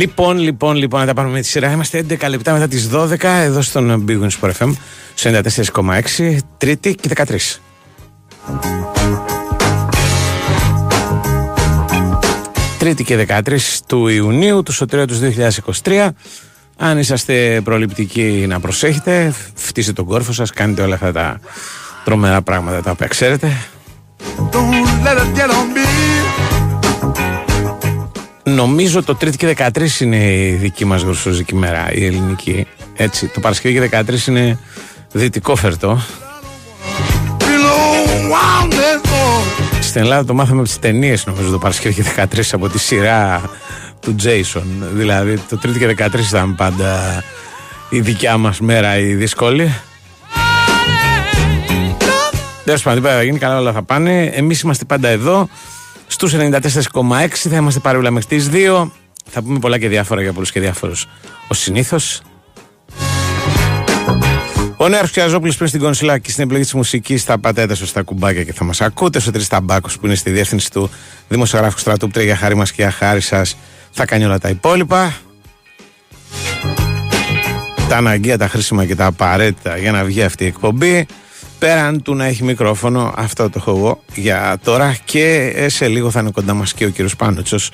[0.00, 1.70] Λοιπόν, λοιπόν, λοιπόν, να τα πάρουμε με τη σειρά.
[1.70, 4.72] Είμαστε 11 λεπτά μετά τις 12 εδώ στον Big Wings Sport FM,
[5.14, 5.30] στο
[5.74, 7.58] 94,6, Τρίτη και 13.
[12.78, 15.18] Τρίτη και 13 του Ιουνίου του Σωτηρίου του
[15.82, 16.08] 2023.
[16.76, 21.40] Αν είσαστε προληπτικοί να προσέχετε, φτύστε τον κόρφο σας, κάνετε όλα αυτά τα
[22.04, 23.56] τρομερά πράγματα τα οποία ξέρετε.
[28.54, 32.66] Νομίζω το Τρίτη και 13 είναι η δική μας γρουσούζικη μέρα, η ελληνική.
[32.96, 34.58] Έτσι, το Παρασκευή και 13 είναι
[35.12, 36.02] δυτικό φερτό.
[39.80, 43.42] Στην Ελλάδα το μάθαμε από τις ταινίες νομίζω το Παρασκευή και 13 από τη σειρά
[44.00, 44.62] του Jason.
[44.92, 47.22] Δηλαδή το Τρίτη και 13 ήταν πάντα
[47.88, 49.74] η δικιά μας μέρα η δύσκολη.
[52.64, 54.24] Τέλος πάντων, θα γίνει καλά, όλα θα πάνε.
[54.24, 55.48] Εμείς είμαστε πάντα εδώ.
[56.12, 58.90] Στους 94,6 θα είμαστε παρόλα μέχρι τις 2.
[59.30, 61.06] Θα πούμε πολλά και διάφορα για πολλούς και διάφορους.
[61.48, 62.22] Ω συνήθως.
[64.76, 68.44] Ο Νέος Πιαζόπουλο πριν στην κονσίλα και στην επιλογή της μουσικής θα πατέτε στα κουμπάκια
[68.44, 69.20] και θα μας ακούτε.
[69.20, 70.90] Στο Τρισταμπάκο που είναι στη διεύθυνση του
[71.28, 73.56] δημοσιογράφου στρατού για χάρη μας και για χάρη σας
[73.90, 75.14] θα κάνει όλα τα υπόλοιπα.
[77.88, 81.06] Τα αναγκαία, τα χρήσιμα και τα απαραίτητα για να βγει αυτή η εκπομπή.
[81.60, 86.20] Πέραν του να έχει μικρόφωνο, αυτό το έχω εγώ για τώρα και σε λίγο θα
[86.20, 87.70] είναι κοντά μας και ο κύριος Πάνωτσος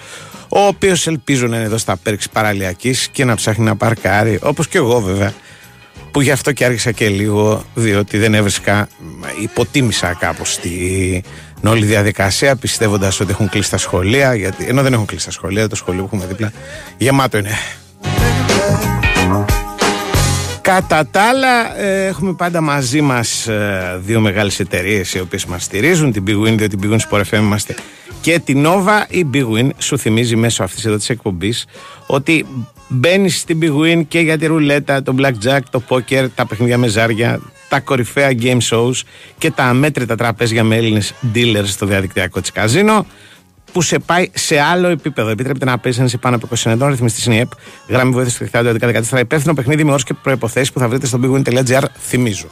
[0.48, 4.68] ο οποίος ελπίζω να είναι εδώ στα πέρξη παραλιακής και να ψάχνει να παρκάρει όπως
[4.68, 5.32] και εγώ βέβαια
[6.10, 8.88] που γι' αυτό και άρχισα και λίγο διότι δεν έβρισκα,
[9.42, 11.22] υποτίμησα κάπως την
[11.64, 15.68] όλη διαδικασία πιστεύοντας ότι έχουν κλείσει τα σχολεία γιατί, ενώ δεν έχουν κλείσει τα σχολεία,
[15.68, 16.52] το σχολείο που έχουμε δίπλα
[16.96, 17.58] γεμάτο είναι
[20.66, 25.64] Κατά τα άλλα, ε, έχουμε πάντα μαζί μας ε, δύο μεγάλες εταιρείες οι οποίες μας
[25.64, 26.12] στηρίζουν.
[26.12, 27.74] Την Big Win, διότι την Big Win Sport FM είμαστε
[28.20, 29.04] και την Nova.
[29.08, 31.66] Η Big Win σου θυμίζει μέσω αυτής εδώ της εκπομπής
[32.06, 32.46] ότι
[32.88, 36.86] μπαίνεις στην Big Win και για τη ρουλέτα, το blackjack, το poker, τα παιχνίδια με
[36.86, 39.00] ζάρια, τα κορυφαία game shows
[39.38, 43.06] και τα αμέτρητα τραπέζια με Έλληνες dealers στο διαδικτυακό της καζίνο
[43.76, 45.28] που σε πάει σε άλλο επίπεδο.
[45.28, 46.88] Επιτρέπεται να παίζει ένα πάνω από 20 ετών.
[46.88, 47.50] Ρυθμιστής είναι η ΕΠ.
[47.88, 48.76] Γράμμη βοήθεια του
[49.12, 49.18] 2014.
[49.18, 51.82] Υπεύθυνο παιχνίδι με όρου και προποθέσει που θα βρείτε στο bigwin.gr.
[51.98, 52.46] Θυμίζω.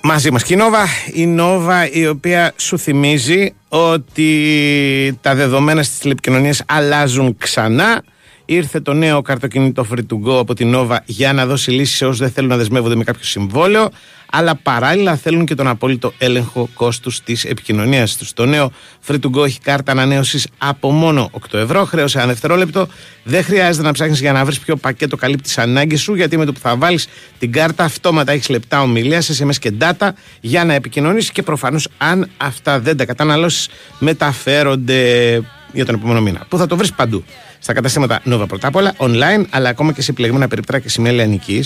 [0.00, 5.98] Μαζί μας και η Νόβα, η Νόβα η οποία σου θυμίζει ότι τα δεδομένα στις
[5.98, 8.02] τηλεπικοινωνίες αλλάζουν ξανά
[8.48, 12.04] Ήρθε το νέο καρτοκινητό free to go από την Nova για να δώσει λύσεις σε
[12.04, 13.88] όσους δεν θέλουν να δεσμεύονται με κάποιο συμβόλαιο,
[14.30, 18.32] αλλά παράλληλα θέλουν και τον απόλυτο έλεγχο κόστους της επικοινωνίας τους.
[18.32, 18.72] Το νέο
[19.06, 22.86] free to go έχει κάρτα ανανέωσης από μόνο 8 ευρώ, χρέωσε ένα δευτερόλεπτο.
[23.24, 26.44] Δεν χρειάζεται να ψάχνεις για να βρεις ποιο πακέτο καλύπτει τις ανάγκες σου, γιατί με
[26.44, 27.08] το που θα βάλεις
[27.38, 30.08] την κάρτα αυτόματα έχεις λεπτά ομιλίας, SMS και data
[30.40, 33.68] για να επικοινωνήσεις και προφανώς αν αυτά δεν τα καταναλώσεις
[33.98, 35.30] μεταφέρονται
[35.72, 36.44] για τον επόμενο μήνα.
[36.48, 37.24] Που θα το βρεις παντού
[37.66, 41.12] στα καταστήματα Nova πρώτα απ' όλα, online, αλλά ακόμα και σε επιλεγμένα περιπτρά και σημεία
[41.12, 41.64] λιανική.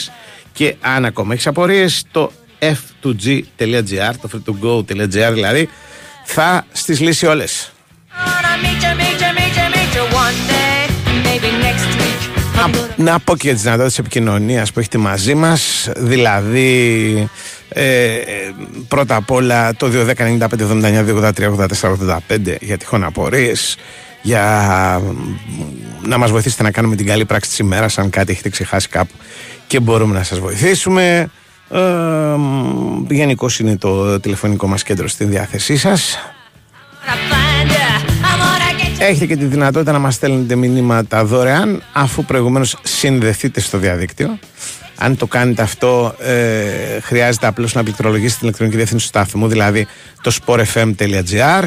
[0.52, 5.68] Και αν ακόμα έχεις απορίες, το f2g.gr, το free2go.gr δηλαδή,
[6.24, 7.72] θα στις λύσει όλες.
[12.96, 15.90] Να, πω και για τις δυνατότητες επικοινωνίας που έχετε μαζί μας.
[15.96, 17.28] Δηλαδή,
[17.68, 18.54] ε, ε,
[18.88, 23.76] πρώτα απ' όλα το 210-95-79-283-84-85 για τυχόν απορίες
[24.22, 25.02] για
[26.02, 29.14] να μας βοηθήσετε να κάνουμε την καλή πράξη της ημέρας αν κάτι έχετε ξεχάσει κάπου
[29.66, 31.30] και μπορούμε να σας βοηθήσουμε.
[31.70, 31.78] Ε,
[33.08, 36.18] Γενικώ είναι το τηλεφωνικό μας κέντρο στην διάθεσή σας.
[38.98, 44.38] Έχετε και τη δυνατότητα να μας στέλνετε μηνύματα δωρεάν αφού προηγουμένως συνδεθείτε στο διαδίκτυο.
[44.96, 49.86] Αν το κάνετε αυτό, ε, χρειάζεται απλώς να πληκτρολογήσετε την ηλεκτρονική διεύθυνση του σταθμού, δηλαδή
[50.22, 51.64] το sportfm.gr.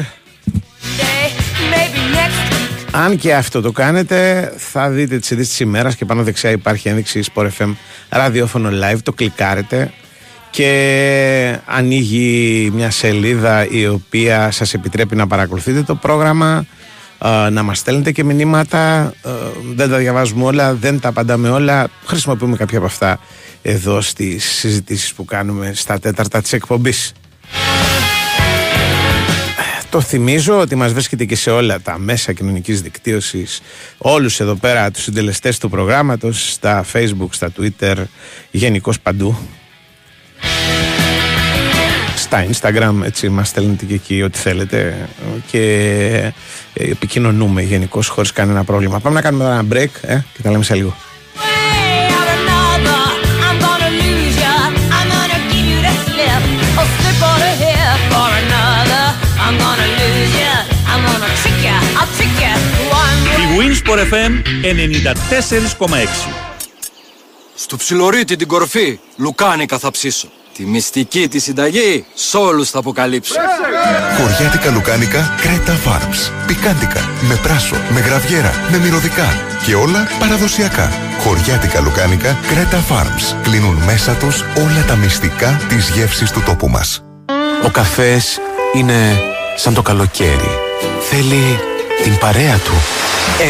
[2.96, 6.88] Αν και αυτό το κάνετε, θα δείτε τις ειδήσεις της ημέρας και πάνω δεξιά υπάρχει
[6.88, 7.74] ένδειξη Sport FM
[8.08, 9.92] ραδιόφωνο live, το κλικάρετε
[10.50, 16.66] και ανοίγει μια σελίδα η οποία σας επιτρέπει να παρακολουθείτε το πρόγραμμα,
[17.50, 19.12] να μας στέλνετε και μηνύματα,
[19.74, 23.18] δεν τα διαβάζουμε όλα, δεν τα απαντάμε όλα, χρησιμοποιούμε κάποια από αυτά
[23.62, 27.12] εδώ στις συζητήσεις που κάνουμε στα τέταρτα της εκπομπής.
[29.94, 33.60] Το θυμίζω ότι μας βρίσκεται και σε όλα τα μέσα κοινωνικής δικτύωσης
[33.98, 37.96] όλους εδώ πέρα τους συντελεστές του προγράμματος στα facebook, στα twitter,
[38.50, 39.36] γενικώς παντού.
[42.16, 45.08] Στα instagram έτσι μας στέλνετε και εκεί ό,τι θέλετε.
[45.46, 45.62] Και
[46.72, 49.00] ε, επικοινωνούμε γενικώς χωρίς κανένα πρόβλημα.
[49.00, 50.96] Πάμε να κάνουμε ένα break ε, και τα λέμε σε λίγο
[63.58, 66.06] Winsport FM 94,6
[67.54, 70.28] Στο ψιλορίτι την κορφή, λουκάνικα θα ψήσω.
[70.56, 73.34] Τη μυστική τη συνταγή, σ' όλους θα αποκαλύψω.
[74.16, 76.46] Χωριάτικα λουκάνικα Κρέτα Farms.
[76.46, 80.92] Πικάντικα, με πράσο, με γραβιέρα, με μυρωδικά και όλα παραδοσιακά.
[81.18, 83.36] Χωριάτικα λουκάνικα Κρέτα Farms.
[83.42, 87.04] Κλείνουν μέσα τους όλα τα μυστικά της γεύσης του τόπου μας.
[87.64, 88.40] Ο καφές
[88.74, 89.22] είναι
[89.56, 90.50] σαν το καλοκαίρι.
[91.10, 91.58] Θέλει
[92.04, 92.72] την παρέα του.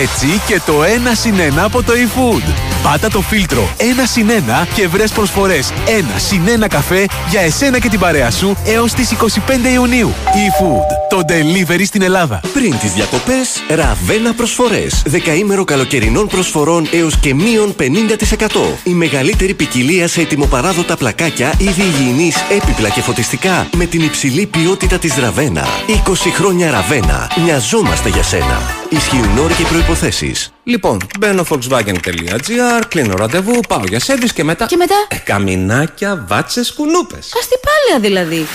[0.02, 2.52] Έτσι και το ένα συν ένα από το eFood.
[2.82, 7.78] Πάτα το φίλτρο ένα συν ένα και βρες προσφορές ένα συν ένα καφέ για εσένα
[7.78, 10.14] και την παρέα σου έως τις 25 Ιουνίου.
[10.24, 11.03] eFood.
[11.14, 12.40] Το delivery στην Ελλάδα.
[12.52, 15.02] Πριν τις διακοπές, ραβένα προσφορές.
[15.06, 18.78] Δεκαήμερο καλοκαιρινών προσφορών έως και μείον 50%.
[18.84, 24.98] Η μεγαλύτερη ποικιλία σε ετοιμοπαράδοτα πλακάκια, είδη υγιεινής, έπιπλα και φωτιστικά με την υψηλή ποιότητα
[24.98, 25.66] της Ραβένα.
[25.86, 27.30] 20 χρόνια Ραβένα.
[27.44, 28.60] Μοιαζόμαστε για σένα.
[28.88, 30.52] Ισχύουν όροι και προϋποθέσεις.
[30.64, 34.66] Λοιπόν, μπαίνω foxwagen.gr, κλείνω ραντεβού, πάω για σέρβις και μετά...
[34.66, 37.32] Και μετά; Ε, καμινάκια, βάτσες, κουνούπες.
[37.38, 38.46] Αστιπάλαια δηλαδή.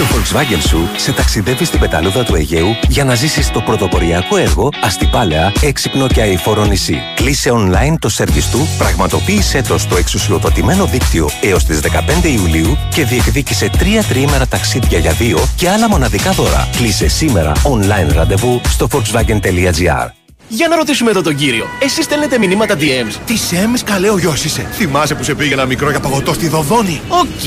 [0.00, 4.68] Το Volkswagen σου σε ταξιδεύει στην πεταλούδα του Αιγαίου για να ζήσεις το πρωτοποριακό έργο
[4.82, 7.00] αστιπάλαια, έξυπνο και αηφόρο νησί.
[7.14, 13.04] Κλείσε online το σερβις του, πραγματοποίησέ το στο εξουσιοδοτημένο δίκτυο έως τις 15 Ιουλίου και
[13.04, 16.68] διεκδίκησε τρία τριήμερα ταξίδια για δύο και άλλα μοναδικά δώρα.
[16.76, 20.19] Κλείσε σήμερα online ραντεβού στο volkswagen.gr.
[20.52, 21.68] Για να ρωτήσουμε εδώ τον κύριο.
[21.78, 23.14] Εσείς στέλνετε μηνύματα DMs.
[23.26, 24.66] Τι DMs καλέ ο γιος είσαι.
[24.72, 27.44] Θυμάσαι που σε πήγαινα μικρό για παγωτό στη Δοδόνη; Οκ,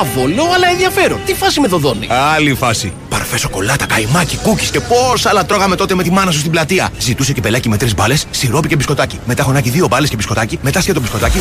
[0.00, 1.20] άβολο, αλλά ενδιαφέρον.
[1.26, 2.92] Τι φάση με Δωδώνη; Άλλη φάση.
[3.08, 6.90] Παρφέ σοκολάτα, καϊμάκι, cookie και πόσα άλλα τρώγαμε τότε με τη μάνα σου στην πλατεία.
[6.98, 9.20] Ζητούσε κυπελάκι με τρεις μπάλες, σιρόπι και μπισκοτάκι.
[9.26, 10.58] Μετά χωνάκι δύο μπάλες και μπισκοτάκι.
[10.62, 11.40] Μετά σκέτο μπισκοτάκι.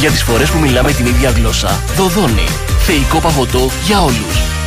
[0.00, 1.80] Για τις φορές που μιλάμε την ίδια γλώσσα.
[1.96, 2.46] Δωδώνη.
[2.86, 4.57] Θεϊκό παγωτό για όλους.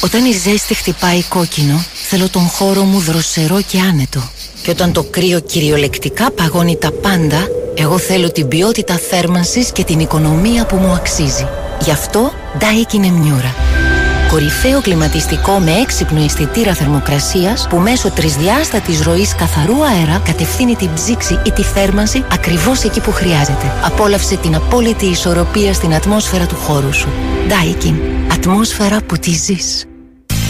[0.00, 4.30] Όταν η ζέστη χτυπάει κόκκινο, θέλω τον χώρο μου δροσερό και άνετο.
[4.62, 10.00] Και όταν το κρύο κυριολεκτικά παγώνει τα πάντα, εγώ θέλω την ποιότητα θέρμανσης και την
[10.00, 11.48] οικονομία που μου αξίζει.
[11.80, 13.85] Γι' αυτό Daikin Emmiura.
[14.28, 21.40] Κορυφαίο κλιματιστικό με έξυπνο αισθητήρα θερμοκρασίας που μέσω τρισδιάστατης ροής καθαρού αέρα κατευθύνει την ψήξη
[21.46, 23.72] ή τη θέρμανση ακριβώς εκεί που χρειάζεται.
[23.84, 27.08] Απόλαυσε την απόλυτη ισορροπία στην ατμόσφαιρα του χώρου σου.
[27.48, 27.94] Daikin.
[28.32, 29.84] Ατμόσφαιρα που τη ζεις.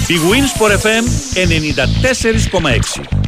[0.07, 3.26] Η Winsport FM 94,6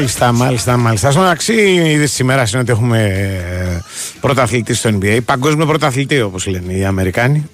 [0.00, 1.10] Μάλιστα, μάλιστα, μάλιστα.
[1.10, 3.80] Στο μεταξύ, η είδηση της ημέρας είναι ότι έχουμε ε,
[4.20, 5.18] πρωταθλητή στο NBA.
[5.24, 7.48] Παγκόσμιο πρωταθλητή, όπως λένε οι Αμερικάνοι.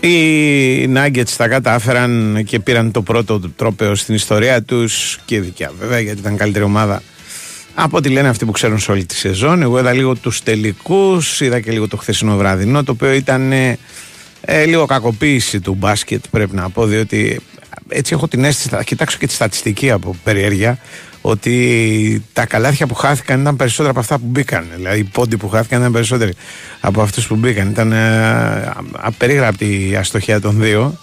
[0.00, 6.00] Οι Nuggets τα κατάφεραν και πήραν το πρώτο τρόπεο στην ιστορία τους και δικιά βέβαια
[6.00, 7.02] γιατί ήταν καλύτερη ομάδα
[7.74, 9.62] από ό,τι λένε αυτοί που ξέρουν σε όλη τη σεζόν.
[9.62, 13.78] Εγώ είδα λίγο τους τελικούς, είδα και λίγο το χθεσινό βραδινό το οποίο ήταν ε,
[14.40, 17.40] ε, λίγο κακοποίηση του μπάσκετ πρέπει να πω διότι
[17.88, 20.78] έτσι έχω την αίσθηση, θα κοιτάξω και τη στατιστική από περιέργεια,
[21.20, 24.66] ότι τα καλάθια που χάθηκαν ήταν περισσότερα από αυτά που μπήκαν.
[24.76, 26.32] Δηλαδή οι πόντοι που χάθηκαν ήταν περισσότεροι
[26.80, 27.68] από αυτούς που μπήκαν.
[27.70, 30.98] Ήταν ε, απερίγραπτη η αστοχία των δύο.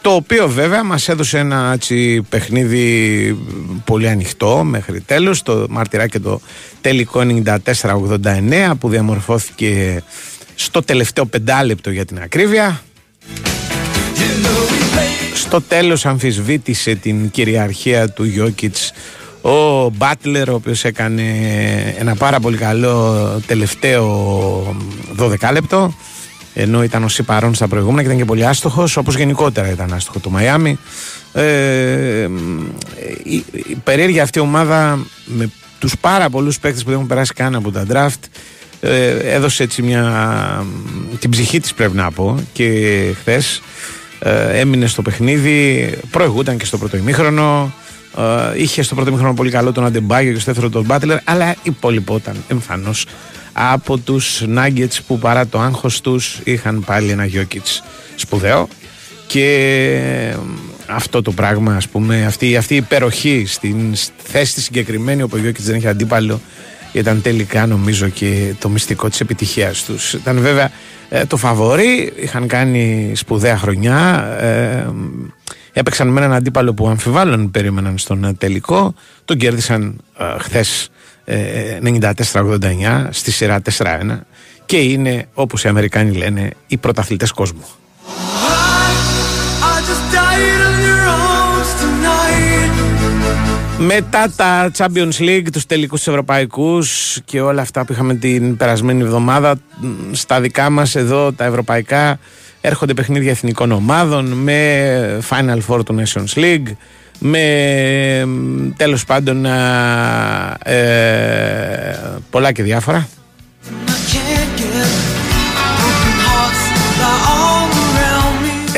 [0.00, 3.38] Το οποίο βέβαια μας έδωσε ένα έτσι, παιχνίδι
[3.84, 5.42] πολύ ανοιχτό μέχρι τέλος.
[5.42, 6.40] Το μαρτυράκι το
[6.80, 10.02] τελικό 94-89 που διαμορφώθηκε
[10.54, 12.82] στο τελευταίο πεντάλεπτο για την ακρίβεια
[15.44, 18.92] στο τέλος αμφισβήτησε την κυριαρχία του Γιώκητς.
[19.40, 21.22] Ο Μπάτλερ ο οποίος έκανε
[21.98, 24.76] ένα πάρα πολύ καλό τελευταίο
[25.18, 25.94] 12 λεπτό
[26.54, 30.18] ενώ ήταν ο παρόν στα προηγούμενα και ήταν και πολύ άστοχος όπως γενικότερα ήταν άστοχο
[30.18, 30.78] το Μαϊάμι.
[31.32, 32.28] Ε,
[33.22, 37.54] η, η περίεργη αυτή ομάδα με τους πάρα πολλούς παίκτες που δεν έχουν περάσει καν
[37.54, 38.28] από τα draft
[38.80, 40.64] ε, έδωσε έτσι μια
[41.18, 43.62] την ψυχή της πρέπει να πω και χθες
[44.24, 47.74] ε, έμεινε στο παιχνίδι, προηγούταν και στο πρώτο ημίχρονο.
[48.18, 51.54] Ε, είχε στο πρώτο ημίχρονο πολύ καλό τον Αντεμπάγιο και στο δεύτερο τον Μπάτλερ, αλλά
[51.62, 53.06] υπόλοιπο ήταν εμφανώς
[53.52, 57.82] από τους Nuggets που παρά το άγχος τους είχαν πάλι ένα Γιώκητς
[58.16, 58.68] σπουδαίο
[59.26, 60.36] και
[60.86, 65.66] αυτό το πράγμα ας πούμε αυτή, αυτή η υπεροχή στην θέση συγκεκριμένη όπου ο Γιώκητς
[65.66, 66.40] δεν είχε αντίπαλο
[66.92, 70.70] ήταν τελικά νομίζω και το μυστικό της επιτυχίας τους ήταν βέβαια
[71.16, 74.86] ε, το φαβορή είχαν κάνει σπουδαία χρονιά ε,
[75.72, 78.94] έπαιξαν με έναν αντίπαλο που αμφιβάλλον περίμεναν στον τελικό
[79.24, 80.88] τον κέρδισαν ε, χθες
[82.32, 83.86] 94-89 στη σειρά 4-1
[84.66, 87.64] και είναι όπως οι Αμερικάνοι λένε οι πρωταθλητές κόσμου.
[93.78, 99.02] Μετά τα Champions League, τους τελικούς τους ευρωπαϊκούς και όλα αυτά που είχαμε την περασμένη
[99.02, 99.54] εβδομάδα
[100.12, 102.18] στα δικά μας εδώ τα ευρωπαϊκά
[102.60, 106.72] έρχονται παιχνίδια εθνικών ομάδων με Final Four του Nations League
[107.18, 108.28] με
[108.76, 110.80] τέλος πάντων ε,
[112.30, 113.08] πολλά και διάφορα.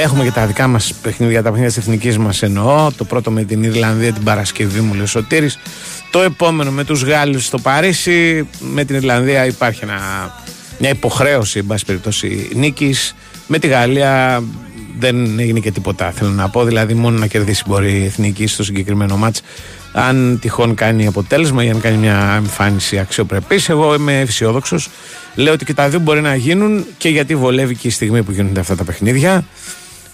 [0.06, 2.90] Έχουμε και τα δικά μας παιχνίδια, τα παιχνίδια της εθνικής μας εννοώ.
[2.96, 5.58] Το πρώτο με την Ιρλανδία την Παρασκευή, μου λέει ο Σωτήρης.
[6.10, 8.48] Το επόμενο με τους Γάλλους στο Παρίσι.
[8.60, 9.98] Με την Ιρλανδία υπάρχει ένα,
[10.78, 13.14] μια υποχρέωση, εν πάση περιπτώσει, νίκης.
[13.46, 14.42] Με τη Γαλλία
[14.98, 16.10] δεν έγινε και τίποτα.
[16.10, 19.42] Θέλω να πω, δηλαδή, μόνο να κερδίσει μπορεί η εθνική στο συγκεκριμένο μάτς.
[19.92, 24.88] Αν τυχόν κάνει αποτέλεσμα ή αν κάνει μια εμφάνιση αξιοπρεπής, εγώ είμαι αισιόδοξος.
[25.34, 28.32] Λέω ότι και τα δύο μπορεί να γίνουν και γιατί βολεύει και η στιγμή που
[28.32, 29.44] γίνονται αυτά τα παιχνίδια.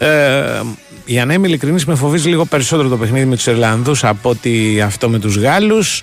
[0.02, 0.60] Ε,
[1.04, 4.80] για να είμαι ειλικρινής, με φοβίζει λίγο περισσότερο το παιχνίδι με τους Ιρλανδούς από ότι
[4.80, 6.02] αυτό με τους Γάλλους.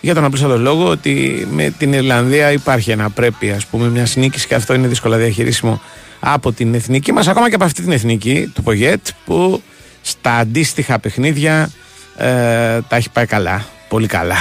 [0.00, 4.46] Για τον απλούστατο λόγο ότι με την Ιρλανδία υπάρχει ένα πρέπει, ας πούμε, μια νίκη
[4.46, 5.82] και αυτό είναι δύσκολα διαχειρίσιμο
[6.20, 9.62] από την εθνική μας, ακόμα και από αυτή την εθνική του Πογέτ, που
[10.02, 11.70] στα αντίστοιχα παιχνίδια
[12.16, 12.26] ε,
[12.88, 13.64] τα έχει πάει καλά.
[13.88, 14.36] Πολύ καλά.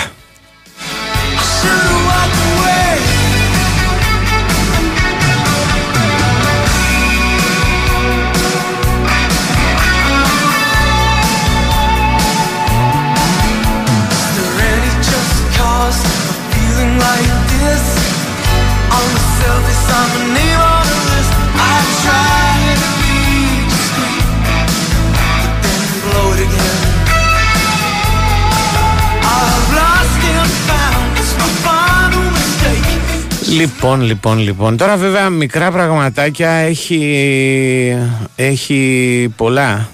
[33.50, 34.78] Λοιπόν, λοιπόν, λοιπόν.
[34.78, 37.98] Τώρα βέβαια μικρά πραγματάκια έχει,
[38.36, 39.90] έχει πολλά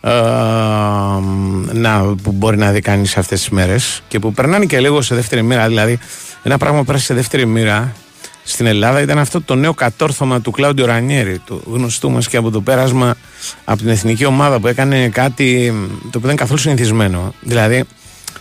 [0.00, 0.10] ε,
[1.72, 5.14] να, που μπορεί να δει κανείς αυτές τις μέρες και που περνάνε και λίγο σε
[5.14, 5.68] δεύτερη μοίρα.
[5.68, 5.98] Δηλαδή
[6.42, 7.92] ένα πράγμα που πέρασε σε δεύτερη μοίρα
[8.44, 12.50] στην Ελλάδα ήταν αυτό το νέο κατόρθωμα του Κλάουντιο Ρανιέρη, του γνωστού μας και από
[12.50, 13.14] το πέρασμα
[13.64, 17.34] από την εθνική ομάδα που έκανε κάτι το οποίο δεν είναι καθόλου συνηθισμένο.
[17.40, 17.84] Δηλαδή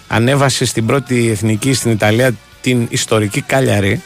[0.08, 4.02] ανέβασε στην πρώτη εθνική στην Ιταλία την ιστορική Κάλιαρη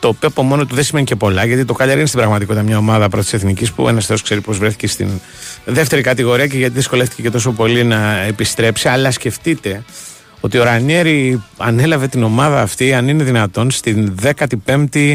[0.00, 2.64] το οποίο από μόνο του δεν σημαίνει και πολλά, γιατί το Κάλιαρ είναι στην πραγματικότητα
[2.64, 5.08] μια ομάδα πρώτης εθνικής που ένας Θεός ξέρει πώς βρέθηκε στην
[5.64, 8.88] δεύτερη κατηγορία και γιατί δυσκολεύτηκε και τόσο πολύ να επιστρέψει.
[8.88, 9.84] Αλλά σκεφτείτε
[10.40, 14.14] ότι ο Ρανιέρη ανέλαβε την ομάδα αυτή, αν είναι δυνατόν, στην
[14.66, 15.14] 15η,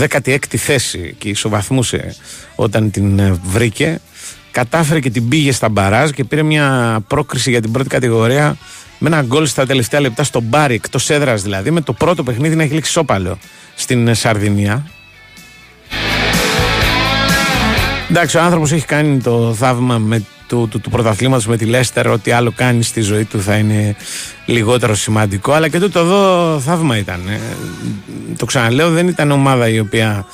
[0.00, 2.14] 16η θέση και ισοβαθμούσε
[2.54, 4.00] όταν την ε, βρήκε.
[4.50, 8.56] Κατάφερε και την πήγε στα μπαράζ και πήρε μια πρόκριση για την πρώτη κατηγορία
[9.04, 12.56] με ένα γκολ στα τελευταία λεπτά στο μπάρι, εκτός έδρας δηλαδή, με το πρώτο παιχνίδι
[12.56, 13.38] να έχει λήξει σόπαλο
[13.74, 14.86] στην Σαρδινία.
[18.10, 22.08] Εντάξει, ο άνθρωπος έχει κάνει το θαύμα με του, του, του πρωταθλήματος με τη Λέστερ
[22.08, 23.96] ότι άλλο κάνει στη ζωή του θα είναι
[24.46, 27.40] λιγότερο σημαντικό αλλά και τούτο εδώ θαύμα ήταν ε.
[28.36, 30.26] το ξαναλέω δεν ήταν ομάδα η οποία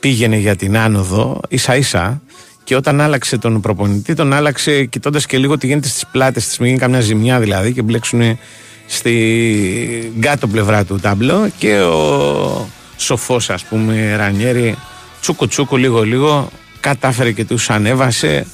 [0.00, 2.20] πήγαινε για την άνοδο ίσα ίσα
[2.66, 6.58] και όταν άλλαξε τον προπονητή τον άλλαξε κοιτώντας και λίγο τι γίνεται στις πλάτες της.
[6.58, 8.38] Μην γίνει καμιά ζημιά δηλαδή και μπλέξουν
[8.86, 14.76] στη κάτω πλευρά του τάμπλο και ο σοφός ας πούμε Ρανιέρη
[15.20, 16.48] τσούκο τσούκο λίγο λίγο
[16.80, 18.46] κατάφερε και τους ανέβασε.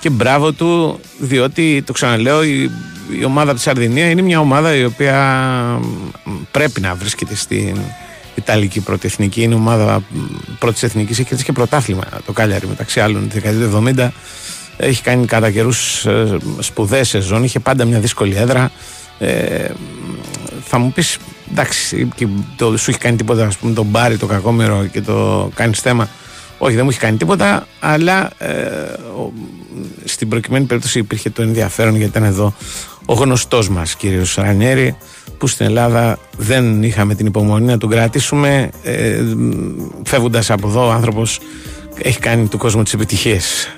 [0.00, 2.70] Και μπράβο του διότι το ξαναλέω η,
[3.20, 5.80] η ομάδα της Σαρδινία είναι μια ομάδα η οποία
[6.50, 7.78] πρέπει να βρίσκεται στην
[8.38, 10.02] Ιταλική πρώτη εθνική είναι ομάδα
[10.58, 12.04] πρώτης εθνικής έχει και πρωτάθλημα.
[12.26, 14.08] Το Κάλιαρη μεταξύ άλλων τη δεκαετία του 70
[14.76, 17.44] έχει κάνει κατά καιρούς ε, σπουδαίε σεζόν.
[17.44, 18.70] Είχε πάντα μια δύσκολη έδρα.
[19.18, 19.70] Ε,
[20.64, 21.18] θα μου πεις
[21.50, 22.26] εντάξει και
[22.56, 26.08] το, σου έχει κάνει τίποτα ας πούμε τον Μπάρι το κακόμερο και το κάνει θέμα
[26.58, 28.48] όχι δεν μου έχει κάνει τίποτα αλλά ε,
[30.04, 32.54] στην προκειμένη περίπτωση υπήρχε το ενδιαφέρον γιατί ήταν εδώ
[33.10, 34.96] ο γνωστός μας κύριος Ρανιέρη
[35.38, 39.22] που στην Ελλάδα δεν είχαμε την υπομονή να τον κρατήσουμε ε,
[40.04, 41.40] φεύγοντας από εδώ ο άνθρωπος
[42.02, 43.68] έχει κάνει του κόσμου τις επιτυχίες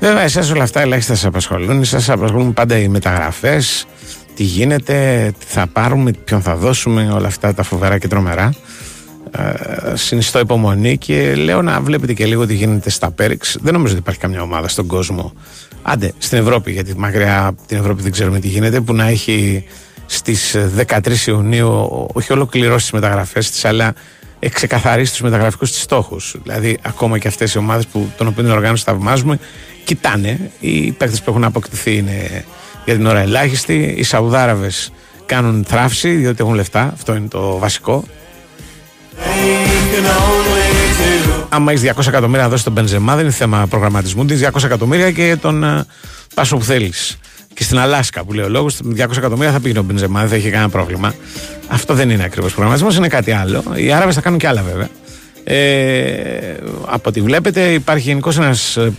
[0.00, 1.84] Βέβαια, εσάς όλα αυτά ελάχιστα σας απασχολούν.
[1.84, 3.86] Σα απασχολούν πάντα οι μεταγραφές,
[4.34, 8.54] τι γίνεται, τι θα πάρουμε, ποιον θα δώσουμε, όλα αυτά τα φοβερά και τρομερά.
[9.36, 13.56] Ε, συνιστώ υπομονή και λέω να βλέπετε και λίγο τι γίνεται στα Πέριξ.
[13.60, 15.32] Δεν νομίζω ότι υπάρχει καμιά ομάδα στον κόσμο.
[15.82, 19.64] Άντε, στην Ευρώπη, γιατί μακριά από την Ευρώπη δεν ξέρουμε τι γίνεται, που να έχει
[20.06, 23.94] στις 13 Ιουνίου όχι ολοκληρώσει τις μεταγραφές της, αλλά
[24.48, 26.36] ξεκαθαρίσει τους μεταγραφικούς της στόχους.
[26.42, 29.38] Δηλαδή, ακόμα και αυτές οι ομάδες που των οποίων οργάνωση θαυμάζουμε,
[29.84, 30.50] κοιτάνε.
[30.60, 32.44] Οι παίκτες που έχουν αποκτηθεί είναι
[32.84, 33.94] για την ώρα ελάχιστοι.
[33.96, 34.92] Οι Σαουδάραβες
[35.26, 36.90] κάνουν θράψη διότι έχουν λεφτά.
[36.92, 38.04] Αυτό είναι το βασικό.
[41.48, 44.22] Άμα έχεις 200 εκατομμύρια να δώσεις τον Μπενζεμά, δεν είναι θέμα προγραμματισμού.
[44.22, 45.80] Είναι 200 εκατομμύρια και τον uh,
[46.34, 47.18] πάσο που θέλεις.
[47.54, 50.34] Και στην Αλάσκα που λέει ο λόγος, 200 εκατομμύρια θα πήγαινε ο Μπενζεμά, δεν θα
[50.34, 51.14] έχει κανένα πρόβλημα.
[51.68, 53.64] Αυτό δεν είναι ακριβώς προγραμματισμός, είναι κάτι άλλο.
[53.74, 54.88] Οι Άραβες θα κάνουν και άλλα βέβαια.
[55.44, 56.56] Ε,
[56.86, 58.92] από ό,τι βλέπετε, υπάρχει γενικώς ένας ε,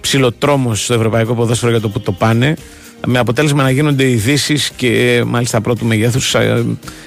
[0.00, 2.54] ψηλοτρόμος στο ευρωπαϊκό ποδόσφαιρο για το που το πάνε
[3.06, 6.64] με αποτέλεσμα να γίνονται ειδήσεις και ε, μάλιστα πρώτου μεγέθους ε,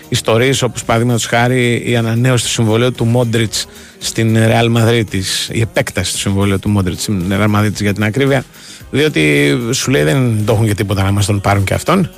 [0.09, 5.05] ιστορίες όπως παραδείγματος χάρη η ανανέωση του συμβολέου του Μόντριτς στην Real Madrid,
[5.51, 8.43] η επέκταση του συμβολέου του Μόντριτς στην Real Madrid για την ακρίβεια.
[8.91, 12.09] Διότι σου λέει δεν το έχουν και τίποτα να μας τον πάρουν και αυτόν.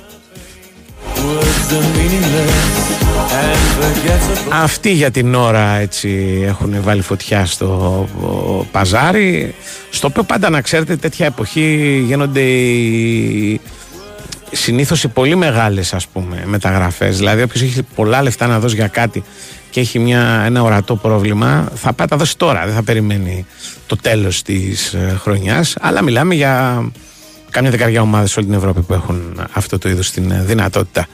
[4.52, 8.08] Αυτοί για την ώρα έτσι έχουν βάλει φωτιά στο
[8.70, 9.54] παζάρι
[9.90, 13.60] στο οποίο πάντα να ξέρετε τέτοια εποχή γίνονται οι...
[14.52, 18.88] συνήθως οι πολύ μεγάλες ας πούμε μεταγραφές δηλαδή όποιος έχει πολλά λεφτά να δώσει για
[18.88, 19.24] κάτι
[19.70, 23.46] και έχει μια, ένα ορατό πρόβλημα θα πάει τα δώσει τώρα δεν θα περιμένει
[23.86, 25.74] το τέλος της ε, χρονιάς.
[25.80, 26.84] Αλλά μιλάμε για
[27.50, 31.06] κάμια δεκαριά ομάδες σε όλη την Ευρώπη που έχουν αυτό το είδος την δυνατότητα.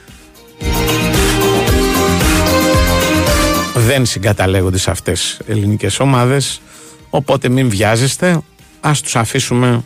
[3.75, 6.61] Δεν συγκαταλέγονται σε αυτές ελληνικές ομάδες.
[7.09, 8.41] Οπότε μην βιάζεστε.
[8.79, 9.83] Ας τους αφήσουμε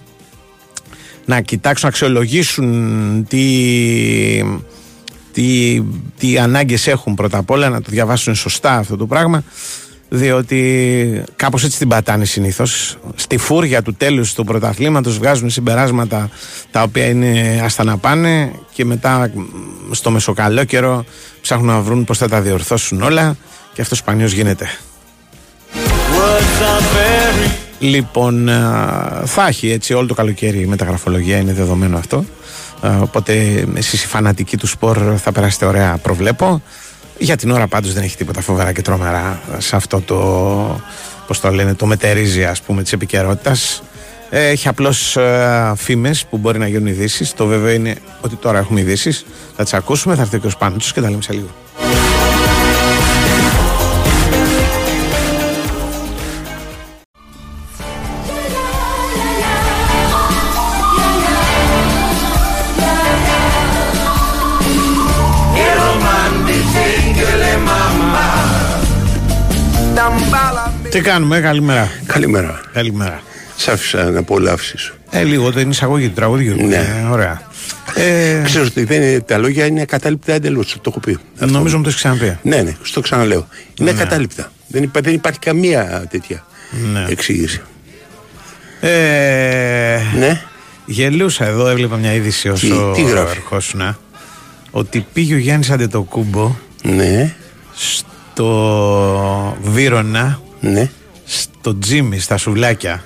[1.29, 3.45] να κοιτάξουν, να αξιολογήσουν τι,
[5.33, 5.81] τι,
[6.17, 9.43] τι ανάγκες έχουν πρώτα απ' όλα, να το διαβάσουν σωστά αυτό το πράγμα
[10.09, 12.97] διότι κάπως έτσι την πατάνε συνήθως.
[13.15, 16.29] Στη φούρια του τέλους του πρωταθλήματος βγάζουν συμπεράσματα
[16.71, 19.31] τα οποία είναι άστα να πάνε και μετά
[19.91, 21.05] στο μεσοκαλό καιρό
[21.41, 23.35] ψάχνουν να βρουν πως θα τα διορθώσουν όλα
[23.73, 24.67] και αυτό σπανίως γίνεται
[27.79, 28.53] Λοιπόν, ε,
[29.25, 32.25] θα έχει έτσι όλο το καλοκαίρι η μεταγραφολογία, είναι δεδομένο αυτό.
[32.83, 36.61] Ε, οπότε εσείς οι φανατικοί του σπορ θα περάσετε ωραία, προβλέπω.
[37.17, 40.81] Για την ώρα πάντως δεν έχει τίποτα φοβερά και τρομερά σε αυτό το,
[41.27, 43.81] πώς το λένε, το μετερίζει ας πούμε της επικαιρότητας.
[44.29, 47.33] Ε, έχει απλώς ε, φήμες που μπορεί να γίνουν ειδήσεις.
[47.33, 49.25] Το βέβαιο είναι ότι τώρα έχουμε ειδήσεις.
[49.55, 51.49] Θα τις ακούσουμε, θα έρθει και ο Σπάντσος και τα λέμε σε λίγο.
[70.99, 71.91] Τι κάνουμε, καλημέρα.
[72.05, 72.61] Καλημέρα.
[72.73, 73.21] Καλημέρα.
[73.55, 74.75] Σ' άφησα να απολαύσει.
[75.09, 76.55] Ε, λίγο την εισαγωγή του τραγουδιού.
[76.67, 76.75] Ναι.
[76.75, 77.41] Ε, ωραία.
[77.95, 80.73] Ε, Ξέρω ότι δεν είναι, τα λόγια είναι ακατάληπτα εντελώς.
[80.73, 81.17] Το έχω πει.
[81.39, 82.37] Νομίζω μου το έχεις ξαναπεί.
[82.41, 83.47] Ναι, ναι, στο ξαναλέω.
[83.79, 84.01] Είναι Ναι.
[84.01, 84.51] ακατάληπτα.
[84.67, 86.45] Δεν, υπά, δεν υπάρχει καμία τέτοια
[86.93, 87.05] Ναι.
[87.09, 87.61] εξήγηση.
[88.81, 90.41] Ε, Ναι.
[90.85, 93.97] Γελούσα εδώ, έβλεπα μια είδηση όσο τι γράφει; ερχόσουνα.
[94.71, 97.33] Ότι πήγε ο Γιάννης Αντετοκούμπο Ναι.
[97.73, 100.89] στο Βύρονα, Ναι.
[101.25, 103.03] στο τζίμι, στα σουβλάκια.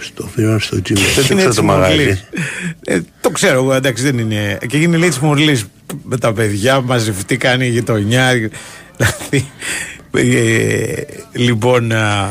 [0.00, 0.96] Στο βίρο στο τζιμ.
[0.96, 1.96] Δεν το Είναι ξέρω έτσι το μαγάζι.
[1.96, 2.24] μουρλής.
[2.84, 4.58] Ε, το ξέρω εγώ, εντάξει, δεν είναι.
[4.66, 5.64] Και γίνει λέει της μουρλής
[6.02, 8.32] με τα παιδιά, μαζευτήκαν η γειτονιά.
[8.96, 9.50] Δηλαδή.
[10.12, 11.92] ε, λοιπόν.
[11.92, 12.28] α,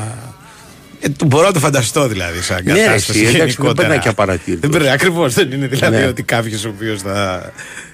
[0.99, 3.73] ε, το μπορώ να το φανταστώ δηλαδή σαν Ναι, ρε, κατάσταση εσύ, εντάξει, δεν γενικότερα.
[3.73, 4.59] περνάει και απαρατήρητος.
[4.61, 6.05] Δεν περνάει, ακριβώς δεν είναι δηλαδή Ναι.
[6.05, 7.51] ότι κάποιος ο οποίος θα,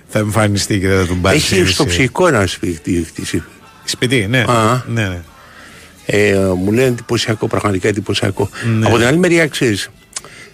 [0.08, 1.38] θα εμφανιστεί και δεν θα τον πάρει.
[1.38, 1.74] Έχει είδηση.
[1.74, 3.44] στο ψυχικό ένα σπίτι χτίσει.
[3.84, 4.40] Σπιτί, ναι.
[4.48, 4.84] Α.
[4.88, 5.22] ναι, ναι.
[6.06, 8.50] Ε, μου λένε εντυπωσιακό, πραγματικά εντυπωσιακό.
[8.80, 8.86] Ναι.
[8.88, 9.90] Από την άλλη μεριά, ξέρεις,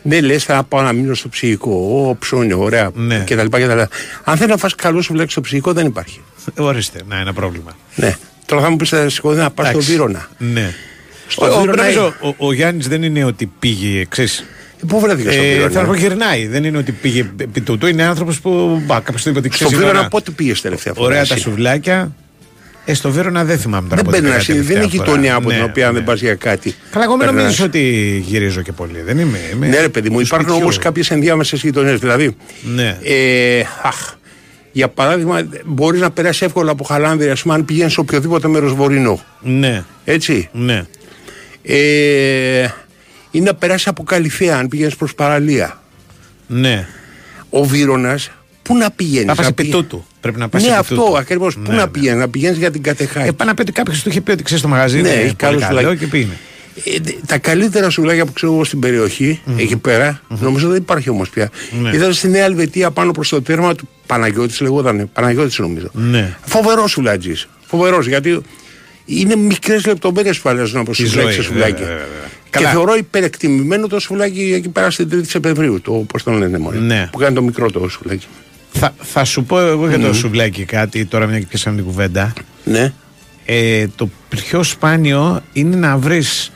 [0.01, 1.71] δεν λες, θα πάω να μείνω στο ψυχικό.
[1.71, 2.89] Ω, ψώνιο, ωραία.
[2.93, 3.23] Ναι.
[3.27, 3.79] κτλ, κτλ.
[4.23, 6.21] Αν θέλει να φας καλό σου βλέπει στο ψυχικό, δεν υπάρχει.
[6.57, 7.77] Ορίστε, να ένα πρόβλημα.
[7.95, 8.15] Ναι.
[8.45, 9.91] Τώρα θα μου πεις θα σηκωθεί να πας στο Εντάξει.
[9.91, 10.29] Βύρονα.
[10.37, 10.73] Ναι.
[11.27, 14.39] Στο Ο, ο, Βύρονα νομίζω, ο, ο Γιάννης δεν είναι ότι πήγε, ξέρεις,
[14.81, 16.47] Ε, Πού βρέθηκες στο Ε, Βύρονα; θέλω να πω γυρνάει.
[16.47, 17.87] Δεν είναι ότι πήγε επί τούτου.
[17.87, 18.81] Είναι άνθρωπος που.
[18.85, 19.77] Μπα, κάποιος του είπε ότι Στο ξέρεις.
[19.77, 21.05] Βύρονα ωραία, πότε πήγες τελευταία φορά.
[21.07, 22.11] ωραία εσύ; τα σουβλάκια.
[22.89, 23.95] Ε, στο Βύρονα δεν θυμάμαι τώρα.
[23.95, 25.05] Δεν πότε παίρνει πήγα εσύ, δεν τελευταία είναι φορά.
[25.05, 26.07] γειτονιά από την Ναι, οποία αν δεν ναι.
[26.07, 26.75] πας για κάτι.
[26.91, 27.41] Καλά, εγώ μην περνάς.
[27.43, 27.79] νομίζεις ότι
[28.25, 29.01] γυρίζω και πολύ.
[29.01, 29.39] Δεν είμαι.
[29.53, 30.63] είμαι Ναι, ρε παιδί μου, του υπάρχουν σπιτιού.
[30.63, 31.99] όμως κάποιες ενδιάμεσες γειτονιές.
[31.99, 32.35] Δηλαδή,
[32.75, 32.97] Ναι.
[33.03, 34.13] ε, αχ,
[34.71, 38.73] για παράδειγμα, μπορείς να περάσεις εύκολα από χαλάνδρια, ας πούμε, αν πηγαίνεις σε οποιοδήποτε μέρος
[38.73, 39.23] βορεινό.
[39.41, 40.49] Ναι, Έτσι.
[40.51, 40.85] ναι.
[41.63, 42.67] Ε,
[43.31, 45.81] ή να περάσεις από Καλυθέα, αν πηγαίνεις προς παραλία.
[46.47, 46.87] Ναι.
[47.49, 48.19] Ο Βύρονα,
[48.69, 49.27] πού να πηγαίνεις.
[49.27, 50.05] Θα πας επί τούτου.
[50.21, 51.17] Πρέπει να πας Ναι, επί αυτό τούτου.
[51.17, 51.53] ακριβώς.
[51.55, 51.87] Πού Ναι, να ναι.
[51.87, 53.27] πηγαίνεις, να πηγαίνεις για την κατεχάκη.
[53.27, 55.01] Ε, πάει να πει ότι κάποιο του είχε πει ότι ξέρεις το μαγαζί.
[55.01, 55.99] Ναι, είναι έχει πολύ καλό καλό σουβλάκι.
[55.99, 56.37] και πήγαινε.
[56.83, 61.09] Ε, δε- τα καλύτερα σουβλάκια που ξέρω εγώ στην περιοχή, εκεί πέρα, νομίζω δεν υπάρχει
[61.09, 61.49] όμως πια.
[61.81, 61.89] Ναι.
[61.89, 65.09] Ήταν στη Νέα Ελβετία πάνω προς το τέρμα του Παναγιώτης, λεγόταν.
[65.13, 65.89] Παναγιώτης νομίζω.
[65.93, 66.37] Ναι.
[66.45, 67.33] Φοβερός σουβλάτζη.
[67.65, 68.41] Φοβερός γιατί
[69.05, 71.71] είναι μικρές λεπτομέρειες που αλλάζουν από Της σουβλάκι ζωής, σε σουβλάκι.
[71.81, 72.29] βέβαια, βέβαια.
[72.43, 72.69] Και Καλά.
[72.69, 75.81] θεωρώ υπερεκτιμημένο το σουβλάκι εκεί πέρα στην 3η Σεπτεμβρίου.
[75.81, 77.09] Το, πώς το λένε, μωρέ, Ναι.
[77.11, 78.25] Που κάνει το μικρό το σουβλάκι.
[78.71, 82.33] Θα, θα σου πω εγώ για το σουβλάκι κάτι τώρα, μια και πιάσαμε την κουβέντα.
[82.63, 82.93] Ναι.
[83.45, 86.51] Ε, το πιο σπάνιο είναι να βρεις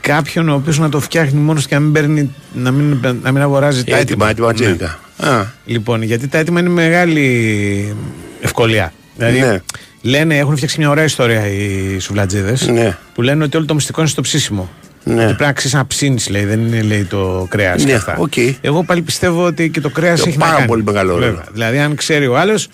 [0.00, 3.42] κάποιον ο οποίος να το φτιάχνει μόνος και να μην, παίρνει, να μην, να μην
[3.42, 4.48] αγοράζει τα Έτοιμα, έτοιμα.
[4.50, 4.74] έτοιμα Ναι.
[4.76, 4.98] τσίρικα.
[5.30, 7.96] Α, Λοιπόν, γιατί τα έτοιμα είναι μεγάλη
[8.40, 8.92] ευκολία.
[9.16, 9.60] Δηλαδή, Ναι.
[10.02, 12.66] λένε, έχουν φτιάξει μια ωραία ιστορία οι σουβλατζίδες.
[12.68, 12.96] Ναι.
[13.14, 14.70] Που λένε ότι όλο το μυστικό είναι στο ψήσιμο.
[15.04, 15.14] Ναι.
[15.14, 17.82] Ότι πρέπει να ξέρει να ψήνει, λέει, δεν είναι λέει, το κρέας.
[17.82, 18.16] Ναι, και αυτά.
[18.18, 18.32] οκ.
[18.60, 20.68] Εγώ πάλι πιστεύω ότι και το κρέας Το έχει πάρα να κάνει.
[20.68, 21.24] πολύ μεγάλο ρόλο.
[21.24, 21.44] Βέβαια.
[21.52, 22.68] Δηλαδή, αν ξέρει ο άλλος,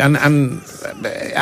[0.00, 0.62] αν, αν,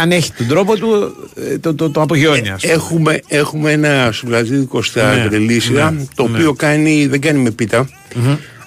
[0.02, 1.14] αν έχει τον τρόπο του,
[1.52, 2.48] ε, το, το, το απογειώνει.
[2.50, 2.72] ας πούμε.
[2.72, 6.36] Έχουμε, έχουμε ένα σουβλατζίδικο στα Ναι, Μελίσσια, ναι, το ναι.
[6.36, 7.88] οποίο κάνει, δεν κάνει με πίτα,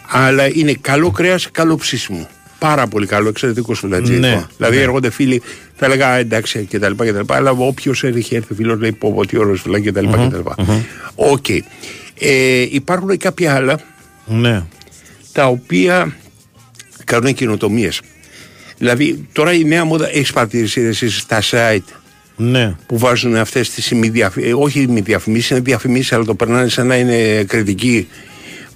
[0.08, 2.28] αλλά είναι καλό κρέας, καλό ψήσιμο.
[2.60, 4.28] Πάρα πολύ καλό, εξαιρετικό σουβλατζίδικο.
[4.28, 4.82] Ναι, δηλαδή ναι.
[4.82, 5.42] έρχονται φίλοι,
[5.76, 6.92] θα έλεγα «Α, εντάξει κτλ.
[6.96, 7.34] κτλ.
[7.34, 10.06] Αλλά όποιος έχει έρθει φίλος λέει πω, πω τι ωραίος σουβλάκι κτλ.
[10.10, 10.40] κτλ.
[11.16, 11.50] Οκ.
[12.20, 13.80] Ε, υπάρχουν και κάποια άλλα
[14.26, 14.64] Ναι.
[15.32, 16.16] τα οποία
[17.04, 18.02] κάνουν καινοτομίες.
[18.78, 21.94] Δηλαδή, τώρα η νέα μόδα έχεις παρατηρήσει εσύ στα site
[22.36, 22.76] Ναι.
[22.86, 24.54] που βάζουν αυτές τις ημιδιαφημίσει.
[24.54, 28.08] Όχι ημιδιαφημίσεις, είναι διαφημίσεις, αλλά το περνάνε σαν να είναι κριτική.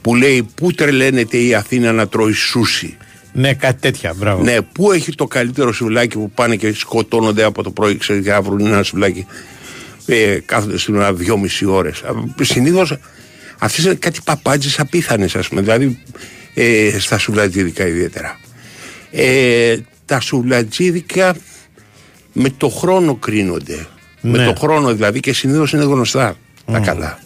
[0.02, 2.98] Που λέει πού τρελαίνεται η Αθήνα να τρώει σούσι;
[3.34, 4.14] Ναι, κάτι τέτοια.
[4.18, 4.44] Μπράβο.
[4.44, 8.34] Ναι, πού έχει το καλύτερο σουβλάκι που πάνε και σκοτώνονται από το πρωί, ξέρεις, για
[8.34, 9.26] να βρουν ένα σουβλάκι.
[10.06, 12.04] Ε, κάθονται στην ώρα δυόμιση ώρες.
[12.42, 12.98] Συνήθως
[13.60, 15.62] αυτές είναι κάτι παπάντζες απίθανες, ας πούμε.
[15.62, 16.00] Δηλαδή
[16.54, 18.40] ε, στα σουβλατζίδικα ιδιαίτερα.
[19.12, 21.36] Ε, τα σουβλατζίδικα
[22.34, 23.88] με το χρόνο κρίνονται.
[24.22, 24.46] Με Ναι.
[24.46, 26.38] το χρόνο δηλαδή και συνήθως είναι γνωστά
[26.72, 27.20] τα καλά.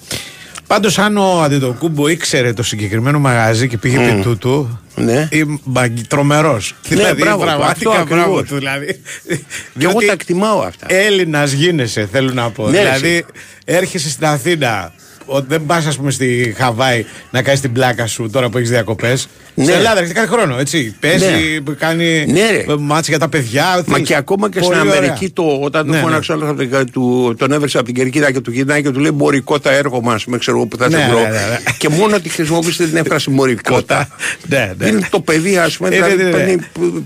[0.74, 4.80] Πάντως, αν ο Αντιτοκούμπο ήξερε το συγκεκριμένο μαγαζί και πήγε επί τούτου.
[4.96, 5.30] Ναι.
[6.08, 6.76] Τρομερός.
[6.88, 8.50] δηλαδή, μπράβο του, πραγματικά αυτό μπράβο ακριβώς.
[8.50, 8.56] του.
[8.56, 9.02] Δηλαδή,
[9.80, 10.86] Και εγώ τα εκτιμάω αυτά.
[10.90, 12.70] Έλληνας γίνεσαι, θέλω να πω.
[12.70, 13.26] Ναι, δηλαδή,
[13.66, 14.94] έρχεσαι στην Αθήνα.
[15.26, 18.70] Ο, δεν πας, ας πούμε, στη Χαβάη να κάνεις την πλάκα σου τώρα που έχεις
[18.70, 19.28] διακοπές.
[19.56, 19.64] Ναι.
[19.64, 20.96] Στην Ελλάδα έρχεται κάθε χρόνο, έτσι.
[21.00, 22.66] Παίζει, κάνει Ναι, ρε.
[22.80, 23.66] μάτς για τα παιδιά.
[23.88, 24.98] Μα θέλει- και ακόμα και Πολύ στην ωραία.
[25.00, 26.38] Αμερική, το, όταν Ναι, του φώναξε ναι.
[26.44, 29.12] όλος από την- του, τον έβρεσε από την κερκίδα και του γυρνάει και του λέει
[29.12, 31.20] Μωρικότα, έρχομαι, α πούμε, ξέρω εγώ που θα σε Ναι, βρω.
[31.20, 31.58] ναι, ναι, ναι.
[31.78, 34.08] Και μόνο ότι χρησιμοποιήσετε την έφραση Μωρικότα.
[34.48, 34.88] Ναι, ναι.
[34.88, 36.36] Είναι το παιδί, ας πούμε, Ε, δηλαδή ναι, ναι, ναι.
[36.38, 36.58] παίρνει,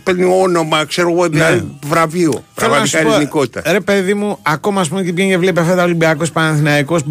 [0.03, 2.31] παίρνει όνομα, ξέρω εγώ, δηλαδή βραβείο.
[2.31, 3.61] Θέλω να Πραγματικά σου πω, ελληνικότητα.
[3.71, 7.01] Ρε παιδί μου, ακόμα ας πούμε και πήγαινε και βλέπει αυτά τα Ολυμπιακό Παναθηναϊκός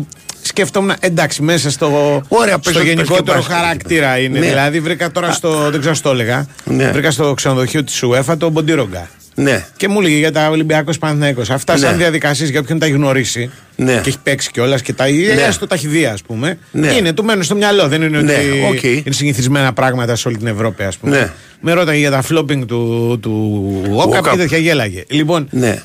[0.47, 3.59] σκεφτόμουν εντάξει μέσα στο, Ωραία, πες στο ότι γενικότερο πες και πας.
[3.61, 4.39] χαρακτήρα είναι.
[4.39, 4.47] Ναι.
[4.47, 6.91] Δηλαδή βρήκα τώρα στο, δεν ξέρω αν το έλεγα, Ναι.
[6.91, 9.09] βρήκα στο ξενοδοχείο της UEFA τον Μποντιρόγκα.
[9.39, 9.65] Ναι.
[9.77, 11.43] Και μου έλεγε για τα Ολυμπιακό Παναθυναϊκό.
[11.51, 11.79] Αυτά Ναι.
[11.79, 13.93] σαν διαδικασίες για όποιον τα έχει γνωρίσει Ναι.
[14.03, 15.43] και έχει παίξει κιόλας και τα ίδια, Ναι.
[15.43, 16.59] έστω τα έχει δει, ας πούμε.
[16.71, 16.93] Ναι.
[16.93, 17.89] Είναι, του μένουν στο μυαλό.
[17.89, 18.33] Δεν είναι Ναι,
[18.71, 18.83] ότι οκ.
[18.83, 21.19] είναι συνηθισμένα πράγματα σε όλη την Ευρώπη, ας πούμε.
[21.19, 21.31] Ναι.
[21.61, 23.61] Με ρώταγε για τα flopping του, του
[23.93, 24.31] Όκαπ Όκαπ.
[24.33, 25.05] και τέτοια γέλαγε.
[25.09, 25.69] Λοιπόν, Ναι.
[25.69, 25.83] ε,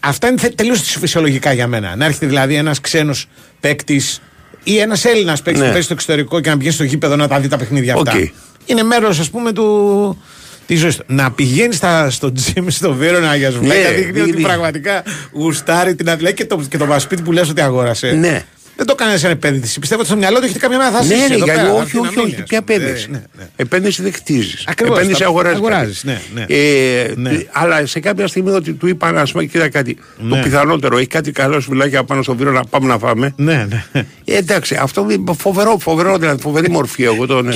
[0.00, 1.96] αυτά είναι τελείως φυσιολογικά για μένα.
[1.96, 3.26] Να έρχεται δηλαδή ένας ξένος
[3.60, 4.20] παίκτης
[4.64, 5.66] ή ένας Έλληνας παίκτης Ναι.
[5.66, 8.12] που παίζει στο εξωτερικό και να πηγαίνει στο γήπεδο να τα δει τα παιχνίδια αυτά.
[8.12, 8.28] Οκ.
[8.66, 10.22] Είναι μέρος, ας πούμε, του.
[10.66, 11.04] Της ζωής του.
[11.06, 14.42] Να πηγαίνει στα- στο gym στο Βίρονα για ζουλάκια Ναι, δείχνει ότι δείχνει.
[14.42, 18.10] πραγματικά γουστάρει την αδειλά και το, και το μασπίτι που λες ότι αγόρασε.
[18.12, 18.44] Ναι.
[18.80, 19.78] Δεν το κάνεις σαν επένδυση.
[19.78, 21.62] Πιστεύω ότι στο μυαλό του έχετε κάποια μέρα θα Ναι, ζήσει ναι, εδώ γιατί πέρα,
[21.64, 22.40] θα όχι, έρθει να όχι, μείνει, όχι.
[22.40, 22.76] ας Ποια πούμε.
[22.78, 23.06] επένδυση.
[23.08, 23.48] Ε, ναι, ναι.
[23.56, 24.64] Επένδυση δεν χτίζεις.
[24.66, 25.54] Ακριβώς, Επένδυση τα- αγοράζει.
[25.56, 26.44] αγοράζεις, ναι, ναι.
[26.48, 27.30] Ε, Ναι.
[27.52, 29.94] Αλλά σε κάποια στιγμή ότι του είπαν, ας πούμε, κοίτα κάτι.
[29.94, 30.42] Το Ναι.
[30.42, 33.32] πιθανότερο έχει κάτι καλό σουβλάκια πάνω στο βίρο να πάμε να φάμε.
[33.36, 33.84] Ναι, ναι.
[34.24, 37.02] Ε, εντάξει, αυτό είναι φοβερό, φοβερό, δηλαδή φοβερή μορφή.
[37.04, 37.52] Εγώ τον,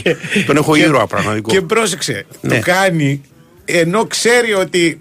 [0.47, 1.51] τον έχω ήρωα πραγματικό.
[1.51, 2.55] Και πρόσεξε, Ναι.
[2.55, 3.21] το κάνει
[3.65, 5.01] ενώ ξέρει ότι.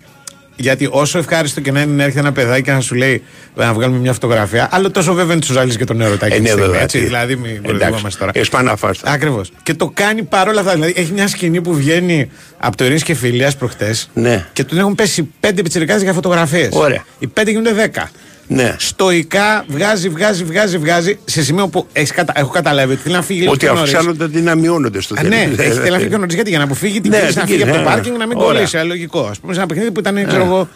[0.56, 3.24] Γιατί όσο ευχάριστο και να είναι να έρχεται ένα παιδάκι και να σου λέει
[3.56, 6.26] να βγάλουμε μια φωτογραφία, άλλο τόσο βέβαια είναι τους ζάλει και τον έρωτα.
[6.26, 7.06] Ε, εκείνη ναι, τη στιγμή, βέβαια, έτσι, τι.
[7.06, 8.32] δηλαδή, μην Εντάξει, κοροϊδευόμαστε τώρα.
[8.36, 9.12] εσπανά φάστα.
[9.12, 9.52] Ακριβώς.
[9.64, 10.74] Και το κάνει παρόλα αυτά.
[10.74, 14.46] Δηλαδή, έχει μια σκηνή που βγαίνει από το Ειρήνης και Φιλίας προχτές Ναι.
[14.54, 16.70] και του έχουν πέσει πέντε πιτσιρικάδες για φωτογραφίες.
[16.72, 17.04] Ωραία.
[17.20, 18.10] Οι πέντε γίνονται δέκα.
[18.48, 18.76] Ναι.
[18.80, 22.34] Στοικά βγάζει, βγάζει, βγάζει, βγάζει σε σημείο που έχεις κατα...
[22.36, 23.94] έχω καταλάβει ότι θέλει να φύγει λίγο Ότι πιο νωρίς.
[23.94, 25.30] αυξάνονται αντί να μειώνονται στο Α, τέλος.
[25.36, 27.44] ναι, έχει θέλει να φύγει πιο νωρίς, γιατί για να αποφύγει την Ναι, κίνηση να
[27.44, 28.54] την φύγει από το κίνηση, ναι, πάρκινγκ να μην ωραία.
[28.54, 28.78] κολλήσει.
[28.78, 29.20] Α, λογικό.
[29.20, 30.68] Α πούμε σε ένα παιχνίδι που ήταν, ξέρω εγώ,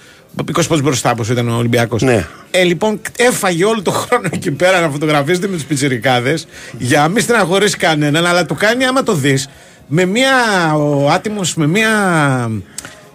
[0.58, 2.02] 20 πόντου μπροστά, όπω ήταν ο Ολυμπιακός.
[2.02, 2.26] Ναι.
[2.52, 7.08] Ε, λοιπόν, έφαγε όλο το χρόνο εκεί πέρα να φωτογραφίζεται με τους πιτσιρικάδες για να
[7.08, 9.50] μην στεναχωρήσει κανέναν, αλλά το κάνει άμα το δεις
[9.88, 10.30] με μια.
[10.76, 11.90] Ο άτιμος με μια.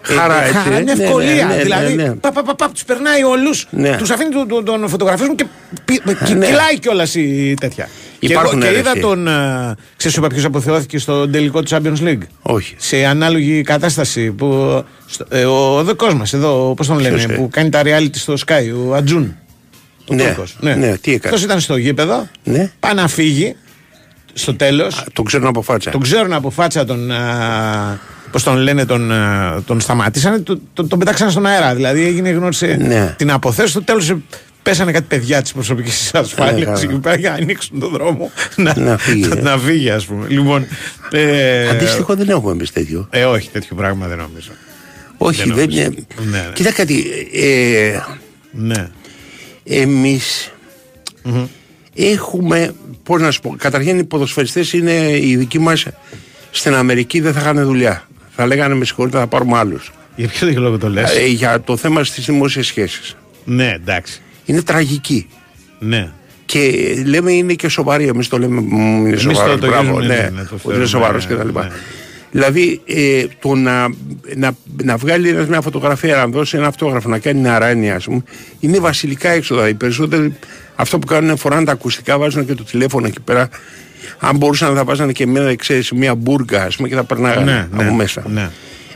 [0.08, 0.82] Ε, Χαρά, έτσι, χαρά, ε.
[0.82, 1.46] μια Ναι, ευκολία.
[1.46, 2.12] ναι, ναι, δηλαδή, ναι, ναι.
[2.14, 3.96] πα, πα, πα, πα, τους περνάει όλους, Ναι.
[3.96, 5.44] τους αφήνει τον, τον, τον φωτογραφίζουν και
[5.84, 6.46] πι- και ναι.
[6.46, 7.88] κυλάει κιόλας η τέτοια.
[8.18, 9.00] Και, εγώ, Υπάρχουν και είδα αιρεσίες.
[9.04, 9.26] τον.
[9.28, 12.74] Uh, ξέρεις είπα ποιος αποθεώθηκε στο τελικό του Champions League; Όχι.
[12.78, 14.82] Σε ανάλογη κατάσταση που.
[15.06, 17.82] στο- ε, ο ο δικός μας εδώ, πώς τον λένε, Ποιος, ε; που κάνει τα
[17.84, 19.36] reality στο Sky, ο Ατζούν.
[20.10, 20.56] Ο Ναι, Τούρκος.
[20.60, 22.28] ναι, τι έκανε; Αυτός ήταν στο γήπεδο.
[22.44, 22.70] Ναι.
[22.80, 23.56] Πάει να φύγει
[24.32, 25.04] στο τέλος.
[25.12, 25.90] Τον ξέρουν από φάτσα.
[25.90, 27.10] Τον ξέρουν από φάτσα τον.
[28.32, 31.74] Πώς τον λένε, τον, α, τον σταμάτησαν, τον, τον, τον πετάξαν στον αέρα.
[31.74, 33.14] Δηλαδή έγινε γνώρισε Ναι.
[33.18, 33.70] την αποθέωση.
[33.70, 34.14] Στο τέλος
[34.62, 36.80] πέσανε κάτι παιδιά της προσωπικής ασφάλειας καλά.
[36.92, 38.30] εκεί πέρα για να ανοίξουν τον δρόμο.
[38.56, 39.40] να, Να φύγει, ε.
[39.40, 40.26] να φύγει, ας πούμε.
[40.28, 40.66] Λοιπόν.
[41.10, 43.06] Ε, Αντίστοιχο δεν έχουμε εμείς τέτοιο.
[43.10, 44.50] ε, όχι, τέτοιο πράγμα δεν νομίζω.
[45.16, 45.80] Όχι, δεν δεν, νομίζω.
[45.82, 45.94] είναι.
[46.30, 46.50] Ναι, ναι.
[46.54, 47.04] Κοίτα κάτι.
[47.32, 47.98] Ε,
[48.52, 48.88] Ναι.
[49.64, 50.50] εμείς
[51.94, 55.86] έχουμε, πώς να σου πω, καταρχήν οι ποδοσφαιριστές είναι οι δικοί μας
[56.50, 58.06] στην Αμερική δεν θα είχαν δουλειά.
[58.36, 59.92] Θα λέγανε με συγχωρείτε θα πάρουμε άλλους.
[60.16, 63.16] Για ποιο τέτοιο λόγο το λες; Ε, για το θέμα στις δημόσιες σχέσεις.
[63.44, 64.20] ναι, εντάξει.
[64.44, 65.26] Είναι τραγική.
[65.78, 66.10] Ναι.
[66.44, 66.70] Και
[67.06, 68.06] λέμε είναι και σοβαρή.
[68.06, 68.60] Εμείς το λέμε.
[68.60, 69.52] «Μ, Είναι Εμείς σοβαρό.
[69.52, 71.58] το- το μπράβο, γυρίζουμε, ναι, ναι, ναι, το ότι θεωρούμε, είναι σοβαρό ναι, κτλ.
[71.58, 71.68] ναι.
[72.30, 73.88] Δηλαδή ε, το να,
[74.36, 78.04] να, να βγάλει ένας μια φωτογραφία, να δώσει ένα αυτόγραφο, να κάνει ένα αράνια, ας
[78.04, 78.22] πούμε,
[78.60, 79.68] είναι βασιλικά έξοδα.
[79.68, 80.34] Οι περισσότεροι
[80.74, 83.48] αυτό που κάνουν είναι φοράνε τα ακουστικά, βάζουν και το τηλέφωνο εκεί πέρα.
[84.18, 87.66] Αν μπορούσαν θα βάζανε και μια, ξέρεις, μια μπουργκα, ας πούμε, και θα περνάγανε Ναι,
[87.72, 88.22] από ναι, μέσα.
[88.28, 88.50] ναι.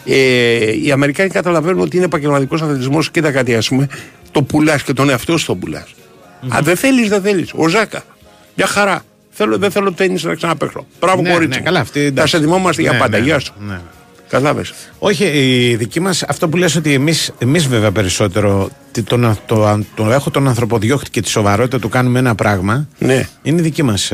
[0.05, 3.11] Ε, οι Αμερικάνοι καταλαβαίνουν ότι είναι επαγγελματικός αθλητισμός.
[3.11, 3.88] Κοίτα κάτι, ας πούμε,
[4.31, 5.95] το πουλάς και τον εαυτό σου τον πουλάς.
[6.49, 7.51] Αν δεν θέλεις, δεν θέλεις.
[7.55, 8.03] Ο Ζάκα.
[8.55, 9.03] Μια χαρά.
[9.31, 10.87] Θέλω, δεν θέλω τέννη να ξαναπέξω.
[11.01, 11.49] Μπράβο, Ναι, κορίτσι.
[11.49, 11.64] ναι, μου.
[11.64, 12.37] καλά, αυτή, Θα εντάξει.
[12.37, 13.19] σε θυμόμαστε για Ναι, πάντα.
[13.19, 13.53] ναι, Γεια σου.
[14.31, 14.39] Ναι.
[14.39, 14.62] Κατάλαβε.
[14.99, 19.37] Όχι, η δική μας, αυτό που λες ότι εμείς εμείς βέβαια περισσότερο τι- το, να-
[19.47, 22.89] το, το, έχω τον ανθρωποδιώχτη και τη σοβαρότητα του κάνουμε ένα πράγμα.
[22.99, 23.29] Ναι.
[23.43, 24.12] Είναι δική μας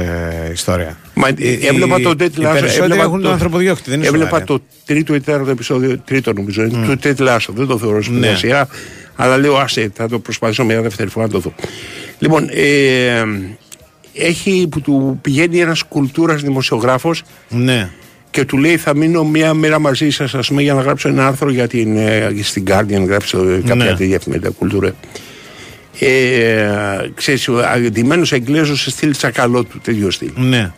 [0.53, 0.96] ιστορία.
[1.14, 4.25] Μα, Οι- ε, έβλεπα οι- το Οι τέτοιο περισσότεροι έχουν τον ανθρωποδιώχτη, δεν είναι Έβλεπα
[4.27, 4.44] σοβαρή.
[4.44, 6.85] το τρίτο ή τέταρτο επεισόδιο, τρίτο νομίζω, mm.
[6.87, 7.53] του Τέτ Λάσο.
[7.53, 8.35] Δεν το θεωρώ στην Ναι.
[8.35, 8.68] σειρά,
[9.16, 11.55] αλλά λέω άσε, θα το προσπαθήσω μια δεύτερη φορά να το δω.
[12.18, 13.22] Λοιπόν, ε,
[14.14, 17.90] έχει που του πηγαίνει ένας κουλτούρας δημοσιογράφος Ναι.
[18.32, 21.26] Και του λέει θα μείνω μία μέρα μαζί σας, ας πούμε, για να γράψω ένα
[21.26, 23.94] άρθρο για την, ε, στην Guardian, γράψω κάποια Ναι.
[23.94, 24.94] τέτοια εφημερίδα κουλτούρα.
[25.98, 26.68] Ε,
[27.14, 30.30] ξέρεις, ο αντιμένος Εγγλέζος σε στυλ τσακαλό του, τέτοιο στυλ.
[30.34, 30.72] Ναι.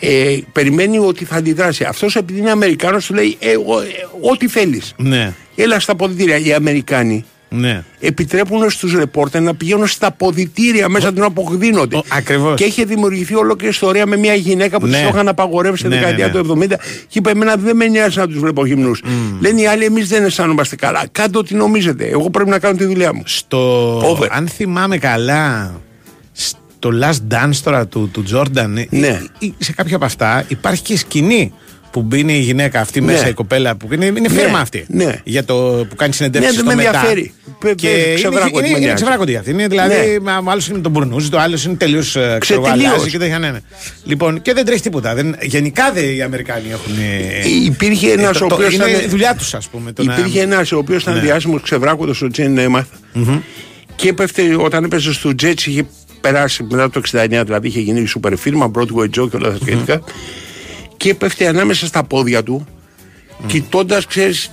[0.00, 1.84] Ε, περιμένει ότι θα αντιδράσει.
[1.84, 4.94] Αυτός επειδή είναι Αμερικάνος του λέει ε, ο- ε, ό,τι θέλεις.
[4.96, 5.32] Ναι.
[5.56, 6.38] Έλα στα ποδητήρια.
[6.38, 7.82] Οι Αμερικάνοι Ναι.
[8.00, 11.96] επιτρέπουν στους ρεπόρτερ να πηγαίνουν στα ποδητήρια μέσα του να αποκδίνονται.
[11.96, 12.54] Ο- ακριβώς.
[12.56, 14.92] Και είχε δημιουργηθεί ολόκληρη ιστορία με μια γυναίκα που Ναι.
[14.92, 16.38] της το είχαν απαγορεύσει στη Ναι, δεκαετία ναι, ναι.
[16.38, 19.02] του 70 και είπε: Εμένα δεν με νοιάζει να τους βλέπω γυμνούς.
[19.40, 21.02] Λένε οι άλλοι: Εμείς δεν αισθάνομαστε καλά.
[21.12, 22.04] Κάντε ό,τι νομίζετε.
[22.08, 23.22] Εγώ πρέπει να κάνω τη δουλειά μου.
[23.26, 24.26] Στο, Over.
[24.30, 25.74] αν θυμάμαι καλά,
[26.32, 29.20] στο Last Dance τώρα του, του Jordan, Ναι.
[29.38, 31.52] ή- ή σε κάποια από αυτά υπάρχει και σκηνή
[31.90, 33.12] που μπαίνει η γυναίκα αυτή Ναι.
[33.12, 34.84] μέσα, η κοπέλα που είναι, είναι Ναι, φίρμα αυτή.
[34.88, 35.20] ναι.
[35.24, 35.54] Για το
[35.88, 36.96] που κάνει συνεντεύξεις Ναι, δεν στο με μετά.
[36.96, 37.32] ενδιαφέρει.
[37.58, 38.94] Πε- Και πε- είναι, ξεβράκωτη είναι, με είναι νοιάζει.
[38.94, 39.50] ξεβράκωτη αυτή.
[39.50, 40.18] Είναι δηλαδή, Ναι.
[40.20, 42.70] μα, ο άλλος είναι με τον Μπουρνούζη, το άλλος είναι τελείως Ξετελείως.
[42.70, 43.38] αλλάζει και τέτοια.
[43.38, 43.58] Ναι, ναι.
[44.04, 45.14] Λοιπόν, και δεν τρέχει τίποτα.
[45.14, 46.92] Δεν, γενικά δε, οι Αμερικάνοι έχουν.
[46.98, 48.74] ε, Υπήρχε ένας το- ο το- οποίος.
[48.74, 49.92] Είναι η δουλειά τους, ας πούμε.
[49.92, 51.20] το να- Υπήρχε ένας ο οποίος ήταν Ναι.
[51.20, 52.86] διάσημος ξεβράκοντο ο Τζέιν Νέμαθ.
[53.96, 55.86] Και έπεφτε όταν έπαιζε στο Jets είχε
[56.20, 60.00] περάσει μετά το 69, δηλαδή είχε γίνει super φίρμα, Broadway Joe και όλα τα σχετικά.
[61.00, 62.66] Και έπεφτε ανάμεσα στα πόδια του,
[63.46, 64.50] κοιτώντας, ξέρεις,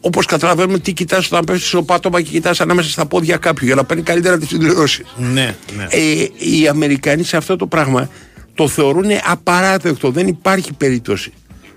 [0.00, 3.74] όπως καταλαβαίνουμε τι κοιτάς όταν πέφτεις στο πάτωμα και κοιτάς ανάμεσα στα πόδια κάποιου για
[3.74, 5.04] να παίρνει καλύτερα τις συμπληρώσει.
[5.16, 5.86] Ναι, ναι.
[5.90, 8.10] Ε, οι Αμερικανοί σε αυτό το πράγμα
[8.54, 10.10] το θεωρούν απαράδεκτο.
[10.10, 11.32] Δεν υπάρχει περίπτωση.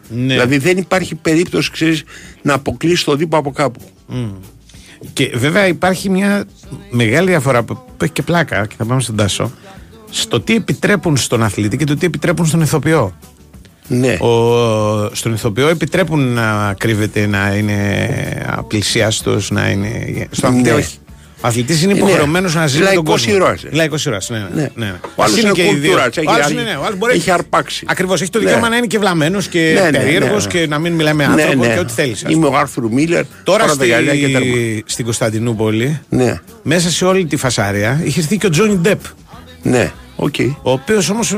[0.09, 0.33] ναι.
[0.33, 2.03] Δηλαδή δεν υπάρχει περίπτωση, ξέρεις,
[2.41, 3.79] να αποκλείσει το δίπο από κάπου.
[5.13, 6.45] Και βέβαια υπάρχει μια
[6.89, 9.51] μεγάλη διαφορά που, που έχει και πλάκα και θα πάμε στον Τάσο
[10.09, 13.17] στο τι επιτρέπουν στον αθλητή και το τι επιτρέπουν στον ηθοποιό.
[13.91, 14.13] Ναι.
[14.13, 18.07] Ο, στον ηθοποιό επιτρέπουν να κρύβεται, να είναι
[18.57, 20.27] απλησιάστος, να είναι.
[20.31, 20.75] Στον αθλητή Ναι.
[20.75, 20.97] όχι.
[21.41, 21.99] Ο αθλητής είναι Ναι.
[21.99, 23.33] υποχρεωμένος να ζει με τον Λαϊκός κόσμο.
[23.35, 23.69] ήρωας, ε.
[23.71, 24.29] Λαϊκός ήρωας.
[24.29, 24.45] Ναι, ναι.
[24.53, 24.61] Ναι.
[24.75, 24.85] ναι.
[24.85, 24.93] ναι.
[25.15, 25.73] Ο άλλος Ας είναι και οι δύο.
[25.73, 27.85] κουλτούρας, έχει Ο άλλος αρ- είναι, ναι, ο άλλος μπορεί- έχει αρπάξει.
[27.89, 28.21] Ακριβώς.
[28.21, 28.45] Έχει το Ναι.
[28.45, 30.51] δικαίωμα να είναι και βλαμμένος και Ναι, ναι, περίεργος ναι.
[30.51, 31.73] και να μην μιλάει με Ναι, άνθρωπο ναι.
[31.73, 32.23] και ό,τι θέλεις.
[32.27, 33.23] Είμαι ο Άρθουρ Μίλλερ.
[33.43, 34.39] Τώρα φοράω τα γυαλιά και τέρμα.
[34.51, 38.99] στη, στην Κωνσταντινούπολη, Ναι, μέσα σε όλη τη φασάρια, είχε έρθει και ο Τζόνι Ντεπ.
[39.61, 40.35] ναι, οκ.
[40.61, 41.35] Ο οποίος όμως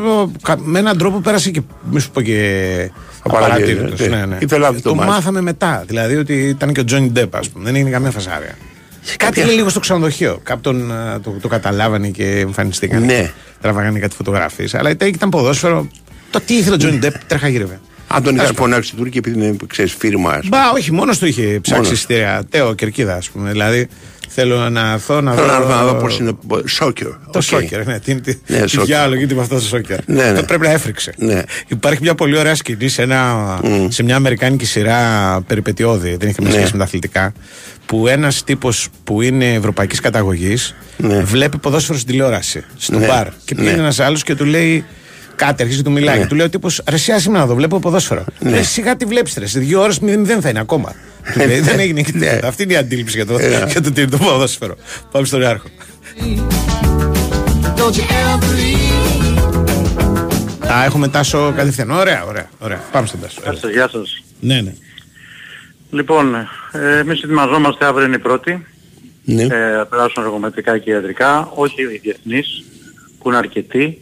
[0.58, 1.62] με έναν τρόπο πέρασε και.
[1.92, 2.92] Μη σου πω και.
[3.24, 4.16] Απαρατήρητος, απαρατήρητος, ναι.
[4.18, 4.38] Ναι, ναι.
[4.42, 5.10] Ήθελα να δει το το ματς.
[5.10, 5.84] μάθαμε μετά.
[5.88, 7.64] Δηλαδή ότι ήταν και ο Τζόνι Ντεπ, ας πούμε.
[7.66, 8.58] Δεν έγινε καμία φασάρια.
[9.06, 10.40] Κάτι κάποια- είναι λίγο στο ξενοδοχείο.
[10.44, 13.06] Κάποιον ε, το, το καταλάβανε και εμφανιστήκαν.
[13.06, 13.32] Ναι.
[13.62, 14.74] Τραβάγανε κάτι φωτογραφίες.
[14.76, 15.88] Αλλά ήταν- ήταν ποδόσφαιρο.
[16.32, 17.80] Το τι ήθελε ο Τζόνι Ντεπ, τρέχα γύρευε.
[18.08, 18.72] Αν τον είχαν Τέλος πάντων.
[18.72, 20.30] φωνάξει οι Τούρκοι επειδή είναι, ξέρεις, φίρμα.
[20.32, 20.58] ας πούμε.
[20.58, 21.92] Μπα, όχι, μόνος του είχε ψάξει Μόνος.
[21.92, 22.44] εισιτήρια.
[22.50, 23.52] Τέο Κερκίδα, ας πούμε.
[23.52, 23.88] Δηλαδή
[24.34, 25.52] θέλω να έρθω να Θέλω δω.
[25.52, 26.32] να έρθω να δω πώς είναι.
[26.66, 27.08] Σόκερ.
[27.08, 27.42] Το Οκ.
[27.42, 28.00] σόκερ, ναι.
[28.00, 28.86] Τι, τι, Ναι, τι σόκερ.
[28.86, 29.98] διάλογο γίνεται με αυτό το σόκερ.
[30.06, 30.40] Ναι, ναι.
[30.40, 31.14] Το πρέπει να έφρυξε.
[31.18, 31.42] Ναι.
[31.68, 36.52] Υπάρχει μια πολύ ωραία σκηνή σε, ένα, σε μια αμερικάνικη σειρά περιπετειώδη, δεν έχει καμία
[36.52, 36.58] Ναι.
[36.58, 37.34] σχέση με τα αθλητικά,
[37.86, 41.22] που ένας τύπος που είναι ευρωπαϊκής καταγωγής Ναι.
[41.22, 43.06] βλέπει ποδόσφαιρο στην τηλεόραση, στο Ναι.
[43.06, 43.28] μπαρ.
[43.46, 43.62] Και Ναι.
[43.62, 44.86] πήγαινε ένας άλλος και του λέει.
[45.46, 46.20] Κάτι, αρχίζει του μιλάει.
[46.20, 46.28] Ναι.
[46.28, 48.26] Του λέει ο τύπος Ρεσιά σήμερα να το βλέπω ποδόσφαιρο.
[48.40, 48.50] Ναι.
[48.50, 48.62] Ναι.
[48.62, 49.46] σιγά τη βλέπεις ρε.
[49.46, 50.96] Σε δύο ώρες δεν θα είναι ακόμα.
[51.34, 52.48] Του λέει, δεν έγινε και τίποτα.
[52.48, 53.66] Αυτή είναι η αντίληψη για το, Ναι.
[53.72, 54.76] για το, το ποδόσφαιρο.
[55.12, 55.68] Πάμε στον Ιάρχο.
[60.72, 61.92] Α, έχουμε τάσο κατευθείαν.
[61.92, 62.82] Ωραία, ωραία, ωραία.
[62.92, 63.42] Πάμε στον τάσο.
[63.44, 64.24] Γεια σας, γεια σας.
[64.40, 64.74] Ναι, ναι.
[65.92, 66.36] Λοιπόν,
[66.72, 68.66] ε, εμείς ετοιμαζόμαστε αύριο είναι η πρώτη.
[69.24, 69.44] Ναι.
[69.44, 72.64] Ε, θα περάσουν εργομετρικά και ιατρικά, όχι οι διεθνείς,
[73.20, 74.02] που είναι αρκετοί.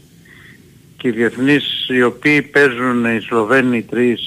[0.99, 4.21] Και οι διεθνείς οι οποίοι παίζουν οι Σλοβαίνοι οι τρεις,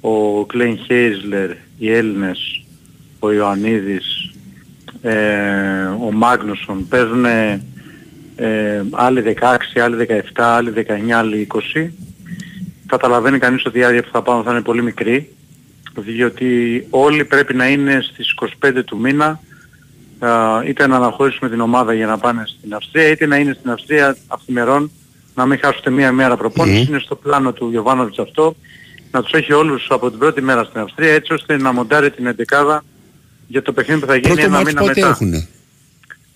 [0.00, 2.64] ο Κλέιν Χέισλερ, οι Έλληνες,
[3.18, 4.32] ο Ιωαννίδης,
[5.02, 11.90] ε, ο Μάγνουσον, παίζουν ε, άλλοι 16, άλλοι 17, άλλοι 19, άλλοι 20.
[12.86, 15.28] Καταλαβαίνει κανείς ότι η άδεια που θα πάμε θα είναι πολύ μικρή
[15.94, 19.40] διότι όλοι πρέπει να είναι στις 25 του μήνα
[20.18, 23.70] α, είτε να αναχωρήσουμε την ομάδα για να πάνε στην Αυστρία είτε να είναι στην
[23.70, 24.90] Αυστρία αυθημερών
[25.34, 26.86] να μην χάσουν ούτε μία μέρα προπόνηση.
[26.88, 28.54] Είναι στο πλάνο του Γιοβάνοβιτς αυτό
[29.10, 32.26] να τους έχει όλους από την πρώτη μέρα στην Αυστρία έτσι ώστε να μοντάρει την
[32.26, 32.84] εντεκάδα
[33.46, 35.08] για το παιχνίδι που θα γίνει Πρώτο ένα ματς μήνα πότε μετά.
[35.08, 35.48] έχουνε;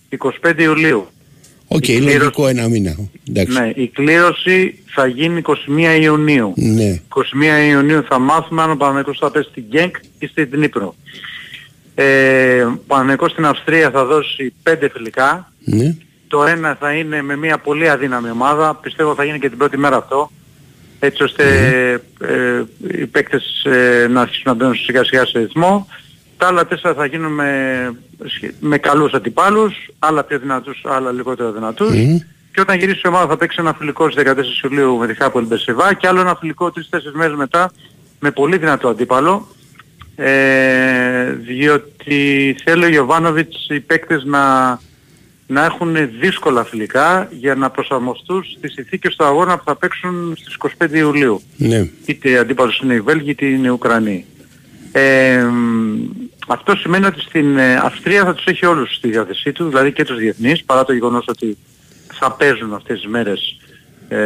[0.08, 1.06] 25 Ιουλίου.
[1.68, 2.96] Οκ, Η κλήρωση- λογικό ένα μήνα.
[3.28, 3.58] Εντάξει.
[3.60, 6.52] Ναι, η κλήρωση θα γίνει 21 Ιουνίου.
[6.56, 7.00] Ναι.
[7.08, 10.94] 21 Ιουνίου θα μάθουμε αν ο Παναθηναϊκός θα πέσει στην Γκένκ ή στην Δνήπρο.
[11.94, 15.52] Ε, ο Παναθηναϊκός στην Αυστρία θα δώσει 5 φιλικά.
[15.64, 15.96] Ναι.
[16.28, 18.74] Το ένα θα είναι με μια πολύ αδύναμη ομάδα.
[18.74, 20.30] Πιστεύω θα γίνει και την πρώτη μέρα αυτό.
[20.98, 21.44] Έτσι ώστε
[22.20, 25.88] ε, οι παίκτες ε, να αρχίσουν να μπαίνουν σιγά σιγά σε ρυθμό.
[26.36, 27.50] Τα άλλα τέσσερα θα γίνουν με,
[28.24, 31.90] σχε- με καλούς αντιπάλους, άλλα πιο δυνατούς, άλλα λιγότερο δυνατούς.
[31.90, 32.16] Μμ.
[32.52, 35.44] Και όταν γυρίσει η ομάδα θα παίξει ένα φιλικό στις 14 Ιουλίου με τη Χάπολ
[35.46, 37.70] Μπεσεβά και άλλο ένα φιλικό 3-4 μέρες μετά
[38.20, 39.48] με πολύ δυνατό αντίπαλο.
[40.16, 44.40] Ε, διότι θέλει ο Γιωβάνοβιτς οι παίκτες να,
[45.46, 50.56] να έχουν δύσκολα φιλικά για να προσαρμοστούν στις συνθήκες του αγώνα που θα παίξουν στις
[50.78, 51.42] 25 Ιουλίου.
[51.56, 51.88] Ναι.
[52.04, 54.24] Είτε αντίπαλος είναι οι Βέλγοι είτε είναι οι Ουκρανοί.
[54.92, 55.96] Ε, μ,
[56.46, 60.04] αυτό σημαίνει ότι στην ε, Αυστρία θα τους έχει όλους στη διάθεσή τους, δηλαδή και
[60.04, 61.56] τους διεθνείς, παρά το γεγονός ότι
[62.12, 63.56] θα παίζουν αυτές τις μέρες
[64.08, 64.16] ε,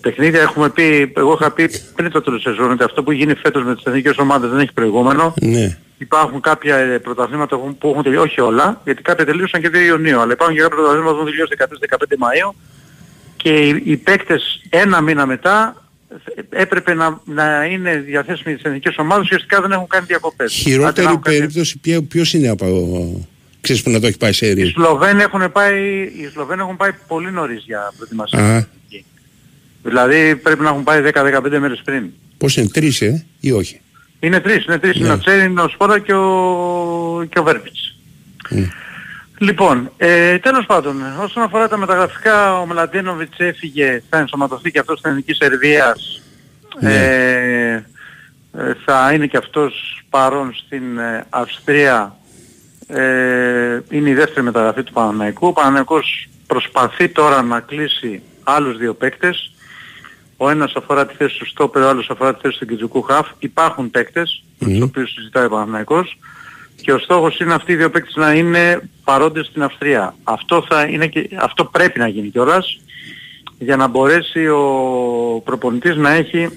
[0.00, 0.40] παιχνίδια.
[0.40, 3.64] Έχουμε πει, εγώ είχα πει πριν το τέλος της σεζόν ότι αυτό που γίνει φέτος
[3.64, 5.34] με τις εθνικές ομάδες δεν έχει προηγούμενο.
[5.40, 5.78] Ναι.
[6.02, 9.74] Υπάρχουν κάποια ε, πρωταθλήματα που που έχουν τελειώσει, όχι όλα, γιατί κάποια τελείωσαν και 2
[9.86, 12.54] Ιουνίου, αλλά υπάρχουν και κάποια πρωταθλήματα που έχουν τελειώσει 14-15 Μαΐου
[13.36, 15.84] και οι, οι παίκτες ένα μήνα μετά
[16.34, 20.52] ε, έπρεπε να, να είναι διαθέσιμοι στις εθνικές ομάδες, ουσιαστικά δεν έχουν κάνει διακοπές.
[20.60, 22.66] Άντε να Χειρότερη έχουν κάνει- περίπτωση ποιο- ποιος είναι από...
[23.60, 24.66] Ξέρεις που να το έχει πάει σε Οι αερίο.
[24.66, 28.56] Σλοβαίνοι έχουν πάει, οι Σλοβαίνοι έχουν πάει πολύ νωρίς για προετοιμασία.
[28.56, 28.66] Α,
[29.82, 32.10] Δηλαδή πρέπει να έχουν πάει 10-15 μέρες πριν.
[32.38, 33.80] πώς είναι, τρεις ε, ή όχι;
[34.20, 34.96] Είναι τρεις, είναι τρεις.
[34.96, 35.04] Ναι.
[35.04, 37.96] Είναι ο Τσέριν, ο Σπόρα και ο, και ο Βέρπιτς.
[38.50, 38.62] Μμ.
[39.38, 44.98] Λοιπόν, ε, τέλος πάντων, όσον αφορά τα μεταγραφικά, ο Μλαντίνοβιτς έφυγε, θα ενσωματωθεί και αυτός
[44.98, 46.22] στην Εθνική Σερβίας.
[46.80, 46.94] Ναι.
[46.94, 47.72] Ε,
[48.58, 52.16] ε, θα είναι και αυτός παρόν στην ε, Αυστρία.
[52.86, 55.46] Ε, είναι η δεύτερη μεταγραφή του Παναναϊκού.
[55.46, 59.52] Ο Παναναϊκός προσπαθεί τώρα να κλείσει άλλους δύο παίκτες.
[60.42, 63.28] Ο ένας αφορά τη θέση του Στόπερ, ο άλλος αφορά τη θέση του Κιτζουκού Χαφ.
[63.38, 66.18] Υπάρχουν παίκτες, με τους οποίους συζητάει ο Παναναϊκός.
[66.82, 70.14] Και ο στόχος είναι αυτοί οι δύο παίκτες να είναι παρόντες στην Αυστρία.
[70.24, 72.80] Αυτό, θα είναι και, αυτό πρέπει να γίνει κιόλας
[73.58, 76.48] για να μπορέσει ο προπονητής να έχει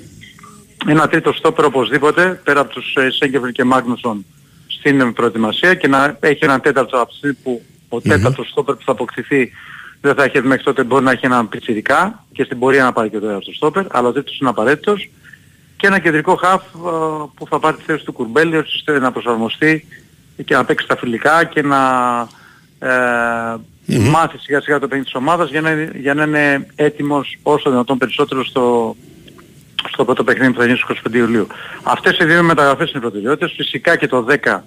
[0.87, 4.25] ένα τρίτο στόπερ οπωσδήποτε πέρα από τους ε, Σέγκεφελ και Μάγνουσον
[4.67, 8.83] στην προετοιμασία και να έχει έναν τέταρτο από τη στιγμή που ο τέταρτος στόπερ που
[8.85, 9.51] θα αποκτηθεί
[10.03, 13.09] δεν θα έχει μέχρι τότε μπορεί να έχει έναν πιτσιρικά και στην πορεία να πάρει
[13.09, 15.09] και το τέταρτο στόπερ αλλά ο τρίτος είναι απαραίτητος
[15.77, 16.89] και ένα κεντρικό χαφ ε,
[17.35, 19.87] που θα πάρει τη θέση του Κουρμπέλη ώστε να προσαρμοστεί
[20.45, 21.77] και να παίξει τα φιλικά και να
[22.79, 22.89] ε,
[24.11, 27.97] μάθει σιγά σιγά το παιχνίδι της ομάδας για να, για να είναι έτοιμος όσο δυνατόν
[27.97, 28.95] περισσότερο στο,
[29.91, 31.47] στο πρώτο παιχνίδι που θα γίνει στις 25 Ιουλίου.
[31.83, 33.53] Αυτές οι δύο μεταγραφές είναι οι προτεραιότητες.
[33.55, 34.59] Φυσικά και το 10,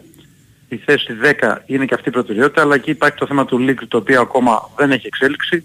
[0.68, 1.06] η θέση
[1.40, 4.20] 10 είναι και αυτή η προτεραιότητα, αλλά εκεί υπάρχει το θέμα του Λίγκ το οποίο
[4.20, 5.64] ακόμα δεν έχει εξέλιξη.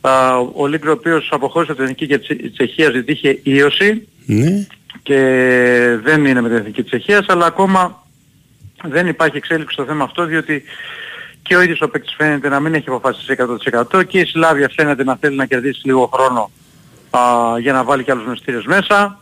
[0.00, 4.08] Α, ο Λίγκ ο οποίος αποχώρησε από την Εθνική και της Τσεχίας γιατί είχε ίωση
[4.26, 4.66] Ναι.
[5.02, 5.16] και
[6.02, 8.02] δεν είναι με την Εθνική της Τσεχίας, αλλά ακόμα
[8.82, 10.62] δεν υπάρχει εξέλιξη στο θέμα αυτό διότι
[11.42, 13.36] και ο ίδιος ο παίκτης φαίνεται να μην έχει αποφασίσει
[13.92, 16.50] 100% και η Σλάβια φαίνεται να θέλει να κερδίσει λίγο χρόνο
[17.10, 17.20] α,
[17.60, 19.20] για να βάλει και άλλους μεστήρες μέσα.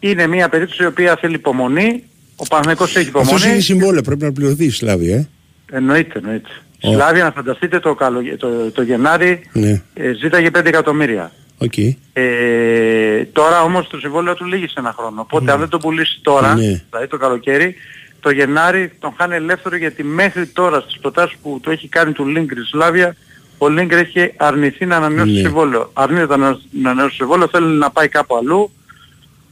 [0.00, 2.04] Είναι μια περίπτωση η οποία θέλει υπομονή.
[2.36, 3.50] Ο Παναγικός έχει Αυτός υπομονή.
[3.52, 5.28] είναι συμβόλαιο, πρέπει να πληρωθεί η Σλάβια, ε.
[5.70, 6.48] Εννοείται, εννοείται.
[6.80, 6.92] Η Ω.
[6.92, 9.82] Σλάβια να φανταστείτε το, καλο, το, το Γενάρη Ναι.
[9.94, 11.32] ε, ζήταγε 5 εκατομμύρια.
[11.58, 11.72] Οκ.
[12.12, 15.20] Ε, τώρα όμως το συμβόλαιο του λήγει σε ένα χρόνο.
[15.20, 16.82] Οπότε αν δεν το πουλήσει τώρα, Ναι.
[16.90, 17.74] δηλαδή το καλοκαίρι,
[18.20, 22.24] το Γενάρη τον χάνει ελεύθερο γιατί μέχρι τώρα στις προτάσεις που του έχει κάνει του
[22.36, 23.16] Λίνγκρ η Σλάβια
[23.58, 25.40] ο Λίνγκρ έχει αρνηθεί να ανανεώσει Ναι.
[25.40, 25.90] το συμβόλαιο.
[25.92, 28.70] Αρνείται να ανανεώσει το συμβόλαιο, θέλει να πάει κάπου αλλού,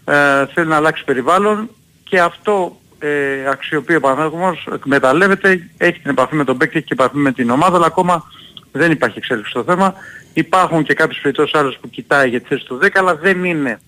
[0.04, 0.12] ε,
[0.54, 1.70] θέλει να αλλάξει περιβάλλον
[2.04, 6.92] και αυτό ε, αξιοποιεί ο Παναθηναϊκός, εκμεταλλεύεται, έχει την επαφή με τον παίκτη, έχει και
[6.92, 8.24] επαφή με την ομάδα, αλλά ακόμα
[8.72, 9.94] δεν υπάρχει εξέλιξη στο θέμα.
[10.32, 13.80] Υπάρχουν και κάποιες περιπτώσεις άλλες που κοιτάει για τη θέση του 10, αλλά δεν είναι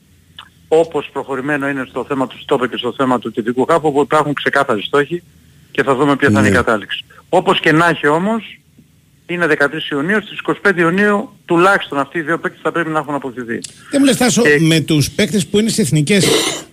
[0.69, 4.33] όπως προχωρημένο είναι στο θέμα του στόπερ και στο θέμα του κεντρικού χάπου, όπου υπάρχουν
[4.33, 5.23] ξεκάθαροι στόχοι
[5.71, 6.57] και θα δούμε ποια θα είναι η Ναι.
[6.57, 7.05] κατάληξη.
[7.29, 8.61] Όπως και να έχει όμως,
[9.27, 13.15] είναι 13 Ιουνίου, στις 25 Ιουνίου τουλάχιστον αυτοί οι δύο παίκτες θα πρέπει να έχουν
[13.15, 13.59] αποκτηθεί.
[13.91, 16.27] Δεν μου λες Τάσο, με τους παίκτες που είναι στις εθνικές,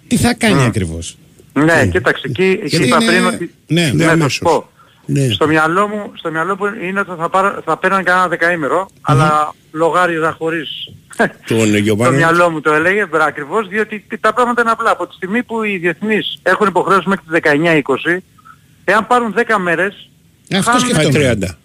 [0.08, 1.18] τι θα κάνει ακριβώς;
[1.54, 3.54] Ναι, κοίταξε, εκεί, εκεί Γιατί είπα είναι- πριν ότι...
[3.68, 4.34] ναι, ναι, ναι, θα αμέσως.
[4.34, 4.70] σου πω.
[5.06, 5.30] Ναι.
[5.30, 9.54] Στο μυαλό μου, στο μυαλό μου είναι ότι θα, πάρω, θα παίρναν κανένα δεκαήμερο, αλλά
[9.72, 10.70] λογάριζα χωρίς...
[11.47, 12.16] Τον Το Γιωβάνο.
[12.16, 14.89] μυαλό μου το έλεγε μπρα, ακριβώς, διότι τα πράγματα είναι απλά.
[14.91, 17.39] Από τη στιγμή που οι διεθνείς έχουν υποχρέωση μέχρι τις
[18.16, 18.18] 19-20,
[18.86, 20.10] εάν πάρουν 10 μέρες,
[20.58, 21.38] Αυτό χάνουν, Πάει σκεφτόμαι.
[21.41, 21.56] 30.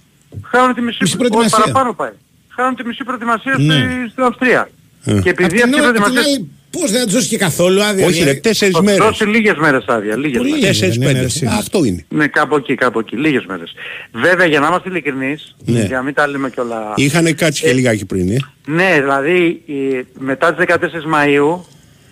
[0.50, 1.58] χάνουν τη μισή, Μισή όχι, προετοιμασία.
[1.58, 2.10] παραπάνω πάει.
[2.48, 3.74] Χάνουν τη μισή προετοιμασία Ναι.
[3.74, 4.68] στη, στην Αυστρία.
[5.04, 5.12] Ε.
[5.20, 6.46] Και Απ' επειδή την αυτή η άλλη, απ' την προετοιμασία...
[6.74, 8.06] άλλη, πώς δεν θα τους δώσει και καθόλου άδεια.
[8.06, 8.40] Όχι, ρε, δηλαδή.
[8.40, 9.06] τέσσερις Θα τους μέρες.
[9.06, 10.16] δώσει λίγες μέρες άδεια.
[10.16, 10.50] Λίγες Πολύ.
[10.50, 10.66] μέρες.
[10.66, 11.22] Τέσσερις Ναι, ναι, πέντε.
[11.24, 11.56] ναι, σίγουρα.
[11.56, 12.04] Αυτό είναι.
[12.08, 13.16] Ναι, κάπου εκεί, κάπου εκεί.
[13.16, 13.72] Λίγες μέρες.
[14.12, 15.80] Βέβαια, για να είμαστε ειλικρινείς, Ναι.
[15.80, 16.92] για να μην τα λέμε κιόλα...
[16.96, 18.30] Είχαν κάτσει και λιγάκι πριν.
[18.30, 18.36] Ε.
[18.66, 21.60] Ναι, δηλαδή η- μετά τις 14 Μαΐου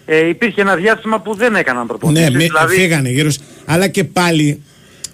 [0.06, 2.30] ε, υπήρχε ένα διάστημα που δεν έκαναν Ναι, προπονήσεις.
[2.30, 3.30] με, δηλαδή, φύγανε γύρω.
[3.30, 4.62] σ- Αλλά και πάλι.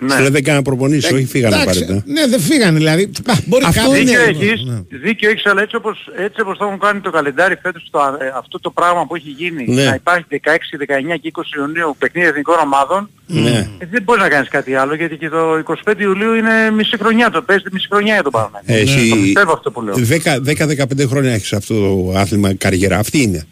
[0.03, 0.11] Ναι.
[0.13, 2.13] Στέλνε δεν κάναν προπονήσεις, όχι φύγανε Εντάξει, απαραίτητα.
[2.13, 3.03] Ναι, δεν φύγανε δηλαδή.
[3.27, 4.99] Α, μπορεί Αυτό κάποιος- Δίκιο είναι- έχεις, Ναι.
[5.05, 8.33] δίκιο έχεις, αλλά έτσι όπως, έτσι όπως το έχουν κάνει το καλεντάρι φέτος το, ε,
[8.39, 9.85] αυτό το πράγμα που έχει γίνει, Ναι.
[9.85, 13.69] να υπάρχει 16, 19 και 20 Ιουνίου παιχνίδι εθνικών ομάδων, Ναι.
[13.79, 17.31] ε, δεν μπορείς να κάνεις κάτι άλλο γιατί και το 25 Ιουλίου είναι μισή χρονιά,
[17.31, 18.73] το παίζει μισή χρονιά για το Παναθηναϊκό.
[18.73, 19.95] Ε, Το Εσύ πιστεύω αυτό που λέω.
[20.41, 22.99] 10-15 χρόνια έχεις αυτό το άθλημα καριέρα.
[22.99, 23.47] Αυτή είναι.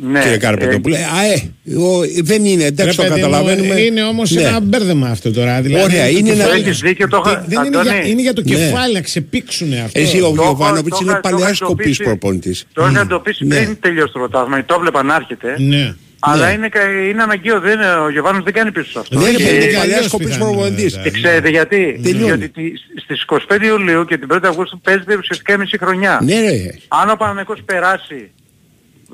[0.00, 0.96] Ναι, Κύριε ε, Καρπετόπουλε.
[0.96, 3.80] Α, ε, ο- δεν είναι, Ρε εντάξει το παιδί μου, καταλαβαίνουμε.
[3.80, 4.42] Είναι όμως Ναι.
[4.42, 5.60] ένα μπέρδεμα αυτό τώρα.
[5.60, 8.10] Δηλαδή, Ωραία, το είναι ένα- κεφάλι- Έχεις δίκιο, το είχα- Τι- Δεν είναι για, Αντώνη.
[8.10, 8.54] είναι για το Ναι.
[8.54, 10.00] κεφάλι να ξεπήξουν αυτό.
[10.00, 12.02] Εσύ ο Το έχω- Γιωβάνοβιτς το είναι είχα- το παλιά είχα σκοπής εντοπίσει.
[12.02, 12.64] προπονητής.
[12.72, 13.56] Το είχα εντοπίσει Ναι.
[13.56, 15.54] πριν τελειώσει το πρωτάθλημα, το έβλεπα να έρχεται.
[15.58, 15.94] Ναι.
[16.20, 16.52] Αλλά Ναι.
[16.52, 19.18] είναι, κα- είναι αναγκαίο, δεν, είναι- ο Γιωβάνος δεν κάνει πίσω σε αυτό.
[19.20, 20.94] Δεν και- είναι και παλιά αλλιώς σκοπής πιθανό, προπονητής.
[20.96, 21.10] βέβαια.
[21.10, 22.26] Και ξέρετε γιατί; Τελειώνει.
[22.26, 26.20] Γιατί τη- στις 25 Ιουλίου και την 1η Αυγούστου παίζεται ουσιαστικά η μισή χρονιά.
[26.24, 26.74] Ναι ρε.
[26.88, 28.30] Αν ο Παναγικός περάσει,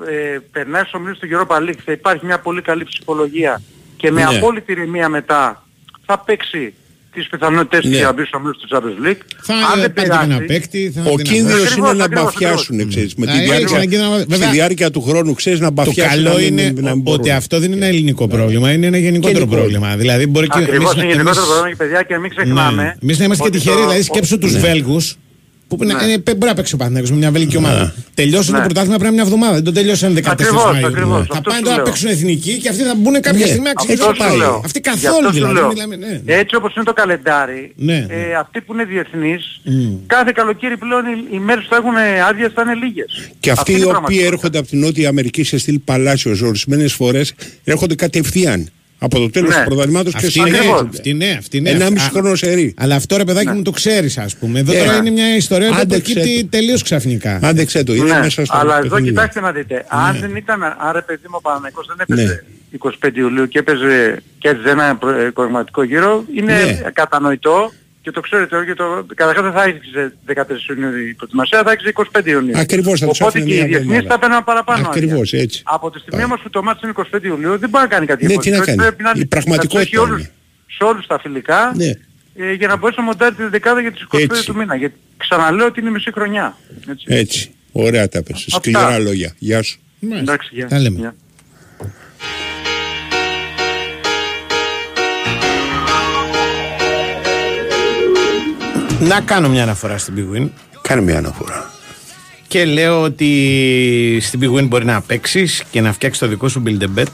[0.07, 3.61] ε, περνάει στους ομίλους του Europa League, θα υπάρχει μια πολύ καλή ψυχολογία
[3.97, 4.37] και με Ναι.
[4.37, 5.63] απόλυτη ηρεμία μετά
[6.05, 6.73] θα παίξει
[7.13, 7.95] τις πιθανότητες Ναι.
[7.95, 9.21] για να μπει στους ομίλους του Champions League.
[9.41, 10.91] Θα Αν δεν πάρει και ένα περάσει, παίκτη.
[10.95, 11.77] θα Ο την κίνδυνος αγοράσει.
[11.79, 13.15] είναι Ακριβώς, να ακριβώς, μπαφιάσουν, ξέρεις.
[13.15, 15.73] Με Να τη είναι διάρκεια, ένα κίνδυνο- στη βέβαια- διάρκεια του χρόνου ξέρεις να Το
[15.73, 16.13] μπαφιάσουν.
[16.13, 17.29] καλό να μην- είναι να μην ότι μπορούν.
[17.29, 19.55] αυτό δεν είναι ελληνικό πρόβλημα, είναι ένα γενικότερο Γενικό.
[19.55, 19.95] πρόβλημα.
[19.95, 22.83] Δηλαδή μπορεί και Ακριβώς εμείς- είναι γενικότερο εμείς- πρόβλημα και παιδιά και μην ξεχνάμε.
[22.83, 22.95] Ναι.
[23.03, 24.59] Εμείς να είμαστε και ότι τυχεροί, το- δηλαδή ο- σκέψου τους Ναι.
[24.59, 25.15] Βέλγους
[25.67, 26.03] που είναι, Ναι.
[26.03, 27.93] είναι, μπορεί να παίξει ο Παναθηναϊκός με μια βελική ομάδα.
[28.13, 28.63] Τελειώσει το Ναι.
[28.63, 29.53] πρωτάθλημα πριν μια εβδομάδα.
[29.53, 30.85] Δεν το τελειώσαν 14 Ακριβώς, Μαΐου.
[30.85, 31.27] ακριβώς.
[31.27, 31.83] Θα Αυτό πάνε σου τώρα να λέω.
[31.83, 33.45] παίξουν εθνική και αυτοί θα μπουν κάποια Ναι.
[33.45, 34.37] στιγμή να Αυτό ξέρουν σου πάει.
[34.37, 34.61] λέω.
[34.65, 35.53] Αυτοί Γι' καθόλου αυτό σου δηλαδή.
[35.53, 35.67] λέω.
[35.67, 36.21] Μιλάμε, ναι.
[36.25, 38.05] Έτσι όπως είναι το καλεντάρι, Ναι.
[38.09, 39.61] ε, αυτοί που είναι διεθνείς,
[40.07, 41.93] κάθε καλοκαίρι πλέον οι, οι μέρες που θα έχουν
[42.29, 43.29] άδειες θα είναι λίγες.
[43.39, 44.33] Και Αυτή αυτοί είναι οι η οποίοι πραγματικότητα.
[44.33, 48.69] έρχονται από την Νότια Αμερική σε στυλ Παλάσιος ορισμένες φορές έρχονται κατευθείαν
[48.99, 49.55] από το τέλος Ναι.
[49.61, 50.89] του πρωταθλήματος και Αυτή ναι, συνεχίζονται.
[50.97, 51.69] αυτή ναι, αυτή ναι.
[51.69, 52.73] Ένα Α, μισή χρόνο σε ρί.
[52.77, 54.59] Αλλά αυτό ρε παιδάκι μου το ξέρεις ας πούμε.
[54.59, 54.97] Εδώ Ε, τώρα ναι.
[54.97, 56.47] είναι μια ιστορία που Άντεξε προκύπτει το.
[56.49, 57.39] τελείως ξαφνικά.
[57.43, 59.07] Άντεξε το, είναι Ναι, μέσα στο αλλά εδώ παιχνίδι.
[59.09, 60.19] κοιτάξτε να δείτε, αν Ναι.
[60.19, 62.23] δεν ήταν, άρα παιδί μου ο Παναγικός δεν έπαιζε
[62.71, 62.79] Ναι.
[63.03, 66.89] 25 Ιουλίου και έπαιζε και έτσι ένα προ- ε, κορματικό γύρο, είναι Ναι.
[66.93, 67.71] κατανοητό
[68.05, 70.33] και το ξέρετε όλοι και το, καταρχάς δεν θα άρχισε 14
[70.69, 72.57] Ιουνίου η προετοιμασία, θα άρχισε 25 Ιουνίου.
[72.57, 74.13] Ακριβώς, θα τους Οπότε άφηνε και οι μια διεθνείς εβδομάδα.
[74.13, 74.87] θα παίρνουν παραπάνω.
[74.87, 75.41] Ακριβώς, άδεια.
[75.41, 75.61] έτσι.
[75.65, 76.25] Από τη στιγμή Πάει.
[76.29, 78.41] όμως που το μάτι είναι 25 Ιουλίου δεν μπορεί να κάνει κάτι Ναι, τι να
[78.41, 78.75] διαφορετικό.
[78.75, 78.89] κάνει.
[78.89, 80.31] Πρέπει να Η είναι- πραγματικότητα να τους έχει όλους, είναι.
[80.77, 81.91] σε όλους τα φιλικά Ναι.
[82.35, 84.45] ε, για να μπορέσει να μοντάρει τη δεκάδα για τις 25 Έτσι.
[84.45, 84.75] του μήνα.
[84.75, 86.57] Γιατί ξαναλέω ότι είναι μισή χρονιά.
[86.89, 87.05] Έτσι.
[87.07, 87.51] Έτσι.
[87.71, 88.35] Ωραία τα πες.
[88.35, 88.57] Αυτά.
[88.57, 89.33] Σκληρά λόγια.
[89.37, 89.79] Γεια σου.
[89.99, 90.21] Μάλιστα.
[90.21, 90.67] Εντάξει, γεια.
[90.67, 91.15] Τα λέμε.
[99.07, 100.47] Να κάνω μια αναφορά στην Big Win.
[100.81, 101.71] Κάνε μια αναφορά.
[102.47, 106.63] Και λέω ότι στην Big Win μπορεί να παίξεις και να φτιάξεις το δικό σου
[106.65, 107.11] build a bet,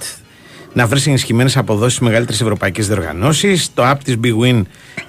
[0.73, 3.61] να βρεις ενισχυμένες αποδόσεις στι μεγαλύτερε ευρωπαϊκέ διοργανώσει.
[3.73, 4.61] Το app της Big Win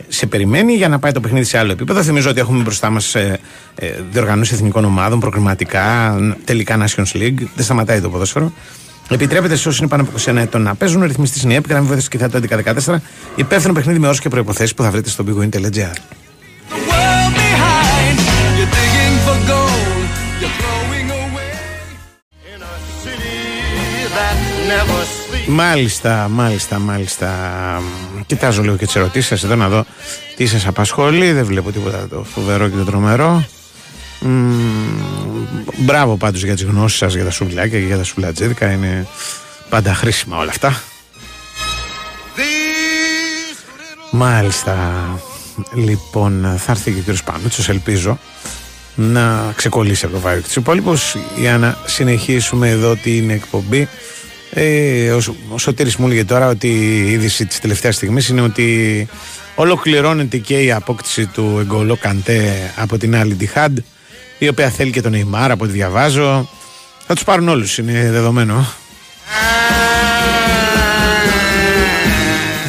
[0.09, 2.03] σε περιμένει για να πάει το παιχνίδι σε άλλο επίπεδο.
[2.03, 3.39] Θυμίζω ότι έχουμε μπροστά μας ε,
[3.75, 7.47] ε, διοργανώσεις εθνικών ομάδων, προκριματικά, τελικά Nations League.
[7.55, 8.53] Δεν σταματάει το ποδόσφαιρο.
[9.09, 11.03] Επιτρέπεται σε όσου είναι πάνω από 21 ετών να παίζουν.
[11.03, 12.41] Ρυθμιστής είναι η ΕΠ, γραμμή βοήθεια και θα το
[12.87, 12.97] 1114.
[13.37, 16.22] Υπεύθυνο παιχνίδι με όρου και προποθέσει που θα βρείτε στο bigwin.gr.
[25.47, 27.31] Μάλιστα, μάλιστα, μάλιστα.
[28.27, 29.85] Κοιτάζω λίγο και τις ερωτήσεις σας εδώ να δω
[30.37, 31.33] τι σας απασχολεί.
[31.33, 33.45] Δεν βλέπω τίποτα το φοβερό και το τρομερό.
[34.21, 39.07] Μμμ, μπράβο πάντως για τις γνώσεις σας για τα σουβλάκια και για τα σουβλατζίδικα είναι
[39.69, 40.83] πάντα χρήσιμα όλα αυτά
[44.11, 44.77] Μάλιστα
[45.75, 47.17] Λοιπόν, θα έρθει και ο κ.
[47.25, 48.19] Πανούτσος, ελπίζω
[48.95, 53.89] να ξεκολλήσει από το βάρο τους υπόλοιπους για να συνεχίσουμε εδώ την εκπομπή.
[54.55, 59.09] Ε, ο, ο Σωτήρης μου έλεγε τώρα ότι η είδηση της τελευταίας στιγμής είναι ότι
[59.55, 63.79] ολοκληρώνεται και η απόκτηση του Εγκολό Καντέ από την άλλη Τιχάντ
[64.39, 66.49] η οποία θέλει και τον Neymar από ό,τι διαβάζω.
[67.07, 68.67] Θα τους πάρουν όλους είναι δεδομένο.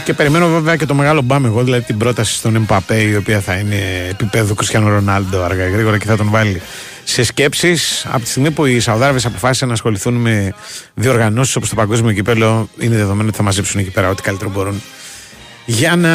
[0.03, 3.39] Και περιμένω βέβαια και το μεγάλο μπαμ εγώ, δηλαδή την πρόταση στον Εμπαπέ, η οποία
[3.39, 6.61] θα είναι επίπεδο Κριστιανό Ρονάλντο αργά γρήγορα και θα τον βάλει
[7.03, 8.05] σε σκέψεις.
[8.09, 10.53] Από τη στιγμή που οι Σαουδάραβες αποφάσισαν να ασχοληθούν με
[10.93, 14.81] διοργανώσεις όπως το Παγκόσμιο Κυπέλο, είναι δεδομένο ότι θα μαζέψουν εκεί πέρα ό,τι καλύτερο μπορούν
[15.65, 16.09] για να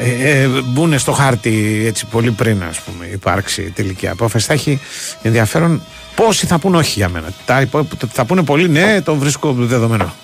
[0.00, 4.80] ε, ε, μπουν στο χάρτη έτσι πολύ πριν ας πούμε υπάρξει τελική απόφαση θα έχει
[5.22, 5.82] ενδιαφέρον
[6.14, 7.68] πόσοι θα πούν όχι για μένα τα,
[8.12, 10.14] θα πούνε πολύ ναι το βρίσκω δεδομένο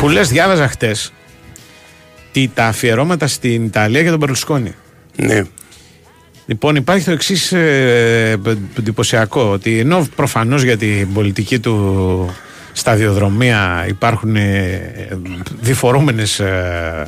[0.00, 1.12] Που λες, διάβαζα χτες
[2.54, 4.74] τα αφιερώματα στην Ιταλία για τον Περλουσκόνη.
[5.16, 5.42] Ναι.
[6.46, 8.40] Λοιπόν, υπάρχει το εξής ε,
[8.78, 12.34] εντυπωσιακό, ότι ενώ προφανώς για την πολιτική του
[12.72, 15.08] σταδιοδρομία υπάρχουν ε,
[15.60, 16.40] διφορούμενες.
[16.40, 17.06] Ε,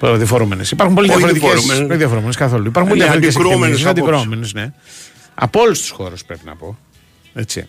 [0.00, 0.70] διφορούμενες.
[0.70, 1.48] Υπάρχουν πολύ διαφορετικέ.
[1.86, 2.66] Δεν διαφορούμενε καθόλου.
[2.66, 4.72] Υπάρχουν πολύ Ναι, διαφορετικέ αντικρώμενες ναι.
[5.34, 6.78] Από όλους τους χώρους πρέπει να πω.
[7.34, 7.68] Έτσι.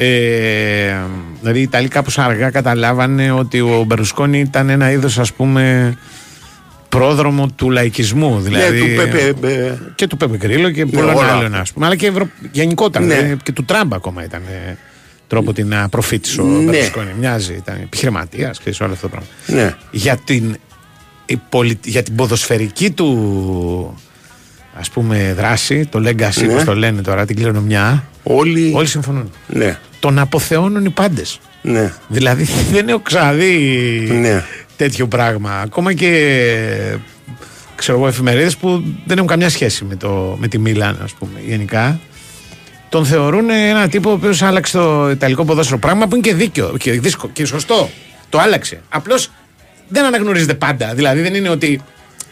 [0.00, 0.94] Ε,
[1.40, 5.94] δηλαδή οι Ιταλοί κάπως αργά καταλάβανε ότι ο Μπερλουσκόνη ήταν ένα είδος ας πούμε
[6.88, 11.14] πρόδρομο του λαϊκισμού δηλαδή, Ναι, του Πέπε, ε, και του Πέπε Γκρίλο και Ναι, πολλών
[11.14, 11.32] όλα.
[11.32, 12.28] άλλων ας πούμε αλλά και ευρω...
[12.52, 13.14] γενικότερα Ναι.
[13.14, 14.76] δηλαδή, και του Τραμπ ακόμα ήταν ε,
[15.26, 16.64] τρόπο την να προφήτησε ο Ναι.
[16.64, 19.74] Μπερλουσκόνη μοιάζει, ήταν επιχειρηματίας και όλο αυτό το πράγμα Ναι.
[19.90, 20.56] για την,
[21.26, 24.00] η πολι- για την ποδοσφαιρική του
[24.78, 26.52] ας πούμε δράση το legacy Ναι.
[26.52, 29.78] όπως το λένε τώρα την κληρονομιά Όλοι, όλοι συμφωνούν Ναι.
[30.00, 31.40] Τον αποθεώνουν οι πάντες.
[31.62, 31.92] Ναι.
[32.08, 32.42] Δηλαδή
[32.72, 33.54] δεν έχω ξαναδεί
[34.20, 34.44] Ναι.
[34.76, 35.60] τέτοιο πράγμα.
[35.60, 36.10] Ακόμα και
[37.74, 41.40] ξέρω εγώ εφημερίδες που δεν έχουν καμιά σχέση με, το, με τη Μίλαν, ας πούμε,
[41.46, 42.00] γενικά.
[42.88, 45.78] Τον θεωρούν ένα τύπο ο οποίος άλλαξε το ιταλικό ποδόσφαιρο.
[45.78, 47.90] Πράγμα που είναι και δίκαιο και, δύσκολο, και σωστό.
[48.28, 48.80] Το άλλαξε.
[48.88, 49.30] Απλώς
[49.88, 50.94] δεν αναγνωρίζεται πάντα.
[50.94, 51.80] Δηλαδή δεν είναι ότι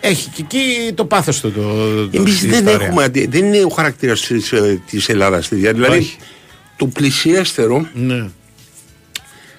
[0.01, 1.53] έχει και εκεί το πάθος του.
[1.53, 1.61] Το,
[2.07, 2.87] το, Εμείς η δεν ιστορία.
[2.87, 3.05] έχουμε.
[3.05, 4.31] αντι- Δεν είναι ο χαρακτήρας
[4.91, 5.49] της Ελλάδας.
[5.49, 6.17] Δηλαδή, Όχι.
[6.77, 8.25] Το πλησιέστερο, Ναι.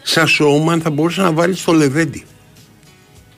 [0.04, 2.24] σαν σόουμαν, θα μπορούσε να βάλει στο Λεβέντι.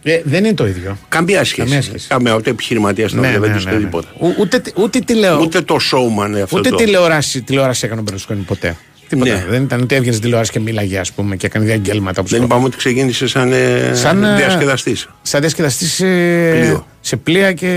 [0.03, 0.97] Ε, δεν είναι το ίδιο.
[1.09, 1.67] Καμία σχέση.
[1.67, 2.07] Καμία σχέση.
[2.07, 3.83] Καμία, ούτε επιχειρηματίας στο Ναι, Λεβέντι, ναι, ούτε ναι, ναι.
[3.83, 4.07] τίποτα.
[4.19, 5.39] Ο- Ούτε, ούτε, τηλεο...
[5.41, 6.57] Ούτε το σόουμαν αυτό.
[6.57, 6.75] ούτε το...
[6.75, 8.75] τηλεόραση, τηλεόραση έκανε ο Μπερλουσκόνη ποτέ.
[9.09, 9.33] Τίποτα.
[9.33, 9.45] Ναι.
[9.49, 12.19] Δεν ήταν ούτε έβγαινε στην τηλεόραση και μίλαγε, ας πούμε, και έκανε διαγγέλματα.
[12.19, 15.07] όπως Δεν το- είπαμε ότι ξεκίνησε σαν, ε, Σαν, ε, διασκεδαστής.
[15.21, 16.05] Σαν διασκεδαστής σε
[16.51, 16.87] πλοίο.
[17.01, 17.67] σε πλοία και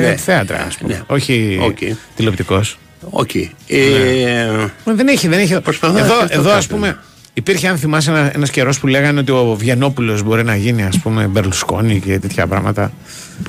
[0.00, 0.16] Ναι.
[0.16, 0.92] θέατρα, ας πούμε.
[0.92, 1.02] Ναι.
[1.06, 1.78] Όχι Οκ.
[2.16, 2.78] τηλεοπτικός.
[3.10, 3.34] Οκ.
[3.34, 3.48] Ε,
[4.84, 5.60] Δεν έχει, δεν έχει.
[5.60, 6.74] Προσπαθώ να Εδώ, σκεφτώ εδώ ας κάτι.
[6.74, 6.98] πούμε,
[7.34, 10.98] υπήρχε, αν θυμάσαι, ένα ένας καιρός που λέγανε ότι ο Βγενόπουλος μπορεί να γίνει, ας
[10.98, 12.92] πούμε, Μπερλουσκόνη και τέτοια πράγματα.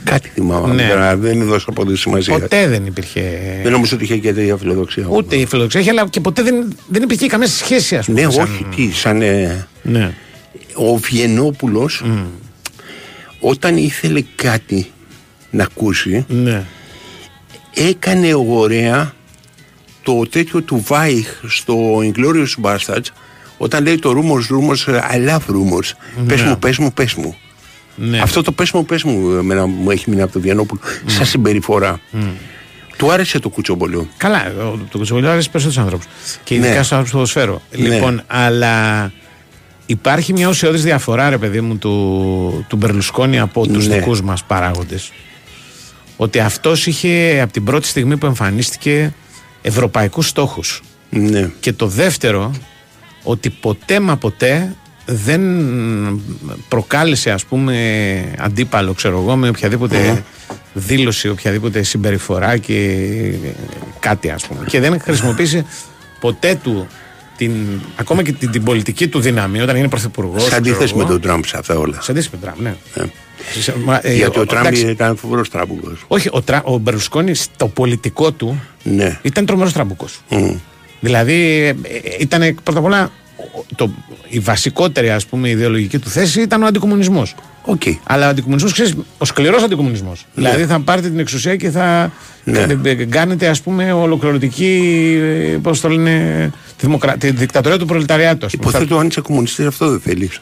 [0.04, 0.74] Κάτι θυμάμαι.
[0.74, 0.88] Ναι.
[0.88, 2.40] τώρα, Δεν έδωσα ποτέ σημασία.
[2.40, 3.40] Ποτέ δεν υπήρχε.
[3.64, 5.06] Δεν νομίζω ότι είχε και τέτοια φιλοδοξία.
[5.10, 8.22] Ούτε η φιλοδοξία είχε, αλλά και ποτέ δεν, δεν υπήρχε καμία σχέση, ας πούμε.
[8.26, 8.66] Ναι, σαν- όχι.
[8.76, 9.22] Τι, σαν.
[9.22, 10.12] ε, Ναι.
[10.74, 11.90] ο Βιενόπουλο,
[13.40, 14.92] όταν ήθελε κάτι
[15.52, 16.64] να ακούσει, Ναι.
[17.74, 19.14] έκανε ωραία
[20.04, 23.06] το τέτοιο του Βάιχ στο Inglourious Bastards
[23.58, 25.92] όταν λέει το rumors, rumors, I love rumors.
[26.28, 27.36] Πες μου, πες μου, πες μου.
[27.96, 28.20] Ναι.
[28.20, 32.00] Αυτό το πες μου, πες μου εμένα μου έχει μείνει από το Βιενόπουλο σαν συμπεριφορά.
[32.98, 34.08] Του άρεσε το κουτσομπολιό.
[34.18, 36.08] Καλά, ο- το κουτσομπολιό αρέσει περισσότερους ανθρώπους.
[36.44, 36.84] Και ειδικά Ναι.
[36.84, 37.60] στου άνθρωπου του ποδοσφαίρου.
[37.78, 37.96] Ναι.
[37.96, 39.12] Λοιπόν, αλλά
[39.86, 43.96] υπάρχει μια ουσιώδης διαφορά, ρε παιδί μου, του, του Μπερλουσκόνη από τους Ναι.
[43.96, 45.12] δικούς μας παράγοντες.
[46.18, 49.14] Ότι αυτός είχε από την πρώτη στιγμή που εμφανίστηκε
[49.62, 50.82] ευρωπαϊκούς στόχους.
[51.10, 51.50] Ναι.
[51.60, 52.52] Και το δεύτερο,
[53.24, 55.42] ότι ποτέ μα ποτέ δεν
[56.68, 60.24] προκάλεσε ας πούμε αντίπαλο ξέρω εγώ με οποιαδήποτε
[60.74, 63.32] δήλωση, οποιαδήποτε συμπεριφορά και
[64.00, 65.66] κάτι ας πούμε και δεν χρησιμοποίησε
[66.20, 66.88] ποτέ του
[67.40, 67.52] την,
[67.96, 71.12] ακόμα και την, την πολιτική του δύναμη όταν είναι πρωθυπουργός Σε αντίθεση ξέρω με εγώ.
[71.12, 72.02] τον Τραμπ σε αυτά όλα.
[72.02, 72.62] Σε αντίθεση με τον Τραμπ,
[72.96, 73.04] ναι.
[73.04, 73.08] Ε.
[73.62, 75.92] Σε- μα, ε, Γιατί ο Τραμπ εντάξει, ήταν φοβερός τραμπούκο.
[76.08, 79.20] όχι, ο, Τρα, ο Μπερλουσκόνη στο πολιτικό του Ναι.
[79.22, 80.52] ήταν τρομερός τραμπούκος Μμ.
[81.00, 81.76] Δηλαδή ε,
[82.20, 83.12] ήταν πρώτα απ' όλα ο-
[83.76, 83.92] το,
[84.30, 87.36] η βασικότερη ας πούμε ιδεολογική του θέση ήταν ο αντικομμουνισμός.
[87.66, 87.82] Οκ.
[88.04, 90.26] Αλλά ο αντικομμουνισμός, ξέρεις, ο σκληρός αντικομμουνισμός.
[90.34, 92.12] Δηλαδή θα πάρετε την εξουσία και θα
[92.44, 92.66] Ναι.
[92.66, 94.82] κα- ε, κάνετε ας πούμε ολοκληρωτική,
[95.54, 97.18] ε, πώς το λένε, τη, δημοκρα...
[97.18, 98.46] τη δικτατορία του προλεταριάτου.
[98.46, 98.70] ας πούμε.
[98.70, 100.30] Υποθέτω αν είσαι κομμουνιστής αυτό δεν θέλεις.
[100.34, 100.42] Θα-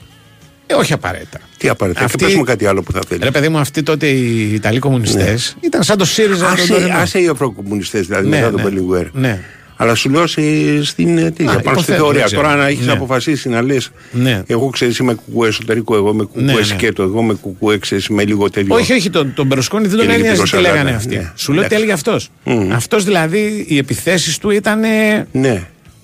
[0.70, 1.40] Ε, όχι απαραίτητα.
[1.58, 2.06] Τι απαραίτητα.
[2.06, 3.24] Αυτή- Και πες μου κάτι άλλο που θα θέλεις.
[3.24, 6.46] Ρε παιδί μου, αυτοί τότε οι Ιταλοί κομμουνιστές ήταν σαν το ΣΥΡΙΖΑ.
[6.46, 6.98] τον Άσε, τωρινό.
[6.98, 8.70] άσε οι αφροκομμουνιστές δηλαδή Ναι, μετά τον ναι.
[8.70, 9.06] Μπελιγουέρ.
[9.14, 9.40] Ναι.
[9.80, 12.14] Αλλά σου λέω σε- στην ε, τι, Α, πάνω στη υποθέτω, θεωρία.
[12.14, 12.42] δεν ξέρω.
[12.42, 12.92] Τώρα να έχεις Ναι.
[12.92, 13.90] αποφασίσει να λες.
[14.12, 14.42] Ναι.
[14.48, 16.64] Εγώ ξέρεις είμαι κουκουέ εσωτερικό, εγώ είμαι κουκουέ Ναι, ναι.
[16.64, 18.76] σκέτο, εγώ είμαι κουκουέ ξέρεις είμαι λίγο τέτοιο.
[18.76, 21.16] Όχι, όχι, τον, τον Μπερουσκόνη δεν τον Και ένοιαζε λυπηρός τι λέγανε αλλά, αυτοί.
[21.16, 21.32] ναι.
[21.36, 21.76] Σου λέω τι Εντάξει.
[21.76, 22.30] έλεγε αυτός.
[22.44, 22.72] Μμμ.
[22.74, 24.80] Αυτός δηλαδή οι επιθέσεις του ήταν.
[25.32, 25.64] Ναι.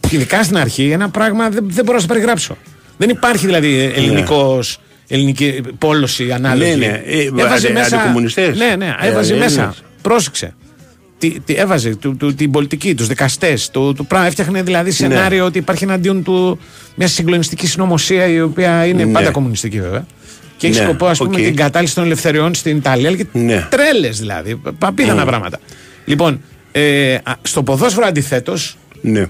[0.10, 2.58] Ειδικά στην αρχή ένα πράγμα δεν, δεν μπορώ να σα περιγράψω.
[2.98, 4.60] Δεν υπάρχει δηλαδή ελληνικό.
[5.08, 6.70] Ελληνική πόλωση ανάλογη.
[6.76, 7.02] Ναι, ναι.
[7.06, 7.96] Ε, έβαζε αντι- μέσα.
[7.96, 8.58] αντικομμουνιστές.
[8.58, 9.56] Ναι, ναι, Ε, έβαζε ε, μέσα.
[9.60, 9.84] Έλληνες.
[10.02, 10.54] Πρόσεξε.
[11.24, 14.28] Τι, τι έβαζε του, του, την πολιτική, τους δικαστές, του, του πράγμα.
[14.28, 16.60] Έφτιαχνε δηλαδή σενάριο ότι υπάρχει εναντίον του
[16.96, 19.12] μια συγκλονιστική συνωμοσία η οποία είναι Ναι.
[19.12, 20.06] πάντα κομμουνιστική βέβαια.
[20.58, 21.42] Και έχει Ναι, σκοπό, ας πούμε, οκ.
[21.44, 23.68] την κατάλυση των ελευθεριών στην Ιταλία και Ναι.
[23.70, 24.62] τρέλες δηλαδή.
[24.78, 25.60] Απίθανα πράγματα.
[26.06, 29.26] Λοιπόν, ε, α, στο ποδόσφαιρο αντιθέτως, Ναι.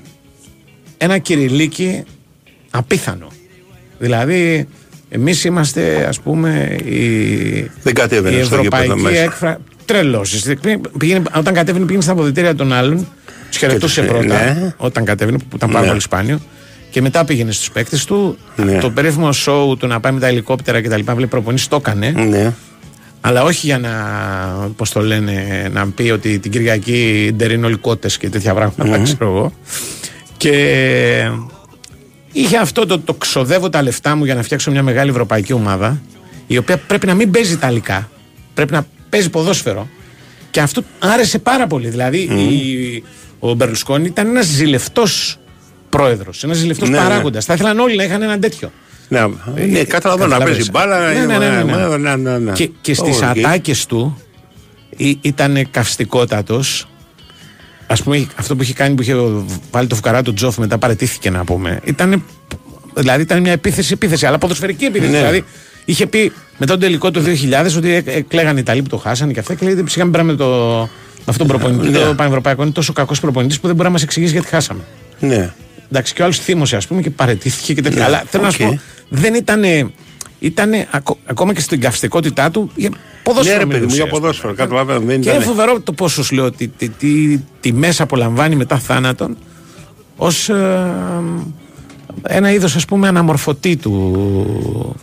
[0.98, 2.04] ένα κυριλίκι
[2.70, 3.28] απίθανο.
[4.00, 4.68] Δηλαδή,
[5.10, 9.60] εμείς είμαστε, ας πούμε, η, Δεν κατέβαινε η στο γήπεδο ευρωπαϊκή μέσα.
[9.88, 10.00] Έκφρα.
[10.02, 10.26] Τρελό.
[11.36, 13.08] Όταν κατέβαινε, πήγαινε στα αποδυτήρια των άλλων,
[13.50, 14.44] τους χαιρετούσε Και τους- πρώτα.
[14.54, 14.74] ναι.
[14.78, 15.88] Όταν κατέβαινε, που ήταν πάρα Ναι.
[15.88, 16.40] πολύ σπάνιο.
[16.90, 18.38] Και μετά πήγαινε στους παίκτες του.
[18.56, 18.78] Ναι.
[18.80, 21.16] Το περίφημο σοου του να πάει με τα ελικόπτερα και τα λοιπά.
[21.16, 22.10] Βλέπει προπονήσεις, το έκανε.
[22.10, 22.54] Ναι.
[23.22, 23.90] Αλλά όχι για να,
[24.76, 29.00] πώς το λένε, να πει ότι την Κυριακή ντερ είναι όλοι κότες και τέτοια πράγματα,
[29.04, 29.54] ξέρω εγώ.
[30.38, 30.52] Και
[32.32, 36.02] είχε αυτό το, το ξοδεύω τα λεφτά μου για να φτιάξω μια μεγάλη ευρωπαϊκή ομάδα,
[36.48, 38.10] η οποία πρέπει να μην παίζει ιταλικά,
[38.54, 39.88] πρέπει να παίζει ποδόσφαιρο.
[40.52, 41.90] Και αυτό άρεσε πάρα πολύ.
[41.90, 43.04] Δηλαδή, η-
[43.40, 45.40] ο Μπερλουσκόνη ήταν ένας ζηλευτός
[45.90, 47.04] πρόεδρος, ένας ζηλευτός Ναι, ναι.
[47.04, 47.46] παράγοντας.
[47.46, 48.72] Θα ήθελαν όλοι να είχαν έναν τέτοιο.
[49.08, 49.20] Ναι,
[49.66, 50.56] ναι, καταλαβαίνω να Καταλαβαίνεις.
[50.56, 51.14] παίζει μπάλα.
[51.14, 51.98] Ναι, ναι, ναι, ναι, ναι.
[51.98, 52.52] ναι, ναι, ναι.
[52.52, 53.24] Και, και στις Οκ.
[53.24, 54.22] ατάκες του
[54.98, 56.88] ή- ήταν καυστικότατος.
[57.88, 59.16] Ας πούμε αυτό που είχε κάνει που είχε
[59.72, 61.80] βάλει το φουκαρά του Τζοφ μετά παραιτήθηκε να πούμε.
[61.84, 62.24] Ήταν,
[62.94, 65.12] δηλαδή ήταν μια επίθεση επίθεση αλλά ποδοσφαιρική επίθεση.
[65.12, 65.18] Ναι.
[65.18, 65.44] Δηλαδή
[65.86, 69.34] είχε πει μετά τον τελικό του 2000 ότι ε- κλαίγαν οι Ιταλοί που το χάσανε
[69.34, 70.46] και αυτά και λέει ψυχά μην πέραμε το,
[71.18, 71.90] με αυτόν τον προπονητή.
[71.90, 71.98] Ναι.
[72.06, 74.82] Το Πανευρωπαϊκό είναι τόσο κακός προπονητής που δεν μπορεί να μας εξηγήσει γιατί χάσαμε.
[75.20, 75.54] Ναι.
[75.92, 78.00] Εντάξει, και ο άλλος θύμωσε, ας πούμε, και παραιτήθηκε και τέτοια.
[78.00, 78.60] Ναι, Αλλά θέλω οκ.
[78.60, 78.80] να σου πω,
[79.10, 79.64] δεν ήταν.
[80.40, 82.90] Ήτανε, ακο- ακόμα και στην καυστικότητά του για
[83.24, 83.58] ποδόσφαιρο.
[83.58, 84.22] Ναι, ρε παιδί μου, μιλούσε, για ας πούμε.
[84.22, 84.54] ποδόσφαιρο.
[84.54, 85.00] Καταλαβαίνω.
[85.00, 85.42] Δεν Και είναι ήταν.
[85.56, 89.38] φοβερό το πόσο σου λέω ότι τι, τι, τιμές απολαμβάνει μετά θάνατον
[90.16, 90.50] ως
[92.28, 94.96] ένα είδος ας πούμε αναμορφωτή του,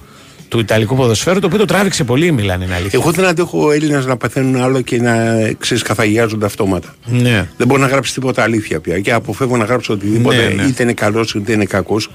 [0.51, 2.99] του Ιταλικού ποδοσφαίρου, το οποίο το τράβηξε πολύ η Μιλάν, είναι αλήθεια.
[3.03, 5.15] Εγώ δεν αντέχω Έλληνε να παθαίνουν άλλο και να
[5.59, 6.95] ξέρεις καθαγιάζονται αυτόματα.
[7.07, 7.49] Ναι.
[7.57, 9.01] Δεν μπορώ να γράψει τίποτα αλήθεια πια.
[9.01, 10.69] Και αποφεύγω να γράψω οτιδήποτε, Ναι, ναι.
[10.69, 12.11] είτε είναι καλός είτε είναι κακός.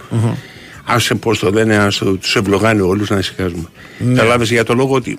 [0.85, 3.65] Άσε πώς το λένε, ας τους ευλογάνε όλους να ησυχάζουμε.
[3.97, 4.13] Ναι.
[4.13, 5.17] Καταλάβει για το λόγο ότι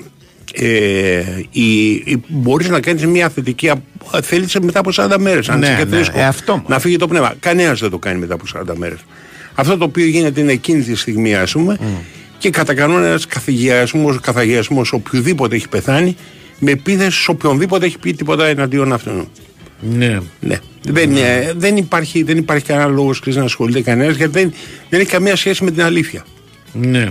[0.54, 3.68] ε, η, η, μπορείς να κάνεις μια θετική.
[3.70, 3.80] απ-
[4.22, 5.48] Θέλησε μετά από 40 μέρες.
[5.48, 6.62] Αν Ναι, είσαι και ναι, φρέσκο, ε, αυτό.
[6.66, 7.34] να φύγει το πνεύμα.
[7.40, 8.98] Κανένας δεν το κάνει μετά από 40 μέρες.
[9.54, 11.78] Αυτό το οποίο γίνεται είναι εκείνη τη στιγμή, ας πούμε,
[12.46, 13.18] και κατά κανόνα ένα
[14.20, 16.16] καθαγιασμός οποιοδήποτε έχει πεθάνει
[16.58, 19.28] με επίθεση σε οποιονδήποτε έχει πει τίποτα εναντίον αυτού.
[19.80, 20.18] Ναι.
[20.40, 20.56] Ναι.
[20.88, 24.52] Δεν, ε, δεν, υπάρχει, δεν υπάρχει κανένα λόγος να ασχολείται κανένας γιατί δεν,
[24.88, 26.24] δεν έχει καμία σχέση με την αλήθεια.
[26.72, 27.08] Ναι.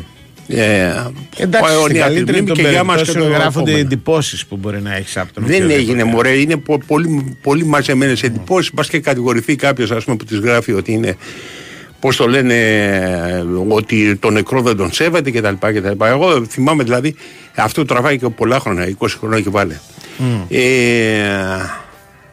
[0.48, 0.94] Ε,
[1.38, 3.78] Εντάξει, ο- στην η καλύτερη Αττική των και για μας και περιπτώσεων το γράφονται επόμενο.
[3.92, 5.82] εντυπώσεις που μπορεί να έχεις από τον Δεν οποιοδήποτε.
[5.92, 8.72] έγινε μωρέ, είναι πο- πολύ, πολύ μαζεμένες εντυπώσεις.
[8.72, 11.16] Πα και κατηγορηθεί κάποιος που τις γράφει ότι είναι.
[12.00, 12.56] Πώς το λένε,
[13.28, 15.54] ε, ότι το νεκρό δεν τον σέβεται κτλ.
[15.60, 16.04] κτλ.
[16.06, 17.16] Εγώ θυμάμαι δηλαδή,
[17.56, 19.80] αυτό τραβάει και πολλά χρόνια, 20 χρόνια και βάλε.
[20.50, 20.60] Ε,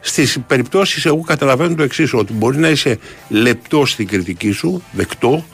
[0.05, 2.97] Στις περιπτώσεις, εγώ καταλαβαίνω το εξής, ότι μπορεί να είσαι
[3.29, 5.45] λεπτό στην κριτική σου, δεκτό,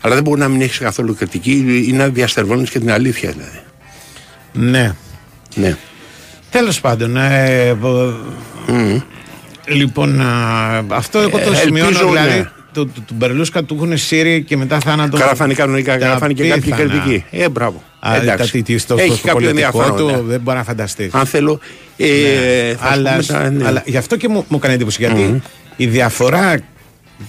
[0.00, 3.60] αλλά δεν μπορεί να μην έχεις καθόλου κριτική ή να διαστερβώνει και την αλήθεια δηλαδή.
[4.52, 4.92] Ναι.
[5.54, 5.76] Ναι.
[6.50, 7.16] Τέλος πάντων.
[7.16, 8.14] Ε, βο-
[9.66, 11.88] Λοιπόν, α, αυτό εγώ το Ε, σημειώνω.
[11.88, 12.50] ελπίζω, δηλαδή, ναι.
[12.72, 15.16] Του, του, του Μπερλούσκα του έχουν σύρει και μετά θάνατο.
[15.16, 17.24] Καλά φάνη κανονικά, καλά φάνη και κάποιοι κριτικοί.
[17.30, 17.82] Ε, μπράβο.
[18.00, 18.36] Α, Εντάξει.
[18.52, 19.96] τα, τι, τι, στο, Έχει στο κάποιο πολιτικό ενδιαφέρον.
[19.96, 20.28] του ναι.
[20.28, 21.14] δεν μπορεί να φανταστείς.
[21.14, 21.60] Αν θέλω.
[21.96, 23.66] Ε, θα σου αλλά, πούμε τα- ναι.
[23.66, 24.96] αλλά γι' αυτό και μου, μου έκανε εντύπωση.
[25.02, 25.42] Γιατί
[25.76, 26.60] η διαφορά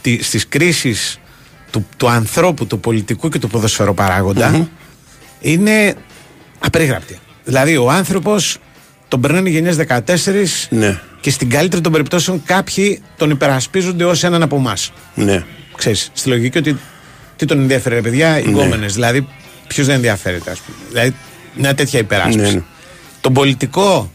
[0.02, 1.20] τη, στις κρίσεις
[1.72, 4.70] του, του ανθρώπου, του πολιτικού και του ποδοσφαιροπαράγοντα
[5.40, 5.94] είναι
[6.60, 7.20] απερίγραπτη.
[7.44, 8.58] Δηλαδή ο άνθρωπος
[9.08, 14.42] τον περνάνε γενιές 14 Ναι, και στην καλύτερη των περιπτώσεων κάποιοι τον υπερασπίζονται ως έναν
[14.44, 14.92] από εμάς.
[15.16, 15.44] ναι.
[15.76, 16.78] Ξέρεις, στη λογική ότι
[17.36, 18.94] τι τον ενδιαφέρει ρε παιδιά, οι γκόμενες.
[18.94, 19.28] Δηλαδή
[19.68, 20.78] ποιος δεν ενδιαφέρεται ας πούμε.
[20.90, 21.16] Δηλαδή
[21.56, 22.38] μια τέτοια υπεράσπιση.
[22.46, 22.62] Ναι, ναι.
[23.22, 24.12] Τον πολιτικό,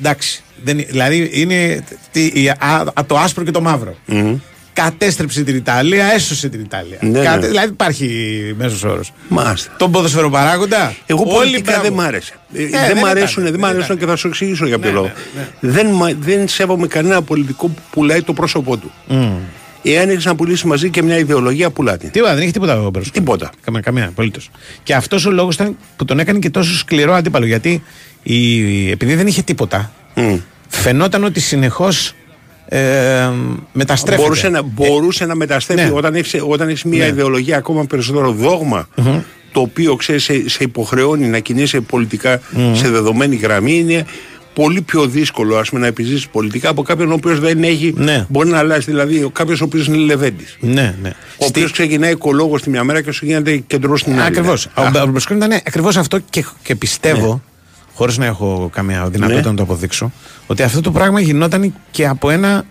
[0.00, 3.96] εντάξει, δεν, δηλαδή είναι τι, η- α, α, το άσπρο και το μαύρο.
[4.72, 6.98] Κατέστρεψε την Ιταλία, έσωσε την Ιταλία.
[7.00, 7.46] Ναι, ναι.
[7.46, 8.08] Δηλαδή υπάρχει
[8.58, 9.12] μέσος όρος.
[9.28, 9.72] Μάλιστα.
[9.76, 10.94] Τον ποδοσφαιροπαράγοντα.
[11.06, 11.82] Εγώ όλοι πολιτικά μπράβο.
[11.82, 12.32] δεν μ' άρεσε.
[12.54, 13.98] Ε, Ε, δεν δεν μ' αρέσουν, ήταν, δεν μ' δεν αρέσουν ήταν.
[13.98, 15.10] και θα σου εξηγήσω για ποιο Ναι, λόγο.
[15.36, 18.92] ναι, Δεν, μα- δεν σέβομαι κανένα πολιτικό που πουλάει το πρόσωπό του.
[19.82, 22.06] Εάν έχεις να πουλήσεις μαζί και μια ιδεολογία, πουλάτε.
[22.08, 23.10] Τίποτα, δεν έχει τίποτα ο Μπερλουσκόνη.
[23.24, 23.50] Τίποτα.
[23.64, 24.50] Καμία, καμία απολύτως.
[24.82, 27.46] Και αυτός ο λόγος ήταν που τον έκανε και τόσο σκληρό αντίπαλο.
[27.46, 27.82] Γιατί
[28.22, 29.92] η, επειδή δεν είχε τίποτα,
[30.68, 32.14] φαινόταν ότι συνεχώς
[32.68, 33.30] ε,
[33.72, 34.22] μεταστρέφεται.
[34.22, 35.96] Μπορούσε να, μπορούσε να μεταστρέφει ναι.
[35.96, 37.10] όταν έχει όταν έχεις μια Ναι.
[37.10, 38.88] ιδεολογία ακόμα περισσότερο δόγμα,
[39.52, 42.74] το οποίο ξέρεις, σε, σε υποχρεώνει να κινείσαι πολιτικά Μμμ.
[42.74, 43.78] σε δεδομένη γραμμή.
[43.78, 44.04] Είναι
[44.54, 47.94] πολύ πιο δύσκολο ας πούμε, να επιζήσεις πολιτικά από κάποιον ο οποίος δεν έχει.
[48.28, 48.90] Μπορεί να αλλάξει.
[48.90, 50.56] Δηλαδή, κάποιος ο οποίος είναι λεβέντης.
[50.60, 51.08] Ναι, ναι.
[51.36, 54.22] Ο οποίος ξεκινάει οικολόγος τη μια μέρα και σου γίνεται κεντρός την άλλη.
[54.22, 54.66] Ακριβώς.
[54.74, 57.42] Α, Ο Μπερλουσκόνη ήταν ακριβώς αυτό και, και πιστεύω,
[57.94, 59.50] χωρίς να έχω καμία δυνατότητα Ναι.
[59.50, 60.12] να το αποδείξω,
[60.52, 62.64] ότι αυτό το πράγμα γινόταν και από ένα.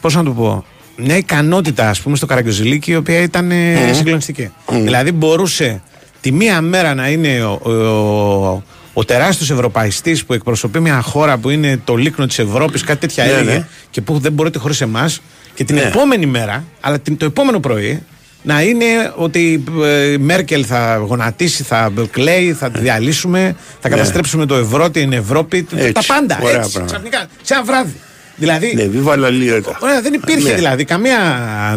[0.00, 0.64] Πώς να το πω.
[0.96, 3.94] Μια ικανότητα, ας πούμε, στο Καραγκιόζηλίκι, η οποία ήταν ε, Μμμ.
[3.94, 4.52] συγκλονιστική.
[4.70, 4.82] Μμμ.
[4.82, 5.82] Δηλαδή, μπορούσε
[6.20, 8.62] τη μία μέρα να είναι ο, ο, ο,
[8.92, 13.24] ο τεράστιος ευρωπαϊστής που εκπροσωπεί μια χώρα που είναι το λίκνο της Ευρώπης, κάτι τέτοια
[13.24, 13.66] Ναι, έλεγε, ναι.
[13.90, 15.20] και που δεν μπορείτε χωρίς εμάς.
[15.54, 15.82] Και την Ναι.
[15.82, 18.02] επόμενη μέρα, αλλά την, το επόμενο πρωί,
[18.46, 23.94] να είναι ότι ε, η Μέρκελ θα γονατίσει, θα κλαίει, θα τη διαλύσουμε, θα Ναι.
[23.94, 26.06] καταστρέψουμε το ευρώ, την Ευρώπη, τα Έτσι.
[26.06, 26.38] πάντα.
[26.42, 26.96] Ωραία έτσι, πράγματα.
[26.98, 27.94] ξαφνικά, σε ένα βράδυ.
[28.36, 29.72] Δηλαδή, Ναι, βίβα la libertà.
[29.80, 30.54] Ωραία, δεν υπήρχε Ναι.
[30.54, 31.16] δηλαδή καμία.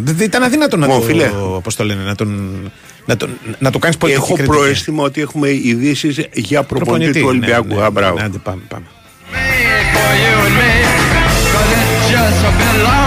[0.01, 1.01] δεν- ήταν αδύνατο να Ω, το.
[1.05, 1.30] φίλε.
[1.63, 2.59] Πώς το λένε, να, τον,
[3.05, 4.57] να, τον, να το κάνεις πολιτική Έχω κριτική.
[4.57, 7.68] προαίσθημα ότι έχουμε ειδήσεις για προπονητή Προπονητή, του Ολυμπιακού.
[7.68, 8.18] ναι, ναι, Α, μπράβο.
[8.18, 8.86] ναι, άντε, πάμε, πάμε.
[12.09, 13.07] Η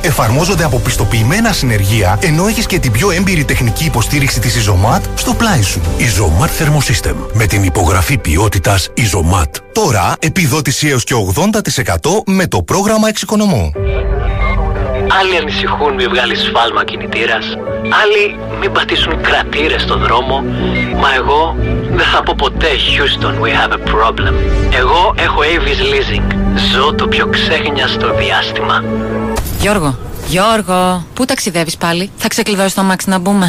[0.01, 5.33] Εφαρμόζονται από πιστοποιημένα συνεργεία, ενώ έχεις και την πιο έμπειρη τεχνική υποστήριξη της Isomat στο
[5.33, 5.81] πλάι σου.
[5.99, 9.49] Isomat Thermosystem με την υπογραφή ποιότητας Isomat.
[9.71, 13.71] Τώρα επιδότηση έως και 80% με το πρόγραμμα εξοικονομώ.
[15.19, 17.45] Άλλοι ανησυχούν μη βγάλεις σφάλμα κινητήρας.
[18.01, 20.43] Άλλοι μην πατήσουν κρατήρες στο δρόμο.
[21.01, 21.55] Μα εγώ
[21.91, 24.33] δεν θα πω ποτέ Houston, we have a problem.
[24.79, 26.35] Εγώ έχω Avis Leasing.
[26.73, 28.83] Ζω το πιο ξέχνιαστο διάστημα.
[29.61, 29.97] Γιώργο,
[30.27, 33.47] Γιώργο, πού ταξιδεύεις πάλι; Θα ξεκλειδώσει το αμάξι να μπούμε.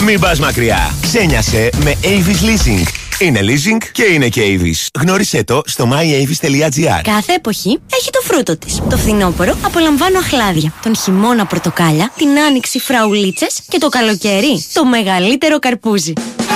[0.00, 0.94] Μην πας μακριά.
[1.02, 2.86] Ξένιασε με Avis Leasing.
[3.18, 5.00] Είναι leasing και είναι και Avis.
[5.00, 7.00] Γνώρισέ το στο myavis.gr.
[7.02, 8.80] Κάθε εποχή έχει το φρούτο της.
[8.90, 10.72] Το φθινόπωρο απολαμβάνω αχλάδια.
[10.82, 16.12] Τον χειμώνα πορτοκάλια, την άνοιξη φραουλίτσες και το καλοκαίρι το μεγαλύτερο καρπούζι.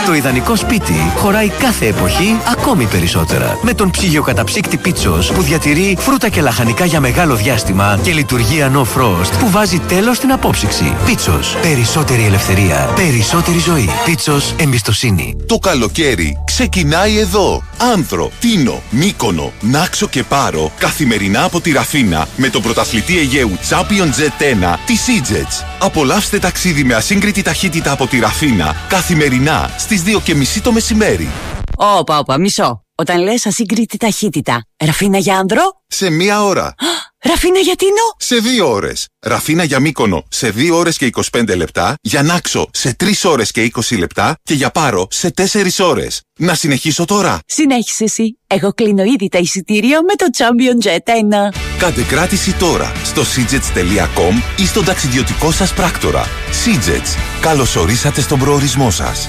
[0.07, 3.59] Το ιδανικό σπίτι χωράει κάθε εποχή ακόμη περισσότερα.
[3.63, 8.81] Με τον ψυγειοκαταψύκτη Πίτσος που διατηρεί φρούτα και λαχανικά για μεγάλο διάστημα και λειτουργία No
[8.81, 10.97] Frost που βάζει τέλος στην απόψυξη.
[11.05, 11.57] Πίτσος.
[11.63, 12.93] Περισσότερη ελευθερία.
[12.95, 13.89] Περισσότερη ζωή.
[14.05, 14.55] Πίτσος.
[14.59, 15.37] Εμπιστοσύνη.
[15.47, 17.63] Το καλοκαίρι ξεκινάει εδώ.
[17.95, 24.09] Άνθρο, Τίνο, Μύκονο, Νάξο και Πάρο καθημερινά από τη Ραφίνα με τον πρωταθλητή Αιγαίου Champion
[24.21, 25.65] Jet 1 τη Seajets.
[25.79, 30.15] Απολαύστε ταξίδι με ασύγκριτη ταχύτητα από τη Ραφίνα καθημερινά στις
[30.57, 31.31] 2.30 το μεσημέρι.
[31.77, 32.85] Όπα, όπα, μισό.
[32.97, 36.75] Όταν λες ασύγκριτη ταχύτητα, ραφίνα για άνδρο, Σε μία ώρα.
[37.19, 39.07] ραφίνα για τίνο; Σε δύο ώρες.
[39.27, 43.63] Ραφίνα για Μύκονο σε 2 ώρες και 25 λεπτά, για Νάξο σε 3 ώρες και
[43.63, 46.21] 20 λεπτά και για Πάρο σε 4 ώρες.
[46.39, 47.39] Να συνεχίσω τώρα.
[47.47, 48.39] Συνέχισε εσύ.
[48.47, 51.13] Εγώ κλείνω ήδη τα εισιτήρια με το Champion Jet
[51.49, 51.55] 1.
[51.79, 56.25] Κάντε κράτηση τώρα στο seajets.com ή στον ταξιδιωτικό σας πράκτορα.
[56.65, 57.41] Seajets.
[57.41, 59.29] Καλώς ορίσατε στον προορισμό σας.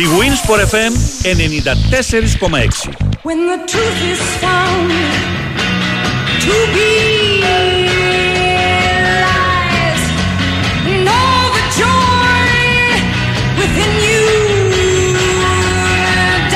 [0.00, 0.92] Η Winsport FM
[1.24, 2.88] 94,6.
[3.28, 4.90] When the truth is found
[6.44, 6.92] to be
[9.24, 10.02] lies,
[10.90, 12.48] and all the joy
[13.60, 14.24] within you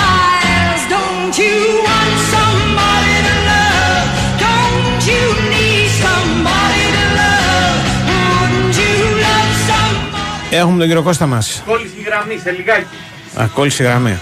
[0.00, 0.82] dies.
[0.96, 1.56] Don't you
[1.88, 4.06] want somebody to love?
[4.46, 5.24] Don't you
[5.54, 7.78] need somebody to love?
[8.10, 8.94] Wouldn't you
[9.26, 10.56] love somebody?
[10.60, 11.38] Έχουμε τον κύριο Κώστα μα.
[11.66, 12.86] Κόλληση γραμμή σε λιγάκι.
[13.34, 14.18] Α, κόλλησε η γραμμή.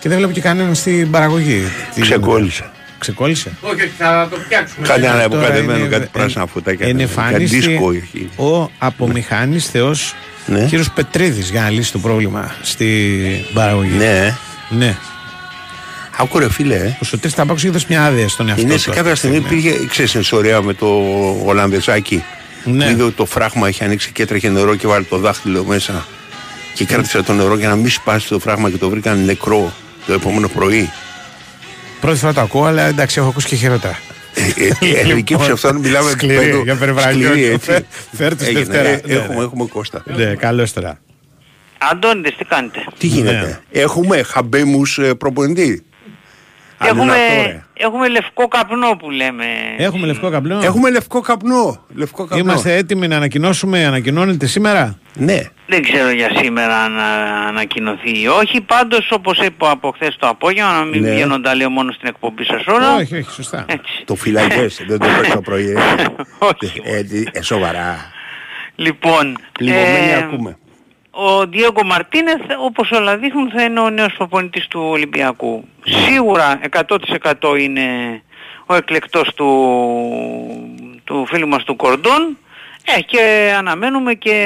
[0.00, 1.62] Και δεν βλέπω και κανέναν στην παραγωγή.
[1.94, 2.70] Τι Ξεκόλλησε.
[2.98, 3.52] Ξεκόλλησε.
[3.60, 4.86] Όχι, θα το φτιάξουμε.
[4.86, 6.86] Κάτι Τώρα αναποκατεμένο, είναι- κάτι πράσινα φωτάκια.
[6.86, 8.28] Κάτι Ενεφάνισε δίσκο έχει.
[8.36, 10.14] ο απομηχάνης θεός
[10.46, 10.64] Ναι.
[10.64, 13.20] κύριος Πετρίδης για να λύσει το πρόβλημα στη
[13.54, 13.96] παραγωγή.
[13.96, 14.36] Ναι.
[14.70, 14.96] Ναι.
[16.18, 16.74] Άκου ρε φίλε.
[16.74, 16.96] ε.
[17.00, 19.18] Ο Σωτήρης Ταμπάκος έχει δώσει μια άδεια στον εαυτό Είναι του σε αυτή κάποια τη
[19.18, 20.86] στιγμή πήγε, ξέρεις την ιστορία με το
[21.44, 22.24] Ολλανδεζάκι.
[22.64, 22.84] Ναι.
[22.84, 26.06] Που είδε ότι το φράγμα είχε ανοίξει και έτρεχε νερό και βάλει το δάχτυλο μέσα.
[26.76, 29.72] Και κράτησε το νερό για να μην σπάσει το φράγμα και το βρήκαν νεκρό
[30.06, 30.90] το επόμενο πρωί.
[32.00, 33.98] Πρώτη φορά το ακούω, αλλά εντάξει, έχω ακούσει και χειρότερα.
[34.34, 37.28] Ε, ε, Ελληνική ψευδόν μιλάμε Σκληρή, πέντο- για περιβραγιό.
[37.28, 37.70] σκληρή, έτσι.
[37.70, 38.88] Φέρ- φέρ τους Έγινε, Δευτέρα.
[38.88, 39.42] ε, Ναι, Έχουμε, ναι.
[39.44, 40.02] έχουμε Κώστα.
[40.16, 41.00] Ναι, καλώς τώρα.
[41.90, 45.84] Αντώνητες, τι κάνετε; Τι γίνεται; Έχουμε χαμπέμους ε, προπονητή;
[46.78, 47.64] Έχουμε, Αντινατόρε.
[47.74, 49.44] έχουμε λευκό καπνό που λέμε.
[49.76, 51.84] Έχουμε λευκό καπνό; Έχουμε λευκό καπνό.
[51.94, 52.38] Λευκό καπνό.
[52.38, 55.40] Είμαστε έτοιμοι να ανακοινώσουμε, ανακοινώνεται σήμερα; Ναι.
[55.66, 57.04] Δεν ξέρω για σήμερα αν α,
[57.48, 58.60] ανακοινωθεί ή όχι.
[58.60, 61.10] Πάντως όπως είπα από χθες το απόγευμα, να μην Ναι.
[61.10, 62.94] βγαίνω τα λέω μόνο στην εκπομπή σας όλα.
[62.96, 63.64] Όχι, όχι, σωστά.
[64.04, 65.70] Το φυλακές, δεν το πες το πρωί.
[66.84, 66.96] ε.
[66.98, 68.10] Ε, τι- ε, σοβαρά.
[68.74, 70.56] Λοιπόν, Λιγωμένοι ε, ακούμε.
[71.18, 75.64] Ο Διέγκο Μαρτίνεθ όπως όλα δείχνουν θα είναι ο νέος προπονητής του Ολυμπιακού.
[75.84, 76.60] Σίγουρα
[77.40, 77.82] 100% είναι
[78.66, 79.50] ο εκλεκτός του,
[81.04, 82.38] του φίλου μας του Κορντών
[82.96, 84.36] ε, και αναμένουμε και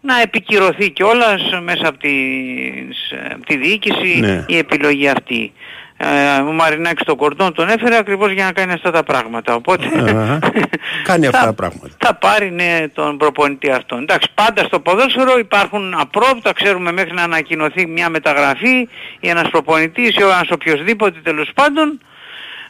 [0.00, 4.44] να επικυρωθεί κιόλας μέσα από, τις, απ' τη διοίκηση Ναι.
[4.48, 5.52] η επιλογή αυτή.
[5.98, 9.54] Ε, ο Μαρινάκης τον Κορντών τον έφερε ακριβώς για να κάνει αυτά τα πράγματα.
[9.54, 10.38] Οπότε Αχα.
[11.08, 11.88] Κάνει αυτά τα πράγματα.
[11.98, 14.02] θα πάρει ναι, τον προπονητή αυτόν.
[14.02, 18.88] Εντάξει, πάντα στο ποδόσφαιρο υπάρχουν απρόπτα, ξέρουμε μέχρι να ανακοινωθεί μια μεταγραφή
[19.20, 22.00] ή ένας προπονητής ή ένας οποιοδήποτε τέλος πάντων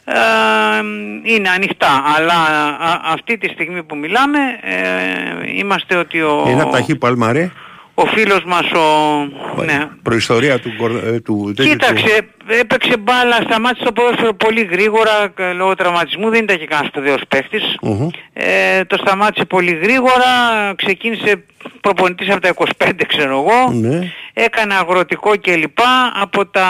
[0.03, 0.17] ε,
[1.23, 2.03] είναι ανοιχτά.
[2.17, 6.95] Αλλά α, αυτή τη στιγμή που μιλάμε ε, είμαστε ότι ο, Είναι από τα χι
[6.95, 7.51] παλμαρέ.
[7.99, 8.83] Ο φίλος μας ο...
[9.65, 12.27] Ναι, Προϊστορία του, κορ- ε, του τέτοιου του- Κοίταξε,
[12.59, 17.21] έπαιξε μπάλα, σταμάτησε το ποδόσφαιρο πολύ γρήγορα ε, λόγω τραυματισμού, δεν ήταν και κανένας σπουδαίος
[17.27, 17.75] παίχτης.
[17.81, 18.07] Μμμ.
[18.33, 20.25] Ε, το σταμάτησε πολύ γρήγορα,
[20.75, 21.43] ξεκίνησε
[21.81, 22.53] προπονητής από τα
[22.85, 24.11] 25 ξέρω εγώ, Ναι.
[24.33, 25.77] έκανε αγροτικό κλπ.
[26.21, 26.67] Από τα...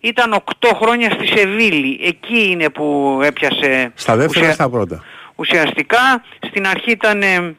[0.00, 5.02] Ήταν 8 χρόνια στη Σεβίλη, εκεί είναι που έπιασε Στα δεύτερα ουσια- στα πρώτα;
[5.36, 6.22] ουσιαστικά.
[6.46, 7.54] Στην αρχή ήταν ε,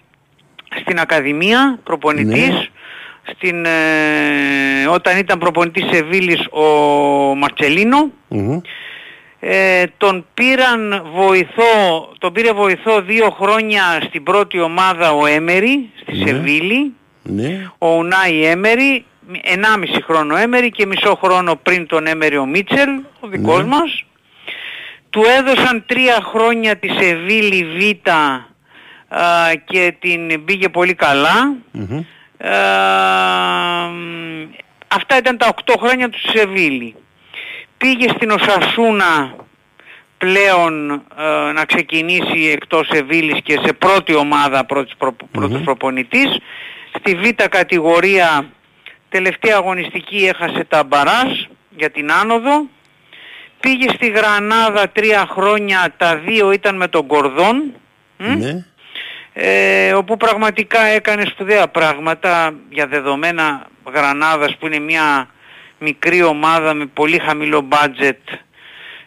[0.82, 2.66] στην Ακαδημία προπονητής, Ναι.
[3.34, 6.64] στην, ε, όταν ήταν προπονητής Σεβίλης ο
[7.36, 8.60] Μαρτσελίνο, Μμμ.
[9.40, 16.16] ε, τον πήραν βοηθό, τον πήρε βοηθό δύο χρόνια στην πρώτη ομάδα ο Έμερι, στη
[16.18, 16.26] Ναι.
[16.28, 16.94] Σεβίλη,
[17.24, 17.70] Ναι.
[17.78, 19.06] ο Ουνάι Έμερι,
[19.44, 22.90] 1,5 χρόνο Έμερι και μισό χρόνο πριν τον Έμερι ο Μίτσελ,
[23.20, 23.68] ο δικός Ναι.
[23.68, 24.04] μας.
[25.10, 28.16] Του έδωσαν τρία χρόνια τη Σεβίλη Β α,
[29.66, 31.56] και την πήγε πολύ καλά.
[31.72, 32.04] Μμμ.
[32.38, 32.50] Ε,
[33.90, 34.50] μ,
[34.88, 36.96] αυτά ήταν τα 8 χρόνια του στη Σεβίλη.
[37.78, 39.36] Πήγε στην Οσασούνα
[40.18, 46.38] πλέον ε, να ξεκινήσει εκτός Σεβίλης και σε πρώτη ομάδα πρώτης προ, πρώτος προπονητής.
[47.00, 48.50] Στη Β κατηγορία
[49.10, 52.68] τελευταία αγωνιστική έχασε τα μπαράς για την άνοδο.
[53.60, 57.74] Πήγε στη Γρανάδα τρία χρόνια, τα δύο ήταν με τον Κορδόν.
[58.18, 58.66] μ, Ναι.
[59.40, 65.30] Ε, όπου πραγματικά έκανε σπουδαία πράγματα για δεδομένα Γρανάδας που είναι μια
[65.80, 68.38] μικρή ομάδα με πολύ χαμηλό budget.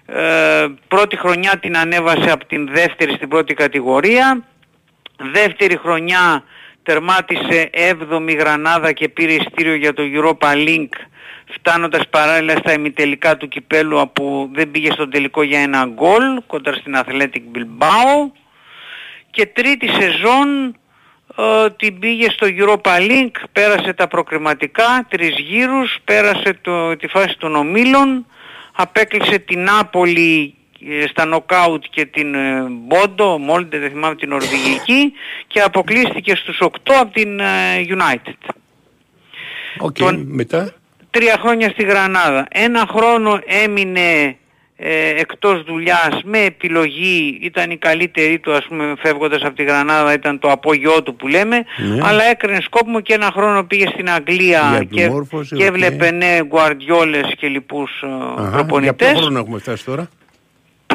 [0.07, 4.45] Ε, πρώτη χρονιά την ανέβασε από την δεύτερη στην πρώτη κατηγορία.
[5.33, 6.45] Δεύτερη χρονιά
[6.83, 10.89] τερμάτισε 7η Γρανάδα και πήρε ειστήριο για το Europa Link
[11.55, 16.73] φτάνοντας παράλληλα στα ημιτελικά του κυπέλου που δεν πήγε στον τελικό για ένα γκολ κοντά
[16.73, 18.40] στην Athletic Bilbao
[19.31, 20.77] και τρίτη σεζόν
[21.37, 27.37] ε, την πήγε στο Europa Link, πέρασε τα προκριματικά, τρεις γύρους, πέρασε το, τη φάση
[27.39, 28.27] των ομίλων,
[28.73, 30.55] απέκλεισε την Νάπολη
[30.89, 35.13] ε, στα νοκάουτ και την ε, Μπόντο, Μόλντε δεν θυμάμαι την νορβηγική
[35.47, 36.69] και αποκλείστηκε στους 8
[37.01, 37.45] από την ε,
[37.89, 38.55] United.
[39.79, 40.75] Οκ, Τον- μετά;
[41.11, 42.47] Τρία χρόνια στη Γρανάδα.
[42.51, 44.37] Ένα χρόνο έμεινε
[44.83, 50.13] ε, εκτός δουλειάς με επιλογή, ήταν η καλύτερη του ας πούμε φεύγοντας από τη Γρανάδα
[50.13, 52.01] ήταν το απόγειό του που λέμε, Ναι.
[52.07, 55.69] αλλά έκρινε σκόπιμο και ένα χρόνο πήγε στην Για Αγγλία και, επιμόρφωση, και οκ.
[55.69, 59.11] έβλεπε ναι γκουαρδιόλες και λοιπούς ε, Αχα, Για προπονητές.
[59.13, 60.09] ποιο χρόνο έχουμε φτάσει τώρα;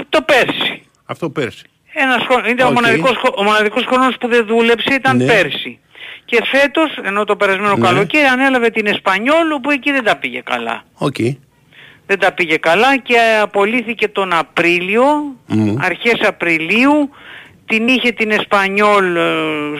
[0.09, 0.81] Το πέρσι.
[1.05, 1.63] Αυτό πέρσι.
[1.93, 2.73] Ένας χρόνο, ήταν ο, Οκ.
[2.75, 5.25] μοναδικός, χρο- ο μοναδικός χρόνος που δεν δούλεψε ήταν Ναι.
[5.25, 5.79] πέρσι.
[6.25, 7.87] Και φέτος, ενώ το περασμένο Ναι.
[7.87, 10.83] καλοκαίρι ανέλαβε την Εσπανιόλ που εκεί δεν τα πήγε καλά.
[10.97, 11.15] Οκ.
[12.07, 15.03] Δεν τα πήγε καλά και απολύθηκε τον Απρίλιο,
[15.47, 15.75] Μμμ.
[15.81, 17.09] αρχές Απριλίου,
[17.65, 19.21] την είχε την Εσπανιόλ ε,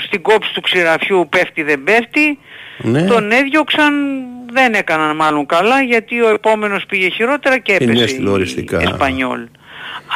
[0.05, 2.39] στην κόψη του ξηραφιού πέφτει δεν πέφτει,
[2.78, 3.01] Ναι.
[3.05, 3.93] τον έδιωξαν,
[4.51, 8.82] δεν έκαναν μάλλον καλά γιατί ο επόμενος πήγε χειρότερα και έπεσε Είναι τηλεοριστικά.
[8.82, 9.47] η Εσπανιόλ.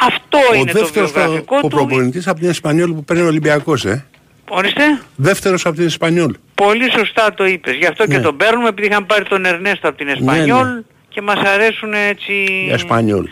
[0.06, 1.68] Αυτό Ο είναι το δεύτερος βιογραφικό ο του.
[1.68, 4.04] προπονητής από την Εσπανιόλ που παίρνει ο Ολυμπιακός, ε.
[4.48, 4.82] Ορίστε.
[5.16, 6.34] Δεύτερος από την Εσπανιόλ.
[6.54, 7.74] Πολύ σωστά το είπες.
[7.74, 8.22] Γι' αυτό και Ναι.
[8.22, 10.80] τον παίρνουμε επειδή είχαν πάρει τον Ερνέστο από την Εσπανιόλ ναι.
[11.10, 12.32] Και μας αρέσουν έτσι
[12.68, 13.26] Η Εσπανιόλ.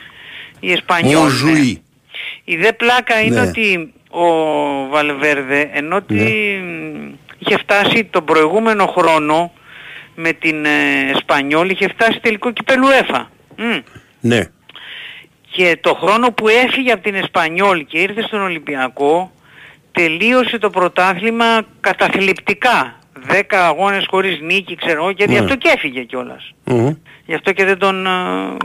[0.60, 1.20] οι Εσπανιόλ.
[1.22, 1.30] Μου ναι.
[1.30, 1.82] ζουή.
[2.44, 3.48] Η δε πλάκα είναι Ναι.
[3.48, 4.24] ότι ο
[4.88, 6.22] Βαλβέρδε ενώ ότι Ναι.
[6.22, 9.52] μ, είχε φτάσει τον προηγούμενο χρόνο
[10.14, 13.30] με την ε, Εσπανιόλ είχε φτάσει τελικό κυπέλου ΕΦΑ.
[13.56, 13.76] Μμ.
[14.20, 14.40] Ναι.
[15.50, 19.32] Και το χρόνο που έφυγε από την Εσπανιόλ και ήρθε στον Ολυμπιακό
[19.92, 22.97] τελείωσε το πρωτάθλημα καταθλιπτικά.
[23.26, 25.38] Δέκα αγώνες χωρίς νίκη ξέρω εγώ και γι' Ναι.
[25.38, 26.54] αυτό και έφυγε κιόλας.
[26.64, 26.94] Μμμ.
[27.26, 28.10] Γι' αυτό και δεν τον ε,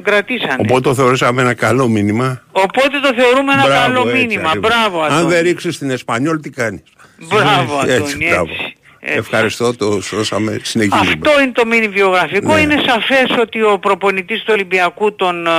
[0.01, 0.55] κρατήσανε.
[0.57, 2.41] Οπότε το θεωρήσαμε ένα καλό μήνυμα.
[2.51, 4.47] Οπότε το θεωρούμε ένα Μπράβο, καλό έτσι μήνυμα.
[4.49, 4.69] ακριβώς.
[4.69, 5.33] Μπράβο Αν Αντώνη.
[5.33, 6.81] δεν ρίξεις την Εσπανιόλ τι κάνεις;
[7.29, 8.27] Μπράβο Έτσι, Αντώνη.
[8.29, 8.51] μπράβο.
[8.51, 8.75] έτσι.
[9.17, 10.59] Ευχαριστώ, το σώσαμε.
[10.63, 11.09] Συνεχίζουμε.
[11.25, 12.53] Αυτό είναι το μήνυ βιογραφικό.
[12.53, 12.59] Ναι.
[12.61, 15.49] Είναι σαφές ότι ο προπονητής του Ολυμπιακού τον, ε,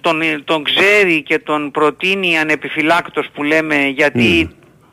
[0.00, 4.50] τον, τον ξέρει και τον προτείνει ανεπιφυλάκτος που λέμε γιατί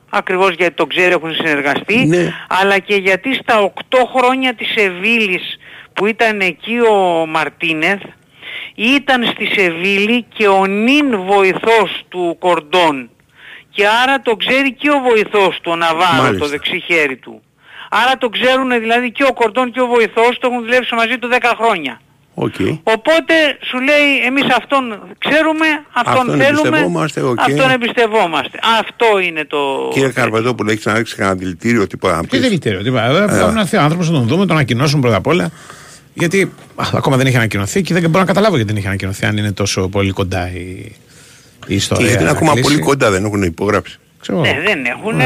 [0.09, 2.33] ακριβώς γιατί τον ξέρει έχουν συνεργαστεί Ναι.
[2.49, 5.57] αλλά και γιατί στα 8 χρόνια της Σεβίλης
[5.93, 8.01] που ήταν εκεί ο Μαρτίνεθ
[8.75, 13.09] ήταν στη Σεβίλη και ο νυν βοηθός του Κορντών
[13.69, 16.37] και άρα το ξέρει και ο βοηθός του, ο Ναβάρο, Μάλιστα.
[16.45, 17.41] το δεξί χέρι του.
[17.89, 21.29] Άρα το ξέρουν δηλαδή και ο Κορδόν και ο βοηθός του έχουν δουλέψει μαζί του
[21.31, 22.01] 10 χρόνια.
[22.39, 22.53] Οκ.
[22.83, 23.33] Οπότε
[23.69, 24.83] σου λέει εμείς αυτόν
[25.17, 27.39] ξέρουμε, αυτόν, Αυτόν θέλουμε, εμπιστευόμαστε, οκ.
[27.39, 28.57] αυτόν εμπιστευόμαστε.
[28.79, 29.57] Αυτό είναι το...
[29.93, 32.39] Κύριε Καρπετόπουλο, έχεις ξαναρίξει κανένα δηλητήριο τίποτα να Τι πεις.
[32.39, 33.05] δηλητήριο, τίποτα.
[33.05, 35.49] Ε, Θα να έρθει ο άνθρωπος να τον δούμε, τον ανακοινώσουν πρώτα απ' όλα.
[36.13, 39.25] Γιατί α, ακόμα δεν έχει ανακοινωθεί και δεν μπορώ να καταλάβω γιατί δεν έχει ανακοινωθεί,
[39.25, 40.95] αν είναι τόσο πολύ κοντά η, η
[41.67, 42.05] Και ιστορία.
[42.07, 42.67] γιατί είναι να ακόμα κλείσει.
[42.69, 43.97] πολύ κοντά, δεν έχουν υπογράψει.
[44.21, 44.39] Ξέρω.
[44.39, 45.21] Ναι, δεν έχουν.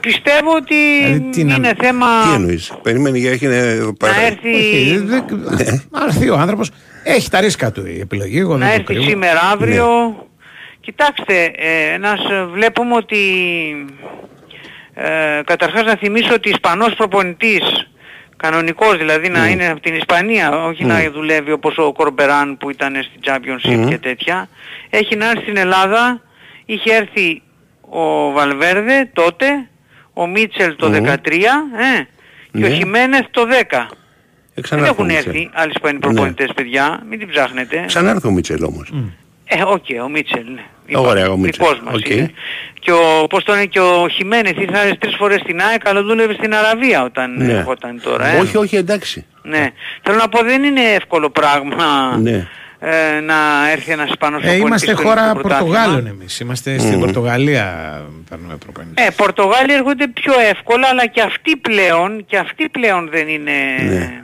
[0.00, 0.74] Πιστεύω ότι
[1.04, 4.12] Δηλαδή, τι να- είναι θέμα Τι εννοείς; Περίμενε για έχει εδώ πέρα.
[4.16, 5.24] να έρθει, Όχι, δεν-
[5.90, 6.70] να έρθει ο άνθρωπος.
[7.04, 8.38] Έχει τα ρίσκα του η επιλογή.
[8.38, 9.08] Εγώ να δεν το έρθει κρύβω.
[9.08, 9.86] σήμερα, αύριο.
[9.86, 10.14] Ναι.
[10.80, 13.18] Κοιτάξτε, ε, ένας, ε, βλέπουμε ότι
[14.94, 17.60] ε, καταρχάς να θυμίσω ότι Ισπανός προπονητής
[18.36, 22.94] κανονικός δηλαδή να είναι από την Ισπανία όχι να δουλεύει όπως ο Κορμπεράν που ήταν
[23.02, 23.88] στη Championship Μμμ.
[23.88, 24.48] και τέτοια
[24.90, 26.20] έχει να έρθει στην Ελλάδα
[26.64, 27.42] είχε έρθει
[27.92, 29.46] ο Βαλβέρδε τότε
[30.12, 30.94] ο Μίτσελ το Μμμ.
[30.94, 32.02] 13 ε,
[32.52, 32.66] και Ναι.
[32.66, 33.46] ο Χιμένεθ το 10
[34.54, 35.26] δεν Ξανάρθε ο έχουν Μίτσελ.
[35.34, 38.92] έρθει άλλοι Ισπανοί προπονητές παιδιά μην την ψάχνετε Ξανάρθε ο Μίτσελ όμως.
[39.44, 40.98] ε, οκ, ο Μίτσελ, ναι.
[40.98, 41.64] Ωραία, ο Μίτσελ.
[41.66, 42.08] Δικός μας Οκ.
[42.08, 42.30] είναι.
[42.80, 46.34] Και ο, πώς το είναι, και ο Χιμένεθ ήρθε τρεις φορές στην ΑΕΚ, αλλά δούλευε
[46.34, 47.52] στην Αραβία όταν Ναι.
[47.52, 48.26] ερχόταν τώρα.
[48.26, 48.38] Ε.
[48.38, 49.26] Όχι, όχι, εντάξει.
[49.42, 49.68] Ναι.
[50.02, 52.48] Θέλω να πω, δεν είναι εύκολο πράγμα Ναι.
[52.84, 55.72] Ε, να έρθει ένας Ισπανός Ε, προπονητής είμαστε στο χώρα ελληνικό πρωτάθλημα.
[55.74, 56.40] Πορτογάλων εμείς.
[56.40, 57.00] Είμαστε στην Μμμ.
[57.00, 57.66] Πορτογαλία.
[58.30, 59.02] Παίρνουμε προπονητή.
[59.02, 63.52] Ε, Πορτογάλοι έρχονται πιο εύκολα, αλλά και αυτοί πλέον, και αυτοί πλέον δεν είναι...
[63.88, 64.22] Ναι.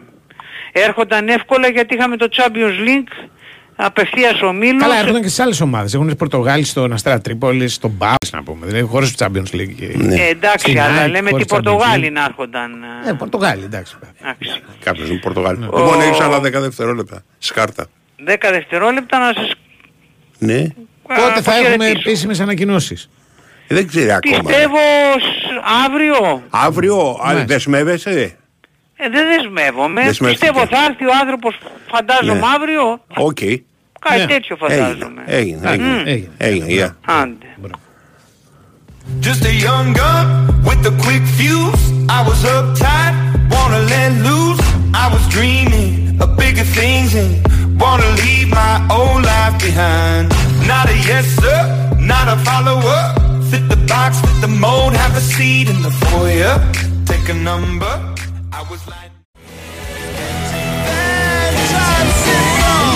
[0.72, 3.28] Έρχονταν εύκολα γιατί είχαμε το Champions League,
[3.76, 4.82] απευθείας ομίλους.
[4.82, 5.94] Καλά, έρχονταν και στι άλλες ομάδες.
[5.94, 8.66] Έχουν οι Πορτογάλοι στον Αστέρα Τρίπολης, στον Μπάου, να πούμε.
[8.66, 9.74] Δηλαδή χώρες του Champions League.
[9.78, 10.14] και- Ναι.
[10.14, 12.70] Ε, εντάξει, Στην αλλά ΑΕΚ, λέμε χωρίς τι Πορτογάλοι Champions να έρχονταν.
[13.06, 13.96] ε, Ε, Πορτογάλοι, εντάξει.
[14.22, 14.62] εντάξει.
[14.84, 15.58] Κάποιος είναι Πορτογάλοι.
[15.70, 17.22] Ο- Λοιπόν, έχεις άλλα 10 δευτερόλεπτα.
[17.38, 17.86] Σκάρτα.
[18.26, 19.50] 10 δευτερόλεπτα να σας
[20.38, 20.62] Ναι.
[21.02, 22.08] Πότε θα έχουμε αποχαιρετήσω.
[22.08, 23.08] επίσημες ανακοινώσεις;
[23.68, 24.42] Ε, Δεν ξέρει ακόμα.
[24.42, 24.76] Πιστεύω
[25.18, 26.42] σ- αύριο.
[26.50, 27.44] Αύριο, αν Ναι.
[27.44, 28.36] δεσμεύεσαι.
[28.96, 30.02] Ε, δεν δεσμεύομαι.
[30.04, 30.46] Δεσμεύτηκε.
[30.46, 31.58] Πιστεύω θα έρθει ο άνθρωπος
[31.90, 32.46] φαντάζομαι Ναι.
[32.54, 33.00] αύριο.
[33.16, 33.38] Οκ.
[34.00, 34.26] Κάτι Ναι.
[34.26, 34.82] τέτοιο Έγινε.
[34.86, 35.22] φαντάζομαι.
[35.26, 35.70] Έγινε.
[35.70, 36.10] Έγινε, Έγινε.
[36.10, 36.30] έγινε.
[36.38, 36.66] Έγινε.
[36.72, 36.96] γεια.
[37.06, 37.46] Άντε.
[39.26, 40.26] Just a young gun
[40.68, 41.82] with a quick fuse.
[42.18, 43.14] I was uptight,
[43.54, 44.64] wanna let loose.
[45.04, 45.92] I was dreaming
[46.22, 47.32] of bigger things and
[47.78, 50.28] wanna leave my old life behind.
[50.66, 51.60] Not a yes sir,
[51.98, 53.00] not a follower.
[53.50, 56.54] Fit the box, fit the mold, have a seat in the foyer.
[57.06, 57.92] Take a number.
[58.52, 59.10] I was like.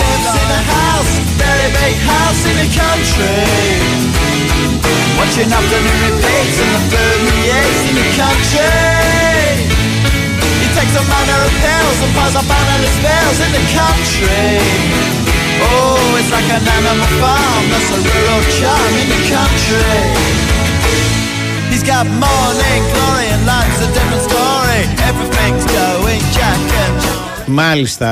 [0.03, 3.39] Lives in a house, very big house in the country.
[5.19, 9.92] Watching afternoon repeats and the bird creates in the country.
[10.83, 14.51] He takes a manner of pills and piles up banana spells in the country.
[15.63, 20.01] Oh, it's like an animal farm, that's a rural charm in the country.
[21.71, 24.83] He's got morning glory and life's a different story.
[25.11, 27.21] Everything's going jack and John.
[27.47, 28.09] Μάλιστα,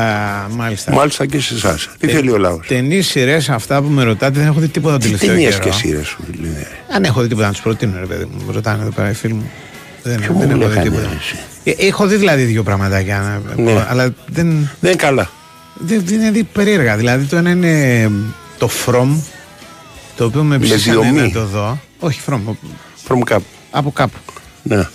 [0.51, 0.93] μάλιστα.
[0.93, 1.89] Μάλιστα και σε εσάς.
[1.99, 5.01] Τι θέλει ο λαός; Ταινίες σειρές, αυτά που με ρωτάτε, δεν έχω δει τίποτα τον
[5.03, 5.65] Τι τελευταίο ταινίες καιρό.
[5.65, 6.67] και σειρές σου λένε.
[6.95, 8.43] Αν έχω δει τίποτα να τους προτείνω, ρε παιδί μου.
[8.47, 9.51] Μου ρωτάνε εδώ πέρα οι φίλοι μου.
[10.03, 11.09] Δεν, Ποιο δεν μου έχω δει λέγανε τίποτα.
[11.19, 11.39] εσύ.
[11.65, 13.43] Ε, έχω δει δηλαδή δύο πραγματάκια.
[13.57, 13.85] να- Ναι.
[13.89, 14.49] Αλλά δεν,
[14.81, 15.31] Δεν είναι καλά.
[15.75, 16.97] δεν, δεν είναι δει περίεργα.
[16.97, 18.11] Δηλαδή το ένα είναι
[18.59, 19.09] το From,
[20.17, 21.21] το οποίο με ψήσανε διομή.
[21.21, 21.81] να το δω.
[21.99, 22.41] Όχι From,
[23.09, 23.39] From Cup.
[23.71, 24.19] από κάπου.
[24.63, 24.87] Ναι.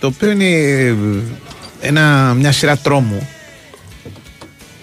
[0.00, 0.94] Το οποίο είναι ε,
[1.80, 3.28] ένα, μια σειρά τρόμου.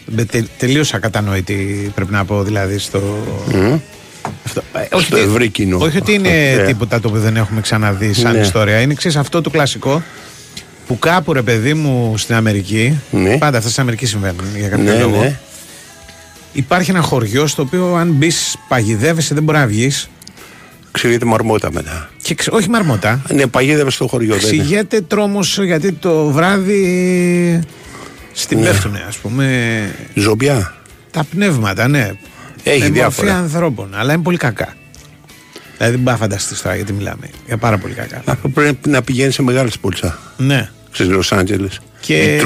[0.06, 3.02] Με τε, τελείως ακατανόητη πρέπει να πω δηλαδή στο...
[3.48, 3.82] Αυτό,
[4.74, 5.78] ε, Στο ότι- ευρύ κοινό.
[5.78, 6.66] όχι ότι είναι Ναι.
[6.66, 8.40] τίποτα το οποίο δεν έχουμε ξαναδεί σαν Ναι.
[8.40, 8.80] ιστορία.
[8.82, 10.04] Είναι ξέρεις, αυτό το κλασικό
[10.88, 13.00] που κάπου ρε παιδί μου στην Αμερική,
[13.40, 15.20] πάντα αυτά στην Αμερική συμβαίνουν για κάποιο Ναι, λόγο.
[15.22, 15.40] ναι.
[16.54, 20.10] Υπάρχει ένα χωριό στο οποίο αν μπεις παγιδεύεσαι δεν μπορεί να βγεις.
[20.92, 22.10] Ξηγείται μαρμότα μετά.
[22.22, 23.22] Και ξε- όχι μαρμότα.
[23.34, 24.36] Ναι, παγίδευε στο χωριό.
[24.36, 24.64] δεν είναι.
[24.64, 27.60] Ξηγέται τρόμος γιατί το βράδυ
[28.34, 28.66] στην Ναι.
[28.66, 29.46] πέφτουνε ας πούμε
[30.14, 30.74] Ζομπιά.
[31.12, 32.12] τα πνεύματα, ναι.
[32.64, 33.28] Έχει με διάφορα.
[33.32, 34.74] μορφή ανθρώπων, αλλά είναι πολύ κακά.
[35.78, 37.30] Δηλαδή δεν πάει να φανταστείς τώρα γιατί μιλάμε.
[37.48, 38.22] Για πάρα πολύ κακά.
[38.26, 40.04] Αυτό πρέπει να πηγαίνεις σε μεγάλες πόλεις.
[40.38, 40.70] Ναι.
[40.92, 41.68] Στι Λο Άντζελε.
[42.00, 42.42] Και,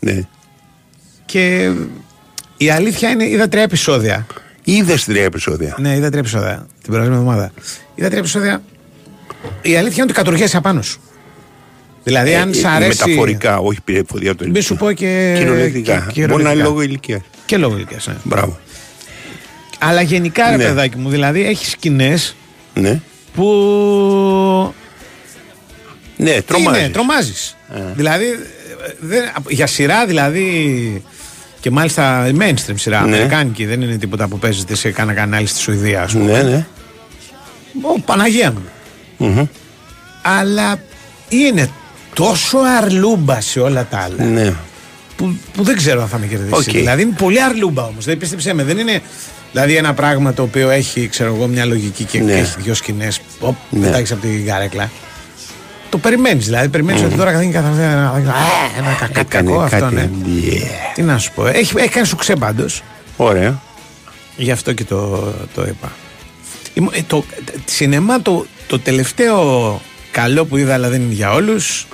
[0.00, 0.22] Ναι.
[1.24, 1.70] και
[2.56, 4.26] η αλήθεια είναι, είδα τρία επεισόδια.
[4.64, 5.76] Είδες τρία επεισόδια.
[5.78, 7.50] Ναι, είδα τρία επεισόδια την περασμένη εβδομάδα.
[7.94, 8.62] Είδα τρία επεισόδια.
[9.62, 11.00] Η αλήθεια είναι ότι κατουργέσαι απάνω σου.
[12.04, 13.02] Δηλαδή, αν Ε, σ' ε, αρέσει.
[13.08, 15.34] Μεταφορικά, όχι πειρεύω το Μην σου πω και.
[15.38, 16.08] Κυριολεκτικά.
[16.12, 16.62] και- Μπορεί να είναι κυριολεκτικά.
[16.68, 17.20] λόγω ηλικίας.
[17.46, 18.14] Και λόγω ηλικίας, ναι.
[18.22, 18.58] Μπράβο.
[19.78, 20.64] Αλλά γενικά, ρε Ναι.
[20.64, 22.36] παιδάκι μου, δηλαδή έχεις σκηνές
[22.74, 23.00] Ναι.
[23.34, 23.44] που.
[26.16, 26.80] Ναι, τρομάζεις.
[26.82, 27.56] Είναι, τρομάζεις.
[27.94, 28.36] Δηλαδή, ε,
[29.00, 31.02] δεν, για σειρά δηλαδή.
[31.60, 33.16] Και μάλιστα mainstream σειρά, Ναι.
[33.16, 36.42] αμερικάνικη, δεν είναι τίποτα που παίζεται σε κάνα κανάλι στη Σουηδία, ας πούμε.
[36.42, 36.66] Ναι, ναι.
[37.82, 38.62] Ω, Παναγία μου.
[39.18, 39.44] Μμμ.
[40.22, 40.80] Αλλά
[41.28, 41.70] είναι
[42.14, 44.24] τόσο αρλούμπα σε όλα τα άλλα.
[44.24, 44.52] Ναι.
[45.16, 46.54] Που, που δεν ξέρω αν θα με κερδίσει.
[46.54, 46.62] Οκ.
[46.62, 48.04] Δηλαδή είναι πολύ αρλούμπα όμως.
[48.04, 48.62] Δεν πίστεψέ με.
[48.64, 49.02] Δεν είναι
[49.56, 52.32] δηλαδή ένα πράγμα το οποίο έχει ξέρω εγώ, μια λογική και Ναι.
[52.32, 53.20] έχει δύο σκηνές.
[53.70, 53.80] Ναι.
[53.86, 54.90] Πετάξεις από την καρέκλα.
[55.88, 56.44] Το περιμένεις.
[56.44, 58.22] Δηλαδή περιμένεις ότι τώρα θα γίνει καθαρά ένα,
[58.78, 59.78] ένα κα- κάτι Έκανε κακό αυτό.
[59.78, 60.08] κάτι, Ναι.
[60.94, 61.46] Τι να σου πω.
[61.46, 62.64] Έχει, έχει κάνει σου ξέμπαντο.
[63.16, 63.60] Ωραία.
[64.36, 65.92] Γι' αυτό και το, το είπα.
[66.74, 67.24] Ήμου- ε, Το,
[67.64, 69.80] τη σινεμά το, το τελευταίο
[70.10, 71.86] καλό που είδα, αλλά δεν είναι για όλους.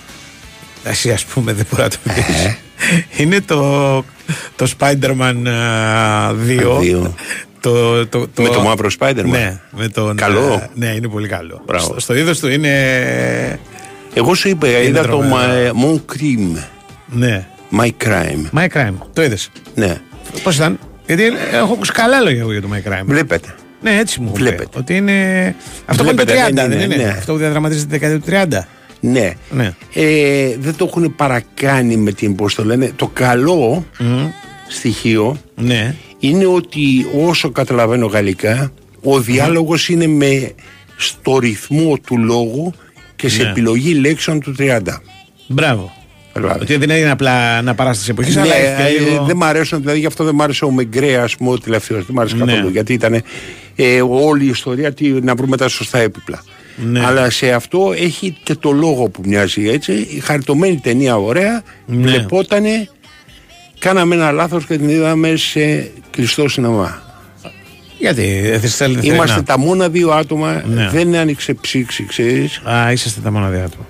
[0.84, 2.56] Εσύ, ας πούμε, δεν μπορεί να το δεις Ε.
[3.16, 4.04] Είναι το,
[4.56, 7.12] το Spider-Man α, 2.
[7.62, 8.06] Δύο.
[8.06, 9.24] Το, το, το, Με το μαύρο Spider-Man.
[9.24, 10.52] Ναι, με τον, Καλό.
[10.52, 11.62] α, ναι, είναι πολύ καλό.
[11.66, 11.84] Μπράβο.
[11.84, 12.70] Στο, στο είδος του είναι.
[14.14, 15.36] Εγώ σου είπα, Είναι είδα το τρομερό.
[15.74, 16.62] My- Mon Crime.
[17.06, 17.46] Ναι.
[17.80, 18.58] My Crime.
[18.58, 18.94] My Crime.
[19.12, 19.50] Το είδες.
[19.74, 20.00] Ναι.
[20.42, 23.04] Πώς ήταν; Γιατί έχω ακούσει καλά λόγια εγώ για το My Crime.
[23.04, 23.54] Βλέπετε.
[23.82, 24.56] Ναι, έτσι μου Βλέπετε.
[24.56, 24.78] Βλέπετε.
[24.78, 25.54] Ότι είναι.
[25.86, 27.10] Αυτό που είναι το 30, Βλέπετε, δεν δεν είναι, είναι; ναι.
[27.10, 28.66] Αυτό που διαδραματίζεται τη δεκαετία του 30.
[29.00, 29.32] Ναι.
[29.50, 29.74] Ναι.
[29.94, 33.86] Ε, δεν το έχουν παρακάνει με την, πώς το λένε, το καλό
[34.68, 35.94] στοιχείο Ναι.
[36.24, 40.52] Είναι ότι όσο καταλαβαίνω γαλλικά, ο διάλογος είναι με,
[40.96, 42.72] στο ρυθμό του λόγου
[43.16, 43.50] και σε Ναι.
[43.50, 44.80] επιλογή λέξεων του 30.
[45.46, 45.92] Μπράβο.
[46.32, 46.62] Καταλάβες.
[46.62, 49.24] Ότι δεν είναι απλά ένα παράσταση εποχή, Ναι, αλλά έχει και ε, λίγο.
[49.24, 52.06] δεν μ' αρέσουν, δηλαδή γι' αυτό δεν μ' άρεσε ο Μεγκρέ, ας πούμε, ο τελευταίος.
[52.06, 52.44] Δεν μ' άρεσε Ναι.
[52.44, 52.68] καθόλου.
[52.68, 53.22] Γιατί ήταν
[53.76, 56.42] ε, όλη η ιστορία τι, να βρούμε τα σωστά έπιπλα.
[56.76, 57.04] Ναι.
[57.04, 59.92] Αλλά σε αυτό έχει και το λόγο που μοιάζει έτσι.
[59.92, 62.02] Η χαριτωμένη ταινία ωραία, Ναι.
[62.06, 62.88] βλεπότανε.
[63.82, 67.02] Κάναμε ένα λάθος και την είδαμε σε κλειστό σινεμά.
[67.98, 69.42] Γιατί ε, θες θέλετε Είμαστε θερινά.
[69.42, 70.88] τα μόνα δύο άτομα, Ναι.
[70.92, 72.62] δεν άνοιξε ψήξη, ξέρεις.
[72.64, 73.86] Α, είσαστε τα μοναδιά του.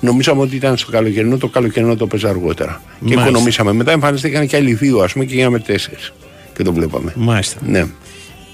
[0.00, 2.82] Νομίζαμε ότι ήταν στο καλοκαιρινό, το καλοκαιρινό το παίζα αργότερα.
[2.84, 3.22] Και Μάλιστα.
[3.22, 3.72] οικονομήσαμε.
[3.72, 6.12] Μετά εμφανίστηκαν και άλλοι δύο, ας πούμε, και γίναμε τέσσερις.
[6.56, 7.12] Και το βλέπαμε.
[7.16, 7.60] Μάλιστα.
[7.66, 7.86] Ναι.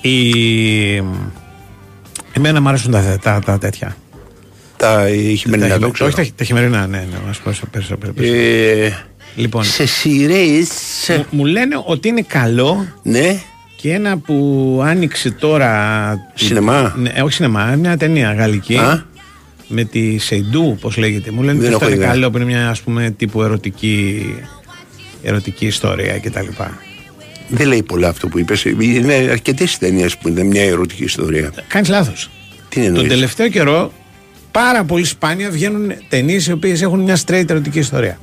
[0.00, 0.30] Η...
[2.32, 3.96] Εμένα μου αρέσουν τα, τα, τα τέτοια.
[4.76, 5.06] Τα
[5.38, 6.08] χειμερινά, τα, το ξέρω.
[6.08, 7.18] Όχι τα, τα χειμερινά, ναι, ναι.
[7.26, 8.12] Μας πω περισσότερο.
[8.16, 8.90] Ε,
[9.38, 10.68] λοιπόν, σε σειρές.
[11.08, 13.40] μου, μου λένε ότι είναι καλό Ναι.
[13.76, 16.30] και ένα που άνοιξε τώρα.
[16.34, 18.76] Σινεμά; Ναι, όχι σινεμά, μια ταινία γαλλική.
[18.76, 19.06] Α.
[19.68, 21.30] Με τη Σεϊντού, πώς λέγεται.
[21.30, 22.14] Μου λένε Δεν ότι αυτό έχω είναι ιδέα.
[22.14, 24.22] καλό, που είναι μια ας πούμε τύπου ερωτική,
[25.22, 26.46] ερωτική ιστορία κτλ.
[27.48, 28.64] Δεν λέει πολλά αυτό που είπες.
[28.64, 31.52] Είναι αρκετές ταινίες που είναι μια ερωτική ιστορία.
[31.68, 32.30] Κάνεις λάθος.
[32.68, 33.92] Τι Τον εννοείς; τελευταίο καιρό
[34.50, 38.18] πάρα πολύ σπάνια βγαίνουν ταινίες οι οποίες έχουν μια straight ερωτική ιστορία.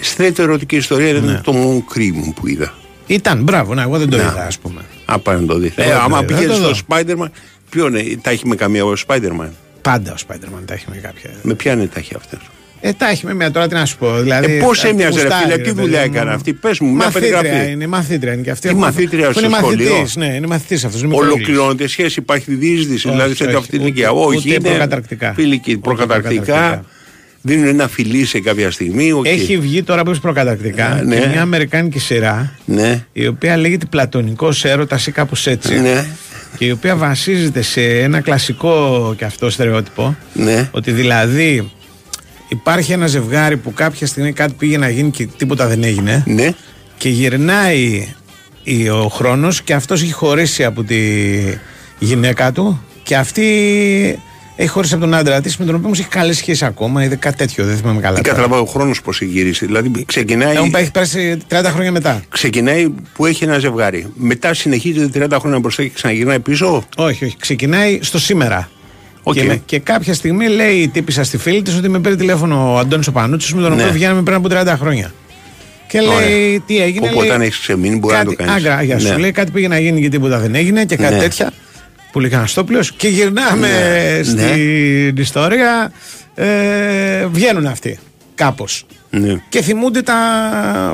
[0.00, 1.40] Στρέτο ερωτική ιστορία ήταν Ναι.
[1.44, 2.74] το Mon Crime που είδα.
[3.06, 4.22] Ήταν, μπράβο, να, εγώ δεν το Να.
[4.22, 4.80] είδα, ας πούμε.
[5.04, 5.72] Α, πάει να το δει.
[5.76, 6.34] Εγώ Ε, δεν άμα το είδα.
[6.40, 7.28] πηγαίνεις Θα το στο Spider-Man,
[7.70, 9.48] ποιο είναι, τα έχει με καμία ο Spider-Man;
[9.82, 11.30] Πάντα ο Spider-Man τα έχει με κάποια.
[11.42, 12.38] Με ποια είναι τα έχει αυτά.
[12.82, 14.20] Ε, τα έχει με μια τώρα, τι να σου πω.
[14.20, 16.04] Δηλαδή, Ε, πώς ε, έμοιαζε, ρε γουστάρει, φίλε, ρε τι παιδί δουλειά μου.
[16.04, 17.70] έκανε αυτή, πες μου, μια Μαθήτρια περιγραφή.
[17.72, 18.68] είναι, μαθήτρια είναι και αυτή.
[18.68, 21.02] Τι Που- μαθήτρια που στο είναι σχολείο; μαθητής, Ναι, είναι μαθητή αυτός.
[21.02, 24.10] Ολοκληρώνεται σχέση, υπάρχει διείσδυση, Όχι, δηλαδή σε όχι, αυτή την ούτε- ηλικία.
[24.10, 25.32] Όχι, ούτε είναι προκαταρκτικά.
[25.34, 25.70] φιλική.
[25.70, 26.84] Ούτε Προκαταρκτικά, προκαταρκτικά.
[27.42, 29.12] Δίνουν ένα φιλί σε κάποια στιγμή.
[29.12, 29.26] οκ.
[29.26, 31.26] Έχει βγει τώρα που είσαι προκαταρκτικά Α, και ναι.
[31.26, 35.80] μια αμερικάνικη σειρά Ναι, η οποία λέγεται Πλατωνικός Έρωτας ή κάπως έτσι.
[35.80, 36.04] ναι,
[36.58, 40.16] Και η οποία βασίζεται σε ένα κλασικό και αυτό στερεότυπο.
[40.34, 40.68] ναι.
[40.70, 41.70] Ότι δηλαδή
[42.48, 46.22] υπάρχει ένα ζευγάρι που κάποια στιγμή κάτι πήγε να γίνει και τίποτα δεν έγινε.
[46.26, 46.52] Ναι.
[46.96, 48.08] Και γυρνάει
[48.62, 50.98] η- ο χρόνος και αυτός έχει χωρίσει από τη
[51.98, 53.48] γυναίκα του και αυτή
[54.60, 57.16] έχει χωρίσει από τον άντρα της, με τον οποίο όμως έχει καλές σχέσεις ακόμα, ή
[57.16, 58.14] κάτι τέτοιο, δεν θυμάμαι καλά.
[58.14, 58.34] Δεν τώρα.
[58.36, 59.66] καταλαβαίνω ο χρόνος πώς έχει γυρίσει.
[59.66, 60.54] Δηλαδή ξεκινάει.
[60.56, 62.22] Έχουν πάει- έχει πέρασει 30 χρόνια μετά.
[62.28, 64.06] Ξεκινάει που έχει ένα ζευγάρι.
[64.14, 67.36] Μετά συνεχίζεται 30 χρόνια μπροστά και ξαναγυρνάει πίσω; Όχι, όχι.
[67.38, 68.70] Ξεκινάει στο σήμερα.
[69.22, 69.34] Οκ.
[69.34, 72.72] Και, με- και κάποια στιγμή λέει η τύπισσα στη φίλη της ότι με πήρε τηλέφωνο
[72.74, 73.80] ο Αντώνης ο Πανούτσης με τον Ναι.
[73.82, 75.12] οποίο βγαίναμε πριν από 30 χρόνια.
[75.88, 76.28] Και Ωραία.
[76.28, 77.06] λέει τι έγινε.
[77.08, 78.54] Οπότε λέει, αν έχεις ξεμείνει μπορεί να το κάτι, κάνεις.
[78.66, 81.20] Άγκρα, για σου λέει κάτι πήγε να γίνει και τίποτα δεν έγινε και κάτι Ναι.
[81.20, 81.52] τέτοια.
[82.12, 82.80] Που λέει Καναστόπλιο.
[82.96, 84.22] Και γυρνάμε Ναι.
[84.22, 85.92] στην ιστορία.
[86.34, 87.98] Ε, βγαίνουν αυτοί.
[88.34, 88.86] Κάπως.
[89.10, 89.40] Ναι.
[89.48, 90.16] Και θυμούνται τα,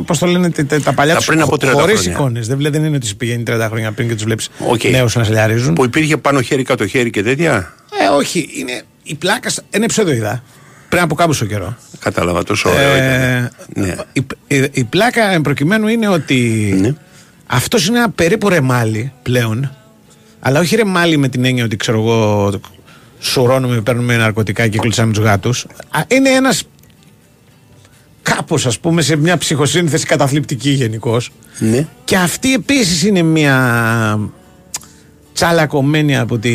[0.07, 2.11] πώς το λένε, τα, τα παλιά Τα τους πριν από 30 χωρίς χρόνια.
[2.19, 2.47] εικόνες.
[2.47, 4.85] Δεν, βλέ- δεν είναι ότι σου πηγαίνει 30 χρόνια πριν και τους βλέπεις Οκ.
[4.85, 5.75] νέους να σελιαρίζουν.
[5.75, 7.75] Που υπήρχε πάνω χέρι, κάτω χέρι και τέτοια;
[8.05, 8.49] Ε, όχι.
[8.59, 10.43] Είναι, η πλάκα σ- είναι ψευδοειδά.
[10.89, 11.77] Πριν από κάποιο καιρό.
[11.99, 12.95] Κατάλαβα τόσο ωραίο.
[12.95, 13.51] Ε, ήταν.
[13.87, 13.95] Ναι.
[14.13, 16.37] η, η, η πλάκα εν προκειμένου είναι ότι
[16.81, 16.95] Ναι.
[17.47, 19.77] αυτός είναι ένα περίπου ρεμάλι πλέον.
[20.41, 22.51] Αλλά όχι ρεμάλι με την έννοια ότι ξέρω εγώ
[23.21, 25.67] σουρώνουμε, παίρνουμε ναρκωτικά και κλείσαμε τους γάτους.
[26.09, 26.63] Είναι ένας
[28.23, 31.31] κάπως ας πούμε σε μια ψυχοσύνθεση καταθλιπτική γενικώς.
[31.59, 31.87] Ναι.
[32.05, 34.19] Και αυτή επίσης είναι μια
[35.33, 36.53] τσαλακωμένη από τη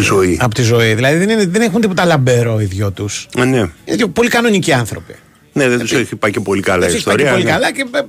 [0.00, 0.38] ζωή.
[0.40, 0.94] Από τη ζωή.
[0.94, 3.28] Δηλαδή δεν, είναι, δεν έχουν τίποτα λαμπερό οι δυο τους.
[3.36, 3.58] Ε, ναι.
[3.58, 5.14] Είναι δύο πολύ κανονικοί άνθρωποι.
[5.52, 7.32] ναι, δεν τους έχει πάει και πολύ καλά η Δεν έχει πάει και ιστορία.
[7.32, 7.50] πολύ ναι.
[7.50, 8.00] καλά και ε,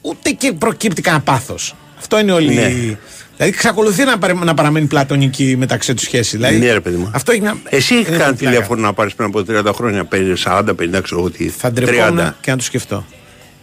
[0.00, 1.74] ούτε και προκύπτει κανένα πάθος.
[1.98, 2.54] Αυτό είναι όλη.
[2.54, 2.96] Ναι.
[3.42, 6.36] Δηλαδή εξακολουθεί να, παρα- να παραμένει πλατωνική μεταξύ τους σχέση.
[6.36, 7.10] Δηλαδή, Ναι, ρε παιδί μου.
[7.14, 7.56] Αυτό έχει μια.
[7.68, 8.50] Εσύ έχεις είναι κάνει πλάκα.
[8.54, 10.08] τηλέφωνο να πάρεις πριν από 30 χρόνια,
[10.44, 11.48] 40, 50, ξέρω εγώ τι.
[11.48, 12.34] Θα ντρεπόμουν 30.
[12.40, 13.06] και να το σκεφτώ.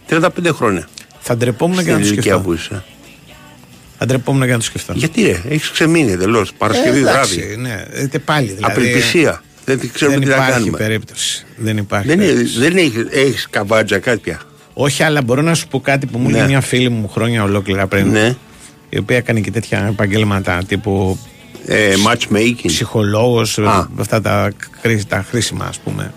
[0.08, 0.88] 35 χρόνια.
[1.20, 2.40] Θα ντρεπόμουν και Στην να το ηλικία σκεφτώ.
[2.40, 2.84] που είσαι.
[3.98, 4.92] Θα ντρεπόμουν και να το σκεφτώ.
[4.96, 6.52] Γιατί ρε, έχεις ξεμείνει εντελώς.
[6.58, 7.56] Παρασκευή Ε, εντάξει, βράδυ.
[7.56, 8.46] Ναι, ε, και πάλι.
[8.46, 9.42] Δηλαδή, Απελπισία.
[9.64, 10.76] Δεν ξέρουμε δεν τι να υπάρχει κάνουμε.
[10.76, 11.46] περίπτωση.
[11.56, 12.06] Δεν υπάρχει.
[12.08, 12.54] Δεν, περίπτωση.
[12.56, 14.40] είναι- δεν έχει έχεις καβάτζα κάτι πια.
[14.72, 16.36] Όχι, αλλά μπορώ να σου πω κάτι που μου Ναι.
[16.38, 18.08] είπε μια φίλη μου χρόνια ολόκληρα πριν.
[18.10, 18.36] Ναι.
[18.90, 21.18] Η οποία έκανε και τέτοια επαγγέλματα τύπου.
[21.66, 22.66] Ε, matchmaking.
[22.66, 23.88] Ψυχολόγος, Α.
[23.98, 24.50] αυτά τα,
[24.80, 26.12] χρήσι- τα χρήσιμα, ας πούμε.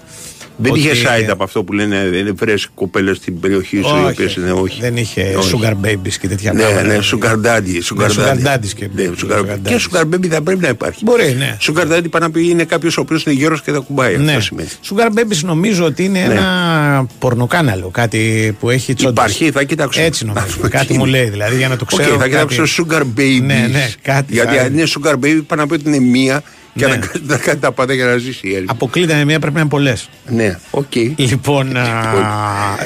[0.58, 4.00] Δεν Ότι- είχε site από αυτό που λένε δεν βρει κοπέλες στην περιοχή σου οι
[4.04, 4.82] Όχι, οποίες είναι όχι.
[4.82, 5.60] Δεν είχε Όχι.
[5.62, 6.88] sugar babies και τέτοια Ναι, πράγματα.
[6.88, 7.94] ναι, sugar daddy.
[7.94, 8.48] Sugar Ναι, sugar daddy.
[8.58, 9.98] daddies και- Ναι, sugar- sugar Και daddies.
[9.98, 11.04] sugar baby θα πρέπει να υπάρχει.
[11.04, 11.58] Μπορεί, ναι.
[11.62, 14.18] Sugar daddy πάει να πει είναι κάποιος ο οποίος είναι γέρος και θα κουμπάει.
[14.18, 14.30] Ναι.
[14.32, 14.68] Αυτό σημαίνει.
[14.90, 16.34] Sugar babies νομίζω ότι είναι Ναι.
[16.34, 17.90] ένα πορνοκάναλο.
[17.90, 19.12] Κάτι που έχει τσόντες.
[19.24, 20.02] Υπάρχει, θα κοιτάξω.
[20.02, 20.46] Έτσι νομίζω.
[20.46, 20.98] Αυτό κάτι είναι.
[21.04, 22.18] μου λέει δηλαδή για να το Οκ, ξέρω.
[22.18, 23.42] θα κάτι- κοιτάξω sugar baby.
[23.42, 26.44] Ναι, ναι, κάτι Γιατί θα- αν είναι sugar baby, πάει να πει ότι είναι μία
[26.76, 26.92] και Ναι.
[26.92, 28.72] να κάνει- να κάνει τα πάντα για να ζήσει η Έλληνα.
[28.72, 30.10] Αποκλείται με μία πρέπει να είναι πολλές.
[30.30, 30.96] Ναι, οκ.
[31.16, 31.82] Λοιπόν, α,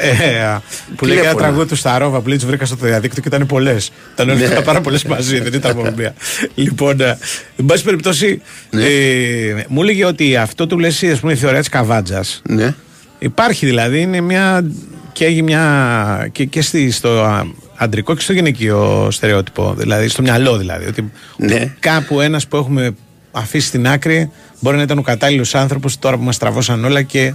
[0.02, 0.62] ε, α,
[0.96, 1.36] που λέει και ένα Τηλέφωνα.
[1.36, 3.92] τραγούδι του Σταρόβα που λέει τους βρήκα στο διαδίκτυο και ήταν πολλές.
[4.14, 4.34] Ήταν Ναι.
[4.48, 4.62] ναι.
[4.62, 6.14] πάρα πολλές μαζί, δεν ήταν μόνο μία.
[6.56, 7.18] Λοιπόν, α,
[7.58, 8.86] εν πάση περιπτώσει, Ναι.
[8.86, 12.24] ε, μου έλεγε ότι αυτό του λες, ας πούμε, η θεωρία της καβάτζα.
[12.44, 12.76] Ναι.
[13.20, 14.66] Υπάρχει δηλαδή, είναι μια.
[15.12, 16.30] και έχει μια.
[16.32, 17.44] και, και στη, στο α,
[17.76, 19.74] αντρικό και στο γυναικείο στερεότυπο.
[19.78, 20.86] Δηλαδή, στο μυαλό δηλαδή.
[20.88, 21.74] Ότι Ναι.
[21.80, 22.96] κάπου ένας που έχουμε
[23.38, 27.34] αφήσει στην άκρη μπορεί να ήταν ο κατάλληλος άνθρωπος τώρα που μας τραβώσαν όλα και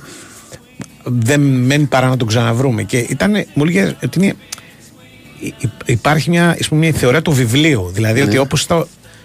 [1.04, 2.82] δεν μένει παρά να τον ξαναβρούμε.
[2.82, 4.34] Και ήταν, μου έλεγε ότι είναι,
[5.40, 7.90] υ- υ- υπάρχει μια, ας πούμε, μια θεωρία του βιβλίου.
[7.94, 8.26] Δηλαδή Ναι.
[8.26, 8.66] ότι όπως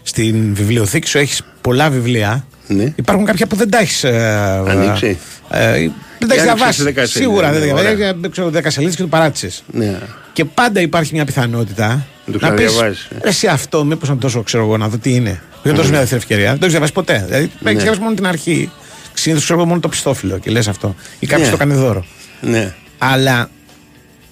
[0.03, 2.94] στην βιβλιοθήκη σου έχεις πολλά βιβλία, Ναι.
[2.95, 4.03] υπάρχουν κάποια που δεν τα έχεις.
[4.06, 5.18] Ανοίξει.
[5.49, 5.72] Ε,
[6.19, 6.84] δεν τα έχεις Για άνοιξε διαβάσει.
[6.84, 7.88] δέκα σελίδες, Σίγουρα δεν ναι, τα ωραία.
[7.88, 8.30] έχει διαβάσει.
[8.30, 9.64] Ξέρω 10 σελίδες και το παράτησες.
[9.72, 9.98] Ναι.
[10.34, 11.88] Και πάντα υπάρχει μια πιθανότητα
[12.26, 12.65] Να το να πεις.
[12.65, 13.07] ξαναδιαβάσεις.
[13.22, 15.41] Εσύ αυτό, μήπως να το τόσο ξέρω εγώ να δω τι είναι.
[15.64, 16.45] Δεν δώσω μια δεύτερη ευκαιρία.
[16.49, 17.23] Δεν το έχεις διαβάσει ποτέ.
[17.26, 17.69] Δηλαδή, Ναι.
[17.69, 18.72] έχεις διαβάσει μόνο την αρχή.
[19.14, 20.95] Συνήθως ξέρω εγώ μόνο το πιστόφυλλο και λες αυτό.
[21.19, 21.52] Ή κάποιος Ναι.
[21.53, 22.06] το κάνει δώρο.
[22.41, 22.73] Ναι.
[22.98, 23.49] Αλλά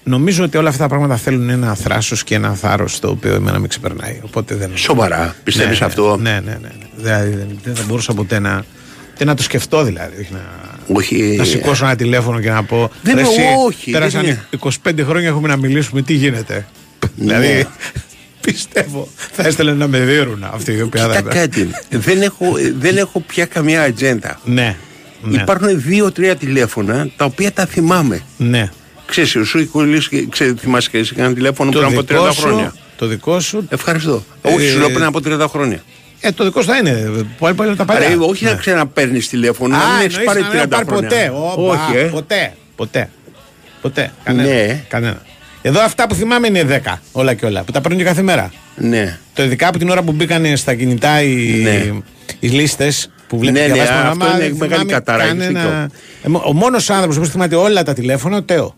[0.08, 3.58] νομίζω ότι όλα αυτά τα πράγματα θέλουν ένα θράσος και ένα θάρρος το οποίο εμένα
[3.58, 4.20] με ξεπερνάει.
[4.22, 4.70] Οπότε δεν.
[4.74, 5.34] Σοβαρά.
[5.44, 6.50] Πιστεύεις Ναι, αυτό; Ναι, ναι, ναι.
[6.60, 6.86] ναι.
[6.96, 8.64] Δηλαδή δεν, δεν θα μπορούσα ποτέ να.
[9.14, 10.20] ούτε να το σκεφτώ δηλαδή.
[10.20, 10.40] Όχι να,
[10.96, 11.34] Όχι.
[11.38, 12.90] να σηκώσω ένα τηλέφωνο και να πω.
[13.02, 15.00] Δεν «Ρε είναι- εσύ, όχι, Πέρασαν δεν είναι».
[15.00, 16.02] 25 χρόνια έχουμε να μιλήσουμε.
[16.02, 16.66] Τι γίνεται;
[17.16, 17.66] δηλαδή.
[18.40, 19.08] Πιστεύω.
[19.32, 21.70] Θα έστελνε να με δίνουν αυτοί οι οποίοι Κοίτα θα- κάτι.
[21.90, 22.44] δεν, έχω,
[22.78, 24.40] δεν έχω πια καμία ατζέντα.
[24.44, 24.76] Ναι.
[25.22, 25.40] ναι.
[25.42, 28.20] Υπάρχουν δύο-τρία τηλέφωνα τα οποία τα θυμάμαι.
[28.36, 28.70] Ναι.
[29.06, 32.22] Ξέρεις, σου έχει κολλήσει, και- ξέρεις, θυμάσαι και εσύ ένα τηλέφωνο Το πριν από δικό
[32.24, 32.74] 30 σου- χρόνια.
[32.96, 33.66] Το δικό σου.
[33.70, 34.24] Ευχαριστώ.
[34.42, 35.82] Ε, όχι, σου λέω πριν από 30 χρόνια.
[36.20, 37.10] Ε, το δικό σου θα είναι.
[37.38, 38.08] Πάλι πάλι τα παλιά.
[38.08, 41.08] Ρε, όχι να ξαναπαίρνεις τηλέφωνο, να μην έχεις εννοείς πάρει να μην 30 πάρει χρόνια.
[41.08, 41.28] ποτέ.
[41.62, 42.02] Ω, όχι, μπα, ε.
[42.04, 42.54] Ποτέ.
[42.76, 43.10] Ποτέ.
[43.80, 44.12] Ποτέ.
[44.24, 44.48] Κανένα.
[44.48, 44.84] Ναι.
[44.88, 45.22] Κανένα.
[45.62, 47.00] Εδώ αυτά που θυμάμαι είναι 10.
[47.12, 47.62] Όλα και όλα.
[47.62, 48.52] Που τα παίρνω και κάθε μέρα.
[48.76, 49.18] Ναι.
[49.34, 51.92] Το ειδικά από την ώρα που μπήκαν στα κινητά οι, Ναι.
[52.40, 55.32] οι λίστες που βλέπεις Ναι, ναι, διαβάζεις αυτό πρόγραμμα, είναι δεν μεγάλη θυμάμαι κατάρα, έχεις
[55.44, 55.90] κανένα-
[56.22, 58.76] Ε, μο- Ο μόνος άνθρωπος που θυμάται όλα τα τηλέφωνα, ο Τέο.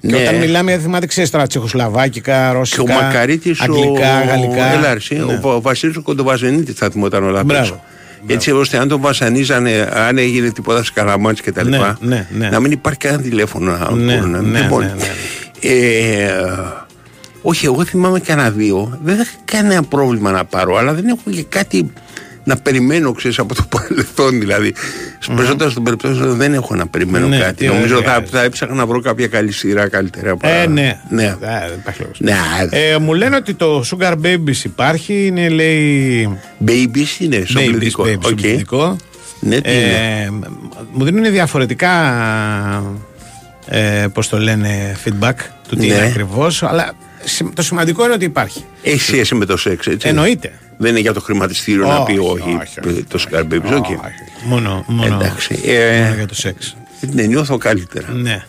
[0.00, 0.16] Και Ναι.
[0.16, 4.26] όταν μιλάμε, δεν θυμάται, ξέρεις τώρα τσεχοσλαβάκικα, Και ο ρώσικα, Μακαρίτη, αγγλικά, ο...
[4.26, 4.72] γαλλικά.
[4.72, 5.40] Έλα, εσύ, Ναι.
[5.42, 7.62] ο, ο Βασίλης ο Κοντοβαζενίτη θα θυμόταν όλα Μπράβο.
[7.62, 7.82] πίσω.
[8.26, 12.26] Έτσι ώστε αν τον βασανίζανε, αν έγινε τίποτα σε καλαμάτσι και τα Ναι, λοιπά, ναι,
[12.30, 12.48] ναι.
[12.48, 15.70] να μην υπάρχει κανένα τηλέφωνο να Ναι, μπορούν να- ναι, Λοιπόν, ναι, ναι.
[15.74, 16.30] ε,
[17.42, 18.98] όχι, εγώ θυμάμαι κανένα δύο.
[19.04, 21.92] Δεν είχα κανένα πρόβλημα να πάρω, αλλά δεν έχω και κάτι.
[22.48, 24.74] Να περιμένω, ξέρεις, από το παρελθόν δηλαδή.
[25.18, 27.54] Στις περισσότερες των περιπτώσεων δεν έχω να περιμένω Ναι, κάτι.
[27.54, 28.14] τι Νομίζω ωραία.
[28.14, 30.30] θα, θα έψαχνα να βρω κάποια καλή σειρά καλύτερα.
[30.30, 31.00] από- Ε, ναι.
[31.10, 31.24] ναι.
[31.24, 32.20] Ε, δεν υπάρχει λόγος.
[32.20, 32.34] Ναι,
[32.70, 36.28] Ε, μου λένε ότι το Sugar Babies υπάρχει, είναι λέει...
[36.66, 38.02] Babies είναι, στο Babies, πληθυντικό.
[38.04, 38.34] babies, στο Οκ.
[38.34, 38.96] πληθυντικό.
[39.40, 40.30] Ναι, τι Ε, είναι;
[40.92, 41.90] μου δίνουν διαφορετικά
[43.66, 45.34] ε, πώς το λένε feedback
[45.68, 45.94] του τι Ναι.
[45.94, 46.92] είναι ακριβώς αλλά
[47.24, 50.08] σι- το σημαντικό είναι ότι υπάρχει Έχει σχέση με το σεξ, έτσι.
[50.08, 50.52] Εννοείται.
[50.78, 53.76] Δεν είναι για το χρηματιστήριο να πει Όχι, όχι, όχι, το Sugar Babies.
[53.76, 53.86] OK.
[54.44, 55.60] μόνο, μόνο, Εντάξει.
[55.64, 56.76] Ε, μόνο για το σεξ
[57.12, 58.12] Ναι, νιώθω καλύτερα.
[58.12, 58.42] ναι.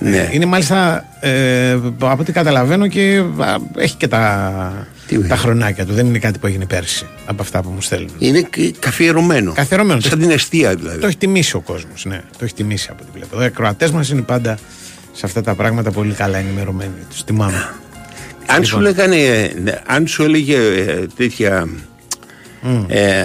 [0.00, 0.28] Ναι.
[0.32, 4.86] Είναι μάλιστα ε, από ό,τι καταλαβαίνω και α, έχει και τα,
[5.28, 5.92] τα χρονάκια του.
[5.92, 8.10] Δεν είναι κάτι που έγινε πέρσι από αυτά που μου στέλνουν.
[8.18, 9.52] Είναι κα- καθιερωμένο.
[9.52, 10.00] Καθιερωμένο.
[10.00, 10.98] Σαν την Εστία δηλαδή.
[10.98, 12.04] Το έχει τιμήσει ο κόσμος.
[12.04, 13.42] Ναι, το έχει τιμήσει από ό,τι βλέπω.
[13.42, 14.58] Οι ακροατές μας είναι πάντα
[15.12, 16.90] σε αυτά τα πράγματα πολύ καλά ενημερωμένοι.
[17.10, 17.68] Τους τιμάμε.
[18.46, 18.94] Αν σου Λοιπόν.
[18.94, 21.68] λέγανε, ε, αν σου έλεγε ε, τέτοια,
[22.88, 23.24] ε,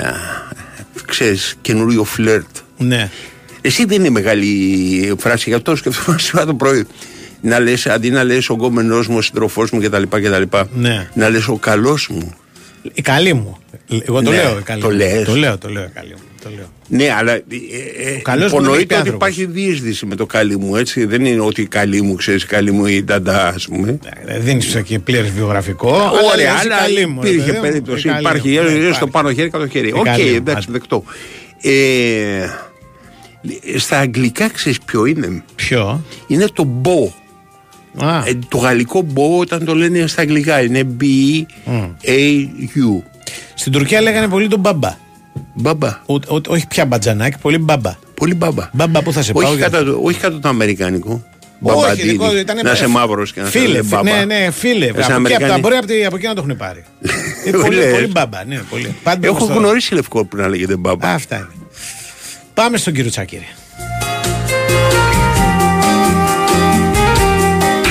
[1.07, 2.45] ξέρεις, καινούριο φλερτ.
[2.77, 3.09] Ναι.
[3.61, 6.87] Εσύ δεν είναι μεγάλη φράση, γι' αυτό σκεφτόμαστε σήμερα το πρωί.
[7.41, 10.03] Να λες, αντί να λες ο γκόμενός μου, ο συντροφός μου κτλ.
[10.03, 10.43] κτλ
[10.73, 11.09] Ναι.
[11.13, 12.33] Να λες ο καλός μου.
[12.93, 13.57] Η καλή μου.
[14.05, 14.57] Εγώ το Ναι, λέω.
[14.57, 14.95] η καλή το μου.
[14.95, 15.23] λες.
[15.23, 15.83] Το λέω, το λέω.
[15.83, 16.21] η καλή μου.
[16.43, 16.71] Το λέω.
[16.87, 17.43] Ναι, αλλά ε,
[18.05, 19.27] ε, καλός μου δεν υπονοείται είπε ότι άνθρωπος.
[19.29, 21.05] υπάρχει διείσδυση με το καλή μου, έτσι.
[21.05, 23.99] Δεν είναι ότι η καλή μου, ξέρεις, η καλή μου η νταντά, ας πούμε.
[24.25, 25.89] Δεν δίνεις και πλήρες βιογραφικό.
[26.33, 28.07] Ωραία, λες η αλλά καλή μου, ρε υπήρχε παιδί μου, περίπτωση.
[28.07, 28.53] η καλή Υπάρχει, μου.
[28.53, 28.93] Ναι, ε, υπάρχει.
[28.93, 29.87] στο πάνω χέρι, κάτω χέρι.
[29.87, 30.77] Η Οκ, καλή μου, εντάξει, άντε.
[30.77, 31.03] δεκτό.
[31.61, 32.45] Ε,
[33.77, 37.13] στα αγγλικά ξέρεις ποιο είναι; Ποιο; Είναι το beau.
[37.97, 38.23] Α.
[38.25, 43.03] Ε, το γαλλικό beau όταν το λένε στα αγγλικά είναι B-A-U.
[43.55, 45.07] Στην Τουρκία λέγανε πολύ τον μπαμπά.
[45.53, 45.99] Μπαμπά.
[46.47, 47.91] όχι πια μπατζανάκι, πολύ μπαμπά.
[48.13, 48.69] Πολύ μπαμπά.
[48.73, 49.43] Μπαμπά που θα σε πάω.
[49.43, 51.23] Όχι για- κατά, το, όχι κατά το αμερικανικό.
[51.61, 52.09] Όχι, Μπαμπαντίνι.
[52.11, 54.11] δικό του ήταν- να είσαι μαύρος και να σε Φίλε, λένε φι- μπαμπά.
[54.11, 54.85] ναι, ναι, φίλε.
[54.85, 56.83] Εσύ Από εκεί, από Αμερικάνοι- τα- μπορεί από, τη- από εκεί να το έχουν πάρει.
[57.47, 57.91] Είναι πολύ, Λες.
[57.91, 58.95] πολύ μπαμπά, ναι, πολύ.
[59.03, 61.07] Πάντως Έχω στο- γνωρίσει λευκό που να λέγεται μπαμπά.
[61.13, 61.47] Αυτά είναι.
[62.53, 63.47] Πάμε στον κύριο Τσάκηρη.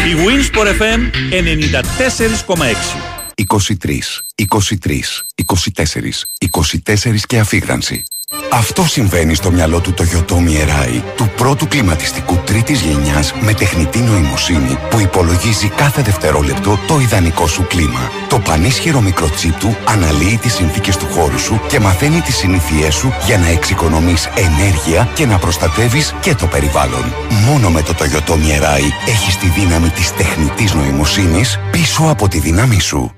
[0.09, 1.01] Η Winsport FM
[1.31, 3.18] 94,6.
[3.47, 5.01] 23, 23,
[5.35, 8.05] 24, 24 και αφήγρανση.
[8.51, 14.79] Αυτό συμβαίνει στο μυαλό του Toyota Mirai, του πρώτου κλιματιστικού τρίτης γενιάς με τεχνητή νοημοσύνη
[14.91, 18.11] που υπολογίζει κάθε δευτερόλεπτο το ιδανικό σου κλίμα.
[18.29, 23.13] Το πανίσχυρο μικροτσίπ του αναλύει τις συνθήκες του χώρου σου και μαθαίνει τις συνήθειές σου
[23.27, 27.05] για να εξοικονομείς ενέργεια και να προστατεύεις και το περιβάλλον.
[27.47, 32.81] Μόνο με το Toyota Mirai έχεις τη δύναμη της τεχνητής νοημοσύνης πίσω από τη δύναμή
[32.81, 33.18] σου.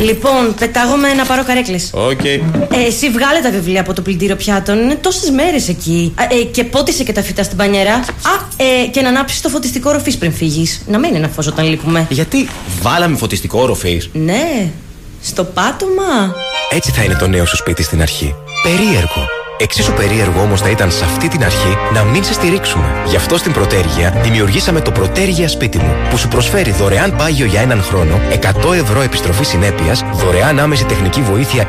[0.00, 1.90] Λοιπόν, πετάγομαι να πάρω καρέκλες.
[1.92, 2.24] Οκ.
[2.24, 2.40] Ε,
[2.86, 4.78] εσύ βγάλε τα βιβλία από το πλυντήριο πιάτων.
[4.78, 6.14] Είναι τόσες μέρες εκεί.
[6.16, 7.94] Α, ε, και πότισε και τα φυτά στην μπανιέρα.
[7.94, 8.04] Α,
[8.56, 10.82] ε, και να ανάψεις το φωτιστικό ροφής πριν φύγεις.
[10.86, 12.06] Να μένει ένα φως όταν λείπουμε.
[12.10, 12.48] Γιατί
[12.82, 14.02] βάλαμε φωτιστικό οροφής.
[14.12, 14.70] Ναι,
[15.22, 16.34] στο πάτωμα.
[16.70, 18.34] Έτσι θα είναι το νέο σου σπίτι στην αρχή.
[18.62, 19.39] Περίεργο.
[19.62, 23.02] Εξίσου περίεργο όμως θα ήταν σε αυτή την αρχή να μην σε στηρίξουμε.
[23.06, 27.60] Γι' αυτό στην Protergia δημιουργήσαμε το Protergia Σπίτι μου, που σου προσφέρει δωρεάν πάγιο για
[27.60, 31.66] έναν χρόνο, 100 ευρώ επιστροφή συνέπειας, δωρεάν άμεση τεχνική βοήθεια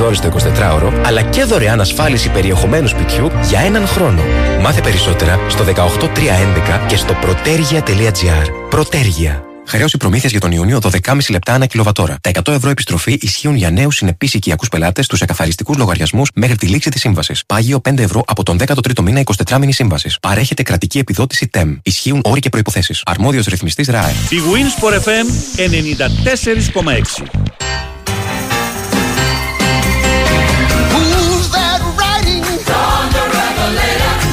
[0.00, 4.22] 24 ώρες το 24ωρο, αλλά και δωρεάν ασφάλιση περιεχομένου σπιτιού για έναν χρόνο.
[4.60, 8.46] Μάθε περισσότερα στο 18311 και στο protergia.gr.
[8.68, 9.55] Πρωτέργεια.
[9.68, 12.16] Χρέωση προμήθειας για τον Ιούνιο 12,5 λεπτά ανά κιλοβατόρα.
[12.20, 16.66] Τα 100 ευρώ επιστροφή ισχύουν για νέους συνεπείς οικιακούς πελάτες στους εκαθαριστικούς λογαριασμούς μέχρι τη
[16.66, 17.42] λήξη της σύμβασης.
[17.46, 20.18] Πάγιο 5 ευρώ από τον 13ο μήνα 24 μήνη σύμβασης.
[20.22, 21.78] Παρέχεται κρατική επιδότηση TEM.
[21.82, 22.94] Ισχύουν όροι και προποθέσει.
[23.04, 24.10] Αρμόδιος ρυθμιστής ΡΑΕ.
[24.10, 25.26] Η Winsport FM
[25.56, 27.22] 94,6.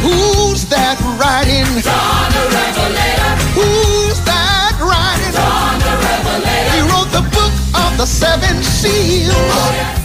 [0.05, 1.93] Who's that writing?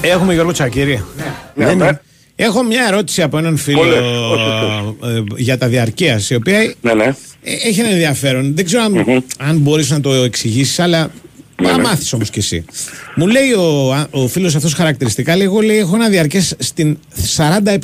[0.00, 1.04] Έχουμε Γιώργο Τσακύρη.
[1.54, 1.88] Ναι, ναι.
[2.36, 4.00] Έχω μια ερώτηση από έναν φίλο Πολλές,
[4.32, 7.04] όχι, ε, για τα διαρκείας, η οποία Ναι, ναι.
[7.42, 8.54] ε, έχει ένα ενδιαφέρον.
[8.54, 11.10] Δεν ξέρω αν, αν μπορείς να το εξηγήσεις, αλλά
[11.62, 11.82] Ναι, να ναι.
[11.82, 12.64] μάθεις όμως κι εσύ.
[13.14, 16.98] Μου λέει ο, α- ο φίλος αυτός χαρακτηριστικά, λέει, εγώ λέει, έχω ένα διαρκές στην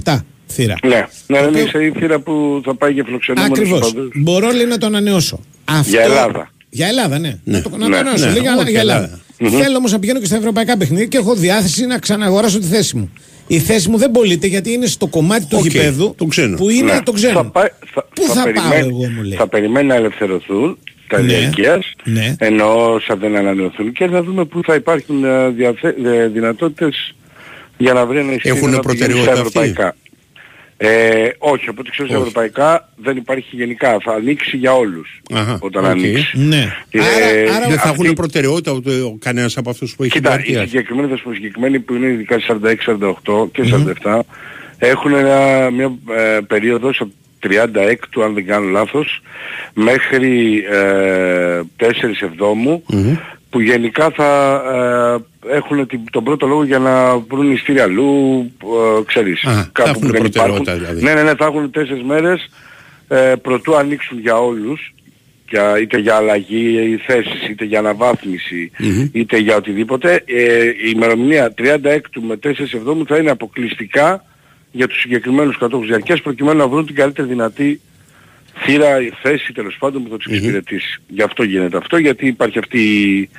[0.04, 0.74] 47 θύρα.
[0.82, 0.88] Ναι,
[1.26, 3.80] ναι, Το ναι, οποίο- είναι η θύρα που θα πάει για φιλοξενούμενους Ακριβώς.
[3.88, 4.10] οπαδούς.
[4.14, 5.40] Μπορώ λέει να το ανανεώσω.
[5.64, 5.90] Αυτό...
[5.90, 6.50] Για Ελλάδα.
[6.70, 7.38] Για Ελλάδα, ναι.
[7.44, 8.24] Να το, να το Ναι, ανανεώσω.
[8.26, 9.20] ναι, λέει, για, όχι, για Ελλάδα.
[9.38, 9.56] Ελλάδα.
[9.56, 9.62] Μμμ.
[9.64, 12.96] Θέλω όμως να πηγαίνω και στα ευρωπαϊκά παιχνίδια και έχω διάθεση να ξαναγοράσω τη θέση
[12.96, 13.12] μου.
[13.46, 16.14] Η θέση μου δεν πωλείται γιατί είναι στο κομμάτι του Οκ, γηπέδου
[16.56, 17.00] που είναι Ναι.
[17.02, 17.32] το ξένο.
[17.32, 19.36] Θα πάει- θα- Πού θα, πάω περιμένει- εγώ, μου λέει.
[19.38, 20.78] Θα περιμένει να ελευθερωθούν
[21.08, 21.26] τα Ναι.
[21.26, 22.34] διαρκείας, Ναι.
[22.38, 25.94] ενώ όσα δεν ανανεωθούν και να δούμε πού θα υπάρχουν ε, διαθε...
[26.04, 27.14] ε, δυνατότητες
[27.78, 29.96] για να βρει ένα εισιτήριο Έχουν να πηγαίνει προτεραιότητα στα ευρωπαϊκά.
[30.76, 33.96] Ε, όχι, από ό,τι ξέρω στα ευρωπαϊκά δεν υπάρχει γενικά.
[34.02, 35.90] Θα ανοίξει για όλους Αχα, όταν οκ.
[35.90, 36.38] ανοίξει.
[36.38, 36.72] Ναι.
[36.90, 37.00] Ε,
[37.56, 40.32] άρα, δεν θα αυτή- έχουν προτεραιότητα ούτε ο- κανένας από αυτούς που έχει Κοίτα, οι
[40.32, 40.60] διαρκεία.
[40.60, 43.62] συγκεκριμένοι, θα σου πω, οι συγκεκριμένοι που είναι ειδικά 46-48 και
[44.02, 44.20] 47
[44.78, 49.22] έχουν ένα, μια ε, περίοδος στο 36 αν δεν κάνω λάθος
[49.74, 52.84] μέχρι ε, 4 εβδόμου
[53.54, 54.62] που γενικά θα
[55.48, 59.68] ε, έχουν την- τον πρώτο λόγο για να βρουν ειστήρια αλλού, ε, ξέρεις, Α, θα
[59.72, 60.94] κάπου έχουν που δεν προτεραιότητα υπάρχουν.
[60.94, 61.02] δηλαδή.
[61.04, 62.50] Ναι, ναι, ναι, θα έχουν τέσσερις μέρες
[63.08, 64.94] ε, προτού ανοίξουν για όλους,
[65.48, 68.70] για, είτε για αλλαγή θέσης, είτε για αναβάθμιση,
[69.12, 70.22] είτε για οτιδήποτε.
[70.26, 74.24] Ε, η ημερομηνία 36 με 4 εβδόμου θα είναι αποκλειστικά
[74.70, 77.80] για τους συγκεκριμένους κατόχους διαρκείας προκειμένου να βρουν την καλύτερη δυνατή
[78.58, 81.00] θύρα, η θέση τέλος πάντων που θα τους εξυπηρετήσει.
[81.06, 83.30] Γι' αυτό γίνεται αυτό, γιατί υπάρχει αυτή η,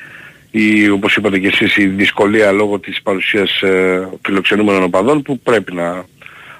[0.51, 5.73] η, όπως είπατε και εσείς, η δυσκολία λόγω της παρουσίας ε, φιλοξενούμενων οπαδών που πρέπει
[5.73, 6.05] να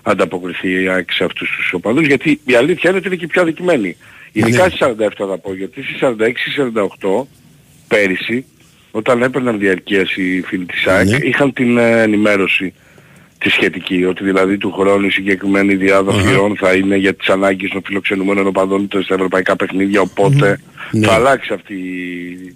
[0.01, 3.27] ανταποκριθεί η ΑΕΚ σε αυτούς τους οπαδούς, γιατί η αλήθεια είναι ότι είναι και οι
[3.27, 3.97] πιο αδικημένοι.
[4.31, 7.25] Ειδικά στις 47 θα πω, γιατί στις 46-48
[7.87, 8.45] πέρυσι,
[8.91, 12.73] όταν έπαιρναν διαρκείας οι φίλοι της ΑΕΚ, είχαν την ε, ενημέρωση
[13.45, 17.69] τη σχετική, ότι δηλαδή του χρόνου η συγκεκριμένη διάδοση ιών θα είναι για τις ανάγκες
[17.69, 20.59] των φιλοξενουμένων οπαδών είτε στα ευρωπαϊκά παιχνίδια, οπότε
[20.91, 21.07] Ναι.
[21.07, 22.55] θα αλλάξει αυτή η...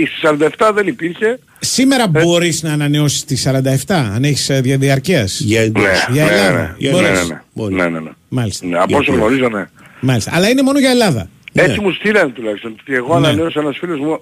[0.00, 0.20] η- Στις
[0.58, 5.40] 47 δεν υπήρχε, Σήμερα μπορείς να ανανεώσεις τη 47, αν έχεις ε, δια- διαρκείας.
[5.40, 5.68] Για, ναι,
[6.10, 6.52] Για ναι, Ελλάδα.
[6.52, 7.76] ναι, ναι, Μπορείς.
[7.76, 8.10] ναι, ναι, ναι, ναι, ναι.
[8.28, 8.66] Μάλιστα.
[8.66, 9.64] Ναι, από όσο γνωρίζω, ναι.
[10.00, 10.30] Μάλιστα.
[10.34, 11.28] Αλλά είναι μόνο για Ελλάδα.
[11.52, 12.74] Έτσι μου στείλανε τουλάχιστον.
[12.80, 13.26] ότι Εγώ Ναι.
[13.26, 14.12] ανανέωσα ένας φίλος μου,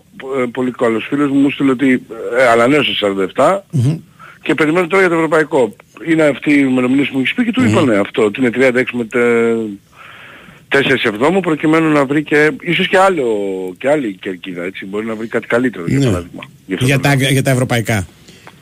[0.43, 2.03] ε, πολύ καλός φίλος μου, μου στείλε ότι
[2.39, 2.91] ε, ανανέωσε
[3.35, 3.59] 47
[4.47, 5.77] και περιμένω τώρα για το ευρωπαϊκό.
[6.09, 8.51] Είναι αυτή η ημερομηνία που μου έχεις πει και του είπα ναι αυτό, ότι είναι
[8.55, 9.21] 36 με τε...
[10.69, 13.27] 4 εβδόμου προκειμένου να βρει και ίσως και, άλλο,
[13.79, 16.05] και άλλη κερκίδα έτσι, μπορεί να βρει κάτι καλύτερο για Ναι.
[16.05, 16.43] παράδειγμα.
[16.67, 18.07] Γι' αυτό Για το τα, για τα ευρωπαϊκά.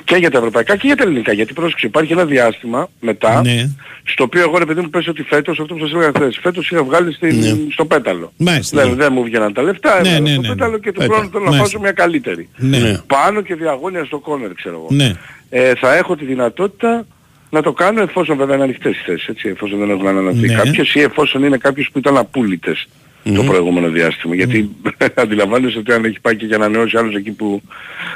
[0.05, 1.33] Και για τα ευρωπαϊκά και για τα ελληνικά.
[1.33, 3.71] Γιατί πρόσεξε, υπάρχει ένα διάστημα μετά, Ναι.
[4.05, 6.71] στο οποίο εγώ ρε παιδί μου πες ότι φέτος, αυτό που σας έλεγα χθες, φέτος
[6.71, 8.33] είχα βγάλει στην, στο πέταλο.
[8.37, 8.83] Μάλιστα.
[8.83, 10.55] Δεν, δεν μου βγαίναν τα λεφτά, Ναι, έβγαλα ναι, στο ναι, ναι.
[10.55, 11.13] πέταλο και του Πέτα.
[11.15, 11.65] χρόνου θέλω να Μάλιστα.
[11.65, 12.49] βάζω μια καλύτερη.
[12.57, 12.99] Ναι.
[13.07, 14.87] Πάνω και διαγώνια στο κόνερ ξέρω εγώ.
[14.91, 15.13] Ναι.
[15.51, 17.07] Ε, θα έχω τη δυνατότητα
[17.51, 20.55] να το κάνω εφόσον βέβαια είναι ανοιχτές οι θέσεις, έτσι, εφόσον δεν έχουν ανανεωθεί Ναι.
[20.55, 22.87] κάποιες ή εφόσον είναι κάποιες που ήταν απούλητες
[23.35, 24.35] το προηγούμενο διάστημα.
[24.35, 24.71] Γιατί
[25.15, 27.63] αντιλαμβάνεσαι ότι αν έχει πάει και για να ανανεώσει άλλος εκεί που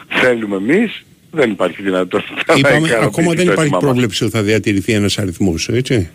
[0.09, 3.81] θέλουμε εμείς, δεν υπάρχει δυνατότητα να Είπαμε, ικανοποιήσει ακόμα δεν το υπάρχει αίτημά μας.
[3.85, 6.09] πρόβλεψη ότι θα διατηρηθεί ένας αριθμός, έτσι.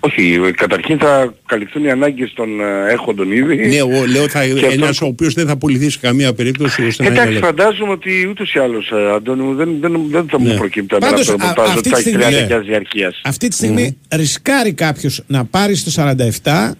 [0.00, 3.56] Όχι, καταρχήν θα καλυφθούν οι ανάγκες των ε, έχοντων ήδη.
[3.68, 6.86] Ναι, εγώ λέω θα, Και ένας αυτό- ο οποίος δεν θα πουληθεί σε καμία περίπτωση
[6.86, 7.62] ώστε να είναι Εντάξει, ελεύθερος.
[7.64, 10.48] φαντάζομαι ότι ούτως ή άλλως, ε, Αντώνη μου, δεν, δεν, δεν θα Ναι.
[10.48, 12.36] μου προκύπτει εμένα Πάντως, αυτό το α- ρεπορτάζ αυτή ότι τη θα έχει στιγμή- 30
[12.36, 12.42] ναι.
[12.42, 13.20] χιλιάδες διαρκείας.
[13.24, 16.74] Αυτή τη στιγμή ρισκάρει κάποιος να πάρει στο 47,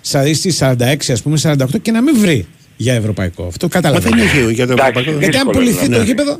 [0.00, 2.46] σαν στη 46 ας πούμε, 48 και να μην βρει
[2.80, 3.44] για ευρωπαϊκό.
[3.46, 4.16] Αυτό καταλαβαίνω.
[4.16, 5.10] δεν έχει για το Εντάξει, ευρωπαϊκό.
[5.20, 6.06] Γιατί αν δύσκολο πουληθεί είναι, το ναι.
[6.08, 6.38] γήπεδο.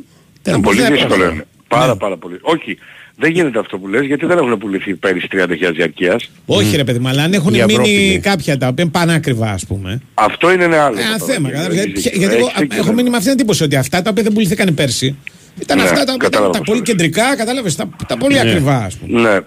[0.49, 1.33] Είναι πολύ δεν δύσκολο πρόβλημα.
[1.33, 1.45] είναι.
[1.69, 2.39] Πάρα πάρα πολύ.
[2.41, 2.79] Όχι,
[3.17, 6.31] δεν γίνεται αυτό που λες γιατί δεν έχουν πουληθεί πέρυσι 30.000 διαρκείας.
[6.47, 8.19] Όχι ρε παιδί μου, αλλά αν έχουν Για Ευρώπη, μείνει ναι.
[8.19, 10.01] κάποια τα οποία είναι πανάκριβα ας πούμε.
[10.15, 10.99] Αυτό είναι ένα άλλο.
[11.01, 11.49] Ένα το θέμα.
[11.49, 11.51] παράδειγμα.
[11.51, 11.79] κατάλαβες.
[11.85, 12.19] Έχεις Γιατί, δίκιο.
[12.21, 12.95] γιατί εγώ Έχεις δίκιο, έχω ναι.
[12.95, 15.17] μείνει με αυτή την εντύπωση ότι αυτά τα οποία δεν πουληθήκαν πέρσι
[15.61, 16.97] ήταν Ναι, αυτά τα, τα, κατάλαβα τα πώς πολύ το λες.
[16.97, 18.41] κεντρικά, κατάλαβες, τα, τα πολύ Ναι.
[18.41, 19.21] ακριβά ας πούμε.
[19.21, 19.39] Ναι.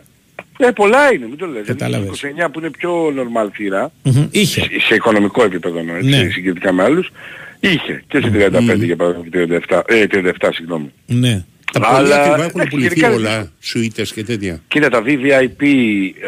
[0.57, 1.65] Ε, πολλά είναι, μην το λες.
[1.65, 2.19] Κατάλαβες.
[2.19, 4.27] Δηλαδή, 29 που είναι πιο normal θύρα, Μμμ.
[4.31, 4.61] Είχε.
[4.61, 6.29] σε, σε οικονομικό επίπεδο εννοώ, έτσι, Ναι.
[6.29, 7.09] συγκριτικά με άλλους,
[7.59, 10.91] είχε και σε 35 για παράδειγμα και 37, ε, 37 συγγνώμη.
[11.05, 11.43] Ναι.
[11.73, 14.61] Τα πολύ Αλλά, ακριβά έχουν εντάξει, πουληθεί γενικά- όλα, σουίτες και τέτοια.
[14.67, 15.61] Κοίτα τα VVIP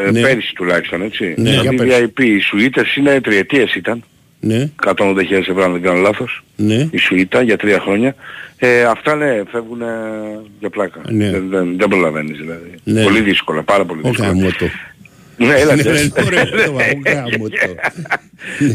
[0.08, 0.22] ε, Ναι.
[0.22, 1.34] πέρυσι τουλάχιστον έτσι.
[1.38, 2.00] Ναι, τα για πες.
[2.16, 4.04] VVIP οι σουίτες είναι τριετίες ήταν.
[4.46, 4.70] Ναι.
[4.86, 6.44] 180.000 ευρώ αν δεν κάνω λάθος.
[6.56, 6.88] Ναι.
[6.92, 8.16] Η σουίτα για τρία χρόνια.
[8.58, 9.86] Ε, αυτά ναι, φεύγουν ε,
[10.60, 11.02] για πλάκα.
[11.10, 11.30] Ναι.
[11.32, 12.74] Δεν, δεν, δεν προλαβαίνεις δηλαδή.
[12.84, 13.04] Ναι.
[13.04, 14.28] Πολύ δύσκολα, πάρα πολύ Ο δύσκολα.
[14.28, 14.48] γάμο
[15.38, 16.72] Ναι, έλα Ναι, και- ναι, ωραίο το
[17.12, 17.56] γάμο το.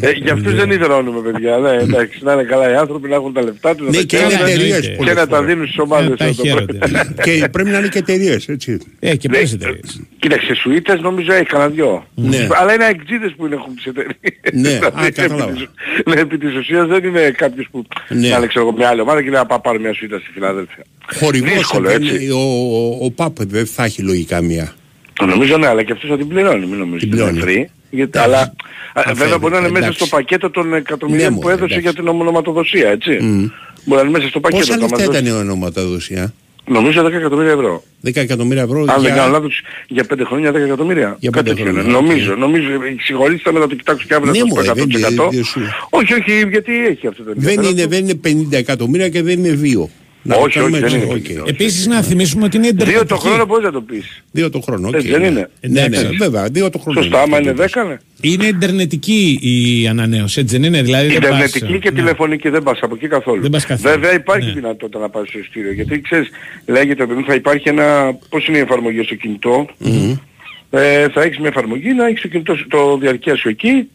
[0.00, 1.56] Ε, Για αυτούς δεν υδρώνουμε παιδιά.
[1.58, 3.86] Ναι, εντάξει, να είναι καλά οι άνθρωποι να έχουν τα λεφτά τους.
[3.86, 5.50] να Ναι, τα και είναι κάνουν εταιρείες και πολλές να τα φορές.
[5.52, 6.18] δίνουν στις ομάδες.
[6.18, 6.72] τα να το χαίρονται.
[6.78, 6.88] πω.
[7.24, 8.78] Και πρέπει να είναι και εταιρείε, έτσι.
[9.00, 10.00] Ε, και Ναι, πολλές εταιρείες.
[10.18, 12.06] Κοίταξε, σουίτες νομίζω έχει κανένα δυο.
[12.14, 12.48] Ναι.
[12.60, 14.16] Αλλά είναι αεκτζίδες που είναι, έχουν τις εταιρείες.
[14.52, 15.44] Ναι, Δηλαδή, α, κατάλαβα.
[15.50, 15.68] επί της-
[16.14, 18.28] Ναι, επί της ουσίας δεν είναι κάποιος που Ναι.
[18.28, 20.28] να είναι ξέρω εγώ μια άλλη ομάδα και λέει να πάω πάρω μια σουίτα στη
[20.34, 20.84] Φιλαδέλφια.
[21.14, 22.30] Χορηγός Δύσκολο, δεν- έτσι.
[22.30, 24.72] ο, ο, ο ΠΑΠ δεν θα έχει λογικά μία.
[25.26, 27.08] Νομίζω ναι, αλλά και αυτός θα την πληρώνει, μην νομίζεις.
[27.08, 27.66] Την ότι είναι πληρώνει.
[27.68, 27.72] free.
[27.90, 28.52] Γιατί, αλλά α,
[28.92, 30.04] Αφαίρεται, βέβαια μπορεί να είναι μέσα εντάξει.
[30.04, 31.90] στο πακέτο των εκατομμυρίων Ναι, που μωρέ, έδωσε εντάξει.
[31.94, 33.10] για την ονοματοδοσία, έτσι.
[33.84, 34.60] Μπορεί να είναι μέσα στο πακέτο.
[34.60, 36.32] Πόσα θα μας λεφτά δώσει- ήταν η ονοματοδοσία.
[36.70, 37.82] Νομίζω 10 εκατομμύρια ευρώ.
[38.04, 39.26] 10 εκατομμύρια ευρώ Αν δεν κάνω για...
[39.28, 41.16] λάθος, για 5 χρόνια 10 εκατομμύρια.
[41.20, 41.80] Για Κάτι πέντε τέτοιο είναι.
[41.90, 42.68] χρόνια, Νομίζω, νομίζω,
[43.00, 45.22] συγχωρήστε με να το κοιτάξω και αύριο Ναι, να σας πω μωρέ, δεν 100%.
[45.22, 47.88] είναι- δεν σου- Όχι, όχι, γιατί έχει αυτό το Δεν ενδιαφέρον είναι, του.
[47.88, 48.14] δεν είναι
[48.50, 49.88] 50 εκατομμύρια και δεν είναι 2.
[50.28, 51.46] Να το Όχι, κάνουμε όχι, δεν έτσι, είναι οκ.
[51.46, 51.48] 50.
[51.48, 53.20] Επίσης να θυμίσουμε ότι είναι Δύο το ιντερνετική.
[53.28, 54.22] χρόνο μπορείς να το πεις.
[54.30, 54.94] Δύο το χρόνο, οκ.
[54.94, 55.26] Έτσι δεν ναι.
[55.26, 55.48] είναι.
[55.60, 56.16] Ναι, ναι, Εντάξει.
[56.16, 57.00] βέβαια, δύο το χρόνο.
[57.02, 57.96] Σωστά, άμα είναι 10 ναι.
[58.20, 60.82] Είναι ιντερνετική η ανανέωση, έτσι δεν είναι.
[60.82, 61.96] Δηλαδή δεν πας, Ιντερνετική και ναι.
[61.98, 63.42] τηλεφωνική δεν πας από εκεί καθόλου.
[63.42, 63.94] Δεν πας καθόλου.
[63.94, 64.52] Βέβαια υπάρχει Ναι.
[64.52, 65.72] δυνατότητα να πάρεις στο εισιτήριο.
[65.72, 66.28] Γιατί ξέρεις,
[66.66, 68.18] λέγεται ότι θα υπάρχει ένα...
[68.28, 69.66] Πώς είναι η εφαρμογή στο κινητό.
[70.70, 73.88] Ε, θα έχεις μια εφαρμογή να έχεις το, κινητό, σου- το διαρκεία σου εκεί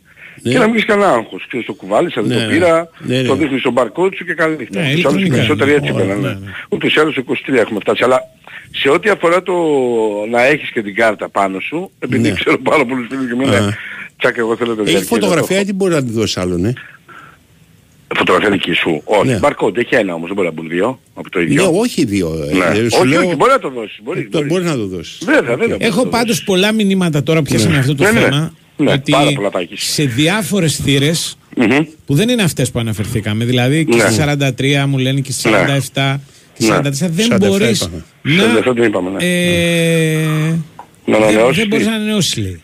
[0.44, 1.46] και να μην έχεις κανένα άγχος.
[1.48, 3.28] Ξέρεις το κουβάλησα, δεν Ναι, το πήρα, ναι, ναι.
[3.28, 4.82] το δείχνεις στο barcode σου και καλή νύχτα.
[4.82, 5.80] Ναι, Τους άλλους οι ηλεκτρονικά περισσότεροι είναι.
[5.80, 6.22] έτσι Ωραία, πέραν.
[6.22, 6.52] ναι, Ναι.
[6.70, 8.04] Ούτως ή άλλως 23 έχουμε φτάσει.
[8.04, 8.20] Αλλά
[8.72, 9.54] σε ό,τι αφορά το
[10.32, 12.34] να έχεις και την κάρτα πάνω σου, επειδή Ναι.
[12.36, 13.78] ξέρω πάρα πολλούς φίλους και μου λένε Α.
[14.18, 15.18] τσακ εγώ θέλω το Έχεις διαρκεία.
[15.18, 16.74] φωτογραφία, τι μπορεί να τη δώσεις άλλον, ε;
[18.18, 19.02] Φωτογραφία δική σου.
[19.06, 19.28] Όχι.
[19.28, 19.40] Ναι.
[19.42, 21.72] Barcode έχει ένα όμως, δεν μπορεί να μπουν δύο από το ίδιο.
[21.72, 22.48] Ναι, όχι δύο.
[22.52, 22.56] ε.
[22.56, 22.80] Ναι.
[22.80, 24.00] Ε, σου όχι, λέω- όχι, μπορεί να το δώσεις.
[24.04, 25.22] Μπορεί, Το μπορεί να το δώσεις.
[25.26, 25.78] Βέβαια, βέβαια.
[25.80, 27.80] Έχω πάντως πολλά μηνύματα τώρα πιάσαμε Ναι.
[27.80, 28.20] αυτό το Ναι, ναι.
[28.20, 28.54] θέμα.
[28.78, 29.84] Ναι, ότι πάρα πολλά τα έχεις.
[29.84, 31.38] σε διάφορες θύρες
[32.06, 33.46] που δεν είναι αυτές που αναφερθήκαμε.
[33.46, 34.02] Δηλαδή και Ναι.
[34.02, 35.52] στις 43 μου λένε και στις Ναι.
[35.52, 36.20] 47
[36.54, 36.76] και στις Ναι.
[36.76, 38.04] 44 δεν 47 μπορείς είπαμε.
[38.22, 38.44] να...
[38.44, 39.18] 47 δεν είπαμε, ναι.
[39.26, 40.26] ε,
[41.06, 42.62] Να δεν, ανανεώσεις δεν μπορείς τι; να ανανεώσεις λέει.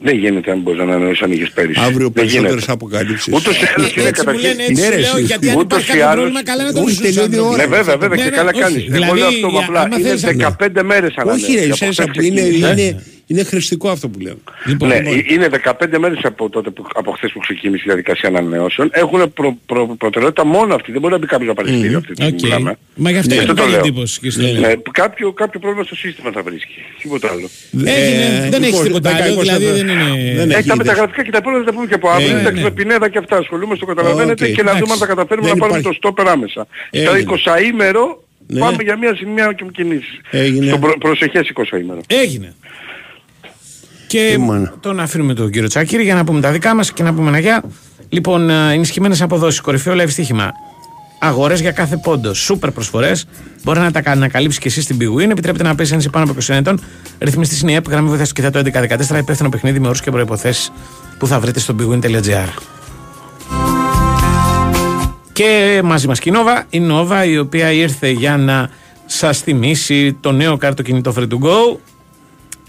[0.00, 1.80] Δεν γίνεται αν μπορείς να ανανεώσεις αν είχες πέρυσι.
[1.80, 2.72] Αύριο Δεν περισσότερες γίνεται.
[2.72, 3.34] αποκαλύψεις.
[3.34, 4.42] Ούτως ή άλλως είναι Έτσι μου καταρχήν.
[4.48, 5.24] λένε, έτσι Ναι, σου ρε, λέω, εσύ.
[5.24, 7.34] γιατί αν Ούτως υπάρχει ή κάποιο άλλως- πρόβλημα καλά να το Όχι, ρίξουν στους τελειώνει
[7.34, 7.58] η άνθρωπους.
[7.58, 7.68] ώρα.
[7.68, 8.60] Ναι βέβαια, βέβαια Ναι, και ναι, καλά όχι.
[8.64, 8.82] κάνεις.
[8.84, 9.80] Εγώ Δηλαδή, λέω αυτό για- απλά.
[9.80, 11.44] άμα Είναι θες να- 15 μέρες ανανέωση.
[11.44, 13.02] Όχι ρε, από Σέσα χθες που είναι, ξεκίνησε.
[13.28, 14.36] Είναι, είναι χρηστικό αυτό που λέω.
[14.66, 15.14] Λοιπόν, Ναι, λοιπόν.
[15.14, 18.88] ε- είναι 15 μέρες από τότε που, από χθες που ξεκίνησε η διαδικασία ανανεώσεων.
[18.92, 20.92] Έχουν προ, προ, προτεραιότητα μόνο αυτή.
[20.92, 22.32] Δεν μπορεί να μπει κάποιος να παριστήρει αυτή τη στιγμή.
[22.32, 22.38] Οκ.
[22.40, 22.78] που μιλάμε.
[22.94, 23.78] Μα γι' αυτό Ναι, μου το κάνει λέω.
[23.80, 24.60] εντύπωση και στο Ναι, λέω.
[24.60, 26.74] Ναι, κάποιο, κάποιο πρόβλημα στο σύστημα θα βρίσκει.
[27.02, 27.48] Τίποτα άλλο.
[27.72, 29.78] Έγινε, Ε, δεν έχεις λοιπόν, τίποτα δέκα, άλλο, είκοσι δηλαδή λεπτά.
[29.78, 30.34] δεν είναι...
[30.34, 30.76] Δεν Έχει έχει τα ιδέα.
[30.76, 32.36] μεταγραφικά και τα υπόλοιπα θα τα πούμε και από αύριο.
[32.36, 32.68] Ε, Εντάξει, ναι.
[32.68, 34.52] με πινέδα και αυτά ασχολούμαστε, το καταλαβαίνετε Οκ.
[34.56, 34.92] και να δούμε Εντάξει.
[34.92, 35.98] αν θα καταφέρουμε Δεν να πάρουμε υπάρχει.
[36.00, 36.66] το στόπερ άμεσα.
[36.90, 37.18] Στα Έγινε.
[37.18, 38.04] 20 ήμερο
[38.46, 38.60] Ναι.
[38.60, 40.20] πάμε για μία σημεία και κινήσεις.
[40.30, 40.66] Έγινε.
[40.68, 42.00] Στο προ, προσεχές 20 ήμερο.
[42.06, 42.54] Έγινε.
[44.08, 44.74] Και Τι μάνα.
[44.80, 47.38] τον αφήνουμε τον κύριο Τσάκηρη για να πούμε τα δικά μας και να πούμε ένα
[47.38, 47.62] γεια.
[48.08, 50.52] Λοιπόν, ε, ενισχυμένες αποδόσεις, κορυφαίο live στοίχημα.
[51.20, 52.34] Αγορές για κάθε πόντο.
[52.34, 53.26] Σούπερ προσφορές.
[53.64, 55.30] Μπορεί να τα ανακαλύψει και εσύ στην Big Win.
[55.30, 56.80] Επιτρέπεται να παίζει αν είσαι πάνω από 21 ετών.
[57.18, 59.18] Ρυθμιστής είναι η ΕΠ, γραμμή βοήθειας και θέτω 1114.
[59.18, 60.70] Υπεύθυνο παιχνίδι με όρους και προποθέσει
[61.18, 62.48] που θα βρείτε στο bigwin.gr.
[65.32, 68.70] Και μαζί μας και η Nova, η Nova η οποία ήρθε για να
[69.06, 71.76] σας θυμίσει το νέο κάρτο κινητό Free to Go.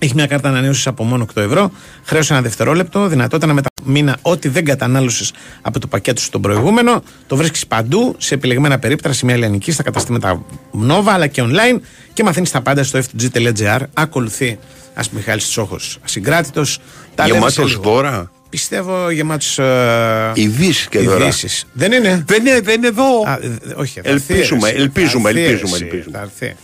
[0.01, 1.71] Έχει μια κάρτα ανανέωσης από μόνο 8 ευρώ.
[2.03, 3.07] Χρέωση ένα δευτερόλεπτο.
[3.07, 5.31] Δυνατότητα να μεταμείνα ό,τι δεν κατανάλωσες
[5.61, 7.03] από το πακέτο σου τον προηγούμενο.
[7.27, 10.45] Το βρίσκεις παντού σε επιλεγμένα περίπτερα σημεία ελληνικής στα καταστήματα
[10.89, 11.79] Nova αλλά και online.
[12.13, 13.79] Και μαθαίνεις τα πάντα στο f2g.gr.
[13.93, 14.59] Ακολουθεί
[14.93, 16.79] ας Μιχάλης Τσόχος ασυγκράτητος.
[17.15, 17.81] Τα λέμε σε Γεμάτος λίγο.
[17.93, 18.31] δώρα.
[18.49, 21.23] Πιστεύω γεμάτους ε, Ειδήσεις και δώρα.
[21.23, 21.65] ειδήσεις.
[21.73, 23.21] Δεν είναι; Δεν είναι, δεν είναι εδώ.
[23.25, 24.81] Α, ε, όχι, θα έρθει, Ελπίζουμε, ρε, εσύ.
[24.81, 25.83] ελπίζουμε, Θα έρθει, ελπίζουμε, εσύ.
[25.85, 26.17] ελπίζουμε.
[26.17, 26.55] Θα έρθει.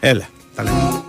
[0.00, 0.24] Έλα,
[0.54, 1.02] τα λέμε.